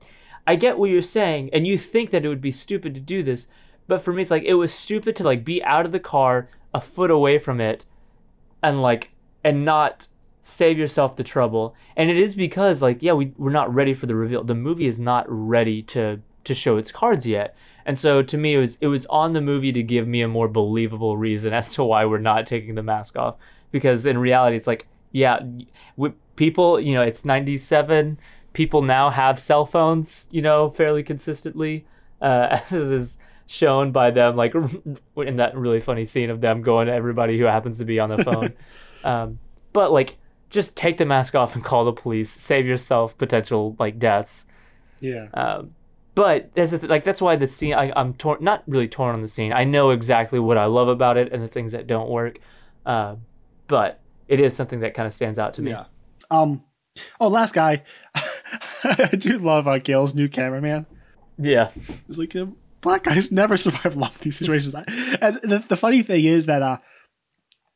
[0.45, 3.23] I get what you're saying, and you think that it would be stupid to do
[3.23, 3.47] this,
[3.87, 6.49] but for me it's like it was stupid to like be out of the car
[6.73, 7.85] a foot away from it,
[8.63, 9.11] and like
[9.43, 10.07] and not
[10.41, 11.75] save yourself the trouble.
[11.95, 14.43] And it is because like yeah, we we're not ready for the reveal.
[14.43, 17.55] The movie is not ready to to show its cards yet.
[17.85, 20.27] And so to me it was it was on the movie to give me a
[20.27, 23.35] more believable reason as to why we're not taking the mask off
[23.71, 25.41] because in reality it's like yeah,
[25.95, 28.17] we, people, you know, it's 97
[28.53, 31.85] people now have cell phones, you know, fairly consistently
[32.21, 33.17] uh as is
[33.53, 34.53] shown by them like
[35.17, 38.09] in that really funny scene of them going to everybody who happens to be on
[38.09, 38.53] the phone.
[39.03, 39.37] um
[39.73, 40.17] but like
[40.49, 44.45] just take the mask off and call the police, save yourself potential like deaths.
[44.99, 45.27] Yeah.
[45.33, 45.73] Um,
[46.13, 49.21] but that's th- like that's why the scene I, I'm torn, not really torn on
[49.21, 49.51] the scene.
[49.51, 52.37] I know exactly what I love about it and the things that don't work,
[52.85, 53.15] uh,
[53.67, 55.71] but it is something that kind of stands out to me.
[55.71, 55.85] Yeah.
[56.29, 56.63] Um.
[57.19, 57.81] Oh, last guy.
[58.83, 60.85] I do love uh, Gale's new cameraman.
[61.39, 61.71] Yeah,
[62.07, 64.75] It's like um, black guys never survive long these situations.
[64.75, 66.77] And the, the funny thing is that uh,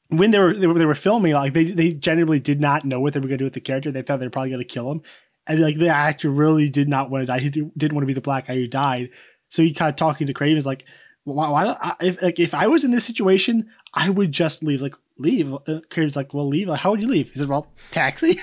[0.09, 2.99] when they were, they were they were filming, like they they genuinely did not know
[2.99, 3.91] what they were going to do with the character.
[3.91, 5.01] They thought they were probably going to kill him,
[5.47, 7.39] and like the actor really did not want to die.
[7.39, 9.09] He didn't want to be the black guy who died.
[9.49, 10.83] So he kind of talking to Craven is like,
[11.23, 14.61] why, why don't I, if like if I was in this situation, I would just
[14.61, 14.81] leave.
[14.81, 15.53] Like leave.
[15.53, 16.67] Uh, Craven's like, well, leave.
[16.67, 17.31] Like, how would you leave?
[17.31, 18.39] He said, well, taxi.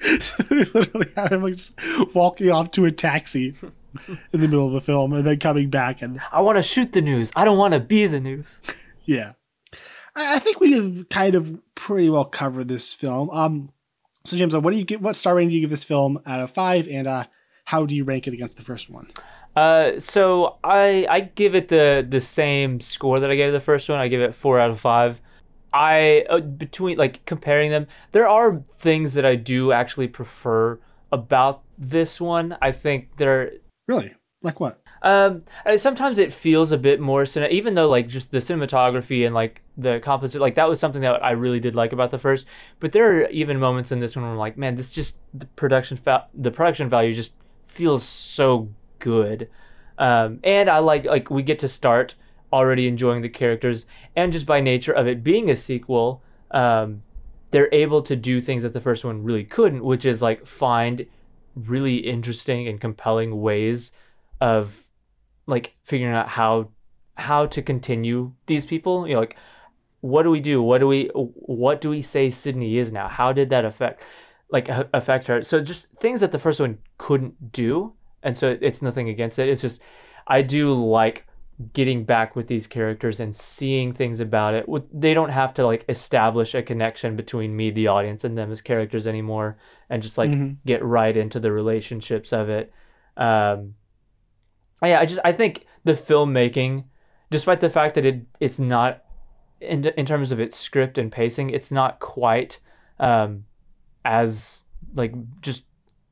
[0.50, 1.72] literally have him like just
[2.14, 3.54] walking off to a taxi
[4.08, 6.92] in the middle of the film and then coming back and I want to shoot
[6.92, 7.30] the news.
[7.36, 8.62] I don't want to be the news.
[9.04, 9.32] yeah.
[10.16, 13.30] I I think we have kind of pretty well covered this film.
[13.30, 13.70] Um,
[14.24, 15.00] so James, what do you get?
[15.00, 16.88] What star rating do you give this film out of five?
[16.88, 17.24] And uh,
[17.64, 19.10] how do you rank it against the first one?
[19.56, 23.88] Uh, so I I give it the the same score that I gave the first
[23.88, 23.98] one.
[23.98, 25.20] I give it four out of five.
[25.72, 30.78] I uh, between like comparing them, there are things that I do actually prefer
[31.10, 32.56] about this one.
[32.62, 33.52] I think there
[33.92, 34.14] Really?
[34.42, 34.82] Like what?
[35.02, 35.42] um,
[35.76, 40.00] sometimes it feels a bit more even though like just the cinematography and like the
[40.00, 42.46] composite like that was something that I really did like about the first.
[42.80, 45.46] But there are even moments in this one where I'm like, man, this just the
[45.46, 47.34] production fa- the production value just
[47.66, 49.48] feels so good.
[49.98, 52.14] Um, and I like like we get to start
[52.52, 57.02] already enjoying the characters, and just by nature of it being a sequel, um,
[57.50, 61.06] they're able to do things that the first one really couldn't, which is like find
[61.54, 63.92] really interesting and compelling ways
[64.40, 64.84] of
[65.46, 66.70] like figuring out how
[67.16, 69.06] how to continue these people.
[69.06, 69.36] You know like
[70.00, 70.62] what do we do?
[70.62, 73.08] What do we what do we say sidney is now?
[73.08, 74.04] How did that affect
[74.50, 75.42] like affect her?
[75.42, 79.48] So just things that the first one couldn't do and so it's nothing against it.
[79.48, 79.80] It's just
[80.28, 81.26] i do like
[81.72, 85.84] getting back with these characters and seeing things about it they don't have to like
[85.88, 89.56] establish a connection between me the audience and them as characters anymore
[89.90, 90.56] and just like Mhm.
[90.66, 92.72] get right into the relationships of it
[93.16, 93.74] um
[94.82, 96.84] yeah i just i think the filmmaking
[97.30, 99.02] despite the fact that it it's not
[99.60, 102.58] in, in terms of its script and pacing it's not quite
[102.98, 103.44] um
[104.04, 104.64] as
[104.94, 105.64] like just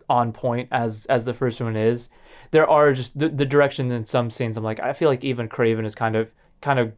[0.09, 2.09] on point as as the first one is
[2.51, 5.49] there are just the, the direction in some scenes i'm like i feel like even
[5.49, 6.93] craven is kind of kind of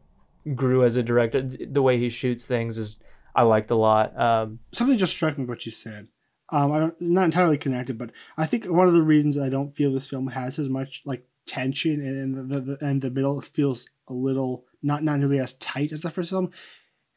[0.55, 2.97] grew as a director the way he shoots things is
[3.35, 6.07] i liked a lot um Something just struck me what you said.
[6.49, 9.75] Um, I don't, not entirely connected, but I think one of the reasons I don't
[9.75, 13.87] feel this film has as much like tension and the, the, and the middle feels
[14.07, 16.51] a little not not nearly as tight as the first film.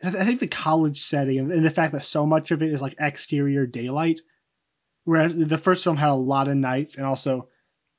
[0.03, 2.81] I think the college setting and, and the fact that so much of it is
[2.81, 4.21] like exterior daylight,
[5.05, 7.49] whereas the first film had a lot of nights and also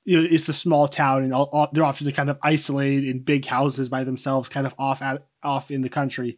[0.07, 3.89] it's a small town and all, all, they're often kind of isolated in big houses
[3.89, 6.37] by themselves, kind of off at off in the country.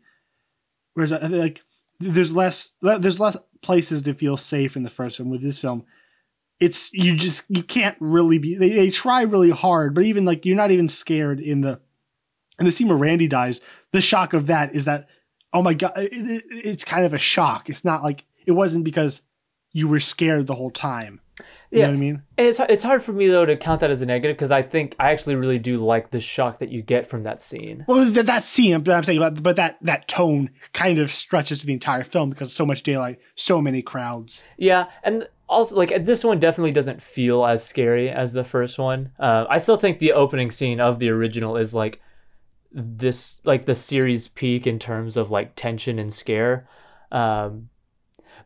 [0.96, 1.62] Whereas like
[2.00, 5.30] there's less there's less places to feel safe in the first one.
[5.30, 5.86] With this film,
[6.60, 8.56] it's you just you can't really be.
[8.56, 11.80] They, they try really hard, but even like you're not even scared in the
[12.60, 13.62] in the scene where Randy dies.
[13.91, 15.08] The shock of that is that
[15.54, 17.70] oh my god, it, it, it's kind of a shock.
[17.70, 19.22] It's not like it wasn't because
[19.72, 21.22] you were scared the whole time.
[21.72, 21.86] You Yeah.
[21.86, 22.24] know what I mean?
[22.38, 24.61] And it's it's hard for me though to count that as a negative because I
[24.61, 27.86] think I actually really do like the shock that you get from that scene.
[27.88, 31.60] Well, that, that scene I'm, I'm saying about, but that that tone kind of stretches
[31.60, 34.44] to the entire film because so much daylight, so many crowds.
[34.57, 39.11] Yeah, and also like this one definitely doesn't feel as scary as the first one.
[39.20, 42.02] Uh, I still think the opening scene of the original is like
[42.72, 46.68] this like the series peak in terms of like tension and scare.
[47.11, 47.70] Um,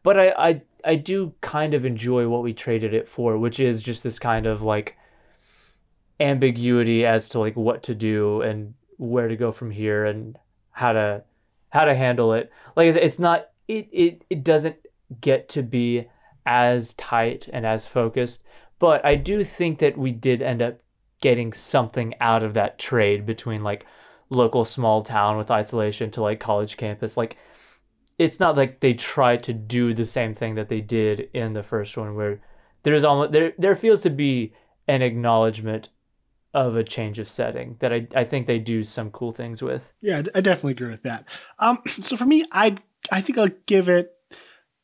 [0.01, 3.81] but I, I I do kind of enjoy what we traded it for, which is
[3.81, 4.97] just this kind of like
[6.19, 10.37] ambiguity as to like what to do and where to go from here and
[10.71, 11.23] how to
[11.69, 12.51] how to handle it.
[12.75, 14.77] Like it's, it's not it, it it doesn't
[15.21, 16.07] get to be
[16.45, 18.43] as tight and as focused,
[18.79, 20.79] but I do think that we did end up
[21.21, 23.85] getting something out of that trade between like
[24.29, 27.37] local small town with isolation to like college campus like
[28.19, 31.63] it's not like they try to do the same thing that they did in the
[31.63, 32.39] first one where
[32.83, 34.53] there's almost there there feels to be
[34.87, 35.89] an acknowledgement
[36.53, 39.91] of a change of setting that I, I think they do some cool things with.
[40.01, 41.25] Yeah, I definitely agree with that.
[41.57, 42.75] Um, so for me, I
[43.11, 44.11] I think I'll give it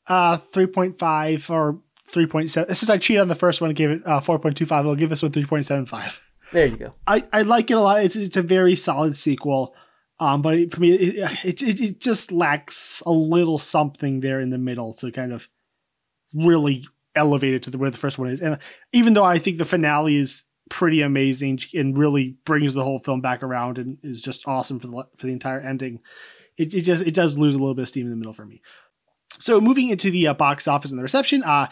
[0.08, 1.80] uh 3.5 or
[2.10, 2.76] 3.7.
[2.76, 5.22] Since I cheated on the first one and gave it uh 4.25, I'll give this
[5.22, 6.20] one 3.75.
[6.52, 6.94] There you go.
[7.06, 8.04] I, I like it a lot.
[8.04, 9.76] It's it's a very solid sequel.
[10.20, 14.58] Um, but for me, it, it it just lacks a little something there in the
[14.58, 15.48] middle to kind of
[16.34, 16.86] really
[17.16, 18.42] elevate it to the, where the first one is.
[18.42, 18.60] And
[18.92, 23.22] even though I think the finale is pretty amazing and really brings the whole film
[23.22, 26.00] back around and is just awesome for the for the entire ending,
[26.58, 28.46] it, it just it does lose a little bit of steam in the middle for
[28.46, 28.62] me.
[29.38, 31.68] So moving into the uh, box office and the reception, uh,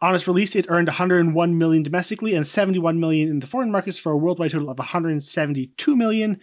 [0.00, 3.98] on its release, it earned 101 million domestically and 71 million in the foreign markets
[3.98, 6.40] for a worldwide total of 172 million.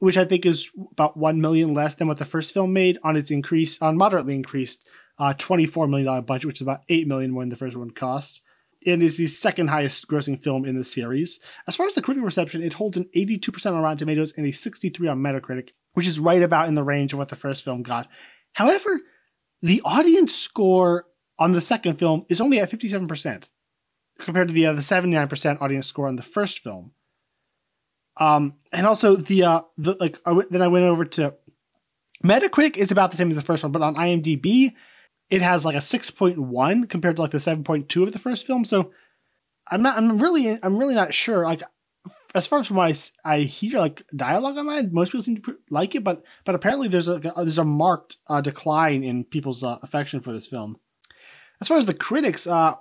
[0.00, 3.16] Which I think is about one million less than what the first film made on
[3.16, 4.86] its increase on moderately increased
[5.18, 7.90] uh, twenty-four million dollar budget, which is about eight million more than the first one
[7.90, 8.42] cost.
[8.82, 11.38] It is the second highest grossing film in the series.
[11.68, 14.52] As far as the critical reception, it holds an 82% on Rotten Tomatoes and a
[14.52, 17.82] 63 on Metacritic, which is right about in the range of what the first film
[17.82, 18.08] got.
[18.54, 19.00] However,
[19.60, 21.06] the audience score
[21.38, 23.50] on the second film is only at 57%
[24.18, 26.92] compared to the uh, the 79% audience score on the first film.
[28.16, 31.34] Um, and also the uh, the like I w- then I went over to
[32.24, 34.74] Metacritic is about the same as the first one, but on IMDb
[35.30, 38.64] it has like a 6.1 compared to like the 7.2 of the first film.
[38.64, 38.92] So
[39.70, 41.44] I'm not I'm really I'm really not sure.
[41.44, 41.62] Like
[42.34, 45.56] as far as from what I, I hear like dialogue online most people seem to
[45.68, 49.78] like it but but apparently there's a there's a marked uh, decline in people's uh,
[49.82, 50.78] affection for this film.
[51.60, 52.74] As far as the critics uh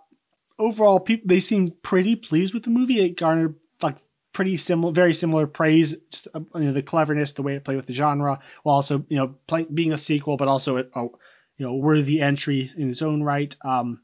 [0.58, 3.00] overall people they seem pretty pleased with the movie.
[3.00, 3.98] It garnered like
[4.34, 7.78] pretty similar very similar praise just, uh, you know the cleverness the way it played
[7.78, 11.04] with the genre while also you know play, being a sequel but also a, a
[11.58, 14.02] you know worthy entry in its own right um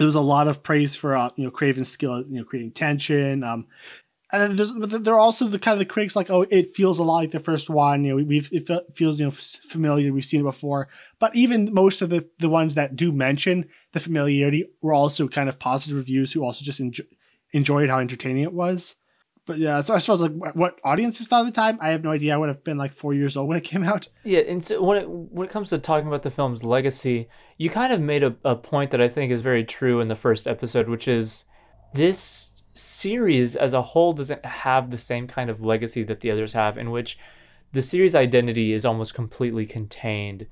[0.00, 2.72] there was a lot of praise for uh, you know Craven's skill you know creating
[2.72, 3.44] tension.
[3.44, 3.66] Um,
[4.32, 6.98] and there's but there are also the kind of the critics like oh it feels
[6.98, 8.04] a lot like the first one.
[8.04, 8.66] You know we've it
[8.96, 10.10] feels you know familiar.
[10.10, 10.88] We've seen it before.
[11.18, 15.50] But even most of the the ones that do mention the familiarity were also kind
[15.50, 17.04] of positive reviews who also just enjoy,
[17.52, 18.96] enjoyed how entertaining it was.
[19.50, 22.04] But yeah, so far as like what- what audiences thought at the time, I have
[22.04, 22.32] no idea.
[22.34, 24.06] I would have been like four years old when it came out.
[24.22, 27.28] Yeah, and so when it when it comes to talking about the film's legacy,
[27.58, 30.14] you kind of made a, a point that I think is very true in the
[30.14, 31.46] first episode, which is
[31.94, 36.52] this series as a whole doesn't have the same kind of legacy that the others
[36.52, 37.18] have, in which
[37.72, 40.46] the series identity is almost completely contained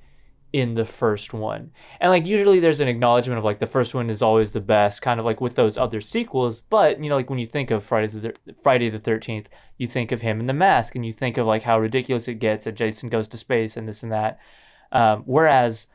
[0.53, 1.71] in the first one.
[2.01, 5.03] And like usually there's an acknowledgement of like the first one is always the best,
[5.03, 6.61] kind of like with those other sequels.
[6.63, 10.11] But you know, like when you think of Friday the Friday the Thirteenth, you think
[10.11, 12.77] of him in the mask, and you think of like how ridiculous it gets that
[12.77, 14.39] Jason goes to space and this and that.
[14.91, 15.87] Um, whereas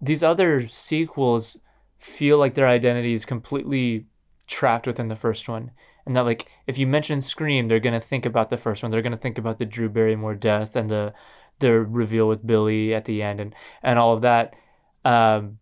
[0.00, 1.58] these other sequels
[1.98, 4.06] feel like their identity is completely
[4.46, 5.70] trapped within the first one.
[6.04, 8.90] And that like if you mention Scream, they're gonna think about the first one.
[8.90, 11.12] They're gonna think about the Drew Barrymore death and the
[11.60, 14.54] the reveal with Billy at the end and and all of that.
[15.04, 15.58] Um,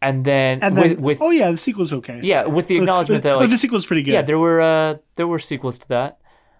[0.00, 2.18] and then, And then with, with oh yeah, the sequel's okay.
[2.22, 4.12] yeah, with the acknowledgement that Oh, like the sequel's pretty good.
[4.12, 6.18] yeah, there were uh, there were sequels to that.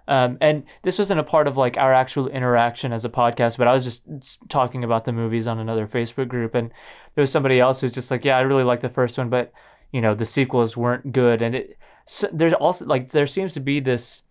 [0.08, 3.68] Um, and this wasn't a part of like our actual interaction as a podcast, but
[3.68, 6.70] I was just talking about the movies on another Facebook group, and
[7.14, 9.52] there was somebody else who's just like, yeah, I really like the first one, but
[9.92, 13.60] you know the sequels weren't good, and it so there's also like there seems to
[13.60, 14.22] be this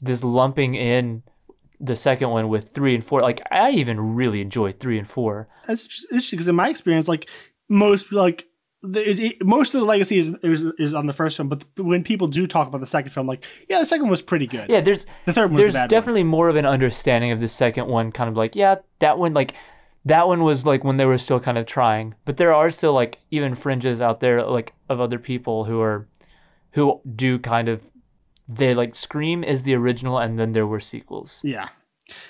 [0.00, 1.22] this lumping in
[1.84, 3.20] the second one with three and four.
[3.20, 5.48] Like I even really enjoy three and four.
[5.66, 7.28] That's just interesting because in my experience, like
[7.68, 8.46] most like
[8.82, 11.64] the, it, it- most of the legacy is, is is on the first film, but
[11.76, 14.46] when people do talk about the second film, like yeah, the second one was pretty
[14.46, 14.70] good.
[14.70, 17.86] Yeah, there's the third one there's the definitely more of an understanding of the second
[17.88, 19.54] one kind of like yeah that one like
[20.04, 22.92] that one was like when they were still kind of trying but there are still
[22.92, 26.08] like even fringes out there like of other people who are
[26.72, 27.88] who do kind of
[28.48, 31.40] they like scream is the original and then there were sequels.
[31.44, 31.68] Yeah,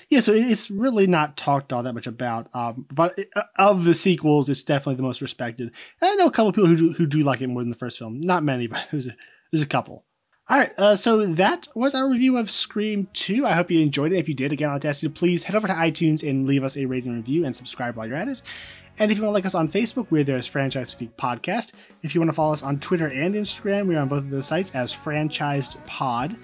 [0.09, 0.19] yeah.
[0.19, 2.47] So it's really not talked all that much about.
[2.53, 5.71] Um, but it, of the sequels, it's definitely the most respected.
[6.01, 7.77] And I know a couple people who do, who do like it more than the
[7.77, 8.21] first film.
[8.21, 9.15] Not many, but there's a,
[9.51, 10.05] there's a couple.
[10.49, 13.45] All right, uh, so that was our review of Scream 2.
[13.45, 14.19] I hope you enjoyed it.
[14.19, 16.65] If you did, again, I'll ask you to please head over to iTunes and leave
[16.65, 18.41] us a rating review and subscribe while you're at it.
[18.99, 21.71] And if you want to like us on Facebook, we're there as Franchise Fatigue Podcast.
[22.03, 24.45] If you want to follow us on Twitter and Instagram, we're on both of those
[24.47, 26.37] sites as Franchised Pod.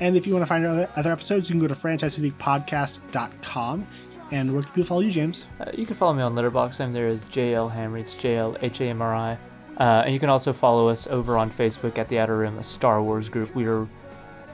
[0.00, 3.86] And if you want to find other, other episodes, you can go to franchisefatiguepodcast.com.
[4.32, 5.46] And where can people follow you, James?
[5.60, 9.38] uh, you can follow me on Letterboxd i'm there as jl hamry it's j-l-h-a-m-r-i
[9.78, 12.62] uh, and you can also follow us over on facebook at the outer rim a
[12.62, 13.86] star wars group we are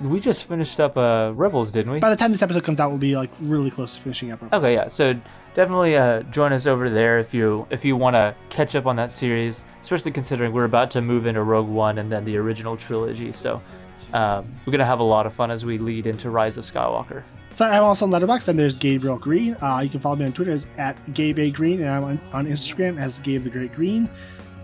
[0.01, 2.91] we just finished up uh rebels didn't we By the time this episode comes out,
[2.91, 4.41] we'll be like really close to finishing up.
[4.53, 4.89] Okay, yeah.
[4.89, 5.19] So
[5.55, 8.97] definitely uh, join us over there if you if you want to catch up on
[8.97, 12.77] that series, especially considering we're about to move into Rogue One and then the original
[12.77, 13.33] trilogy.
[13.33, 13.61] So
[14.13, 17.25] um, we're gonna have a lot of fun as we lead into Rise of Skywalker.
[17.55, 19.57] So I'm also on Letterboxd, and there's Gabriel Green.
[19.61, 21.51] Uh, you can follow me on Twitter as at Gabe A.
[21.51, 24.09] Green, and I'm on, on Instagram as Gabe the Great Green.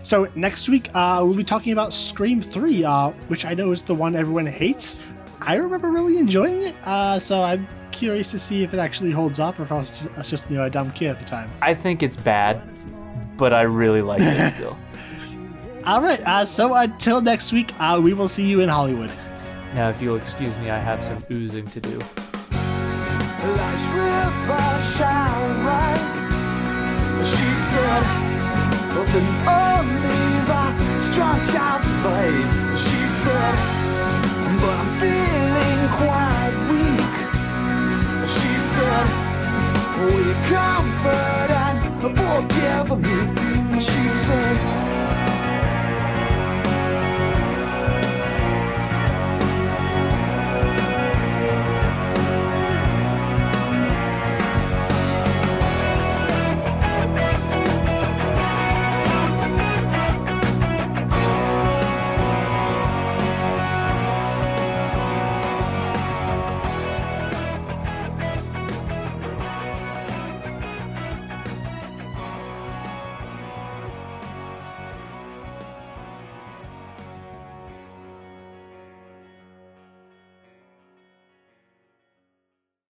[0.03, 3.81] So next week, uh, we'll be talking about Scream 3, uh, which I know is
[3.83, 4.97] the one everyone hates.
[5.41, 9.39] I remember really enjoying it, uh, so I'm curious to see if it actually holds
[9.39, 11.19] up or if I was just, I was just you know, a dumb kid at
[11.19, 11.49] the time.
[11.61, 12.61] I think it's bad,
[13.37, 14.77] but I really like it still.
[15.85, 19.11] All right, uh, so until next week, uh, we will see you in Hollywood.
[19.75, 21.99] Now, if you'll excuse me, I have some oozing to do.
[21.99, 26.15] Life's river shall rise.
[27.29, 28.03] She said,
[28.95, 32.79] but then only the strong shall survive.
[32.79, 33.84] She said,
[34.59, 37.15] but I'm feeling quite weak.
[38.35, 39.07] She said,
[40.49, 41.77] comfort and
[42.87, 43.79] forgive me.
[43.79, 44.94] She said,